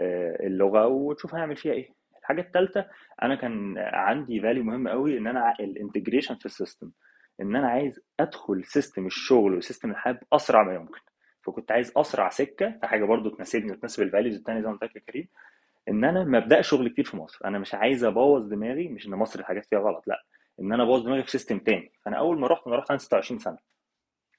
اللغة 0.00 0.86
وتشوف 0.86 1.34
هنعمل 1.34 1.56
فيها 1.56 1.72
إيه. 1.72 1.88
الحاجة 2.20 2.40
الثالثه 2.40 2.86
أنا 3.22 3.34
كان 3.34 3.74
عندي 3.78 4.40
value 4.40 4.64
مهم 4.64 4.88
قوي 4.88 5.18
إن 5.18 5.26
أنا 5.26 5.54
ال 5.60 5.66
integration 5.66 6.34
في 6.34 6.46
ال 6.46 6.52
system 6.52 6.90
إن 7.40 7.56
أنا 7.56 7.68
عايز 7.68 8.00
أدخل 8.20 8.64
system 8.64 9.06
الشغل 9.06 9.54
و 9.56 9.61
system 9.61 9.90
الحياة 9.90 10.20
بأسرع 10.30 10.62
ما 10.62 10.74
يمكن. 10.74 11.00
فكنت 11.42 11.72
عايز 11.72 11.92
أسرع 11.96 12.28
سكة 12.28 12.78
حاجة 12.82 13.04
برضو 13.04 13.30
تناسبني 13.30 13.72
وتناسب 13.72 14.02
ال 14.02 14.07
values 14.07 14.34
الثانية 14.36 14.60
زي 14.60 14.66
ما 14.66 14.72
قلت 14.72 14.82
لك 14.84 14.96
يا 14.96 15.00
كريم. 15.00 15.28
إن 15.88 16.04
أنا 16.04 16.24
ما 16.24 16.38
أبدأش 16.38 16.68
شغل 16.68 16.88
كتير 16.88 17.04
في 17.04 17.16
مصر. 17.16 17.38
أنا 17.44 17.58
مش 17.58 17.74
عايز 17.74 18.04
أبوظ 18.04 18.46
دماغي 18.46 18.88
مش 18.88 19.06
إن 19.06 19.12
مصر 19.12 19.40
الحاجات 19.40 19.66
فيها 19.66 19.78
غلط 19.78 20.06
لأ. 20.06 20.24
إن 20.60 20.72
أنا 20.72 20.82
أبوظ 20.82 21.02
دماغي 21.04 21.22
في 21.22 21.30
system 21.30 21.58
تاني. 21.58 21.92
فأنا 22.04 22.18
أول 22.18 22.40
ما 22.40 22.46
رحت 22.46 22.66
أنا 22.66 22.76
رحت 22.76 22.90
عندي 22.90 23.02
26 23.02 23.38
سنة. 23.38 23.58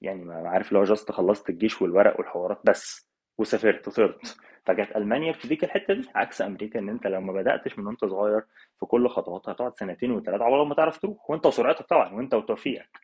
يعني 0.02 0.24
ما 0.26 0.50
عارف 0.50 0.72
لو 0.72 0.84
just 0.84 1.12
خلصت 1.12 1.50
الجيش 1.50 1.82
والورق 1.82 2.20
والحوارات 2.20 2.62
بس. 2.64 3.10
وسافرت 3.38 3.90
طرت 3.90 4.38
فجت 4.66 4.96
ألمانيا 4.96 5.32
بتديك 5.32 5.64
الحتة 5.64 5.94
دي 5.94 6.10
عكس 6.16 6.42
أمريكا 6.42 6.80
إن 6.80 6.90
أنت 6.90 7.08
لو 7.08 7.22
ما 7.22 7.34
بدأتش 7.34 7.80
من 7.80 7.88
وأنت 7.88 8.06
صغير 8.06 8.42
في 8.80 8.86
كل 8.86 9.08
خطواتها 9.10 9.52
هتقعد 9.52 9.78
سنتين 9.78 10.12
وثلاثه 10.12 10.44
عقبال 10.44 10.68
ما 10.68 10.76
تعرف 10.76 10.98
تروح 10.98 11.30
وأنت 11.30 11.46
وسرعتك 11.46 11.86
طبعا 11.86 12.14
وأنت 12.14 12.34
وتوفيقك. 12.34 13.00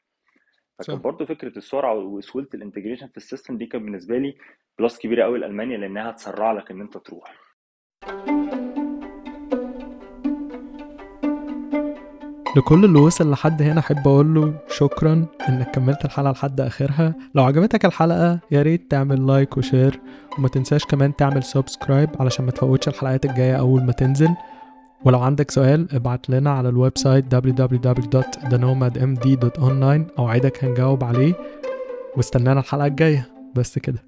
فكان 0.80 0.96
برضه 1.02 1.26
فكرة 1.26 1.58
السرعة 1.58 1.94
وسهولة 1.94 2.48
ال 2.54 2.58
integration 2.58 3.08
في 3.08 3.18
ال 3.18 3.23
system 3.23 3.58
دي 3.58 3.66
كانت 3.66 3.84
بالنسبة 3.84 4.18
لي 4.18 4.38
plus 4.80 5.00
كبيرة 5.00 5.24
قوي 5.24 5.40
لألمانيا 5.40 5.78
لأنها 5.78 6.10
هتسرع 6.10 6.52
لك 6.52 6.72
إن 6.72 6.82
أنت 6.82 6.98
تروح. 6.98 7.34
لكل 12.56 12.86
اللي 12.86 13.00
وصل 13.00 13.32
لحد 13.32 13.62
هنا 13.62 13.80
أحب 13.80 14.08
أقول 14.08 14.36
له 14.36 14.54
شكرا 14.70 15.26
إنك 15.50 15.72
كملت 15.72 16.06
الحلقة 16.06 16.32
لحد 16.32 16.62
آخرها. 16.62 17.14
لو 17.36 17.44
عجبتك 17.44 17.86
الحلقة 17.86 18.40
يا 18.52 18.62
ريت 18.62 18.92
تعمل 18.92 19.28
like 19.28 19.58
و 19.58 19.65
share 19.65 20.00
وما 20.38 20.48
تنساش 20.48 20.86
كمان 20.86 21.16
تعمل 21.16 21.44
subscribe 21.44 22.10
علشان 22.20 22.46
ما 22.46 22.52
تفوتش 22.52 22.88
الحلقات 22.88 23.26
الجاية 23.26 23.56
أول 23.56 23.84
ما 23.84 23.92
تنزل. 23.92 24.30
ولو 25.06 25.20
عندك 25.20 25.52
سؤال 25.52 25.96
ابعت 25.96 26.30
لنا 26.30 26.52
على 26.52 26.70
ال 26.70 26.98
website 26.98 27.36
www.thenomadmd.online 27.36 30.20
أوعدك 30.20 30.64
هنجاوب 30.64 31.04
عليه. 31.04 31.34
واستنانا 32.18 32.60
الحلقة 32.60 32.86
الجاية. 32.86 33.28
بس 33.56 33.80
كده. 33.80 34.04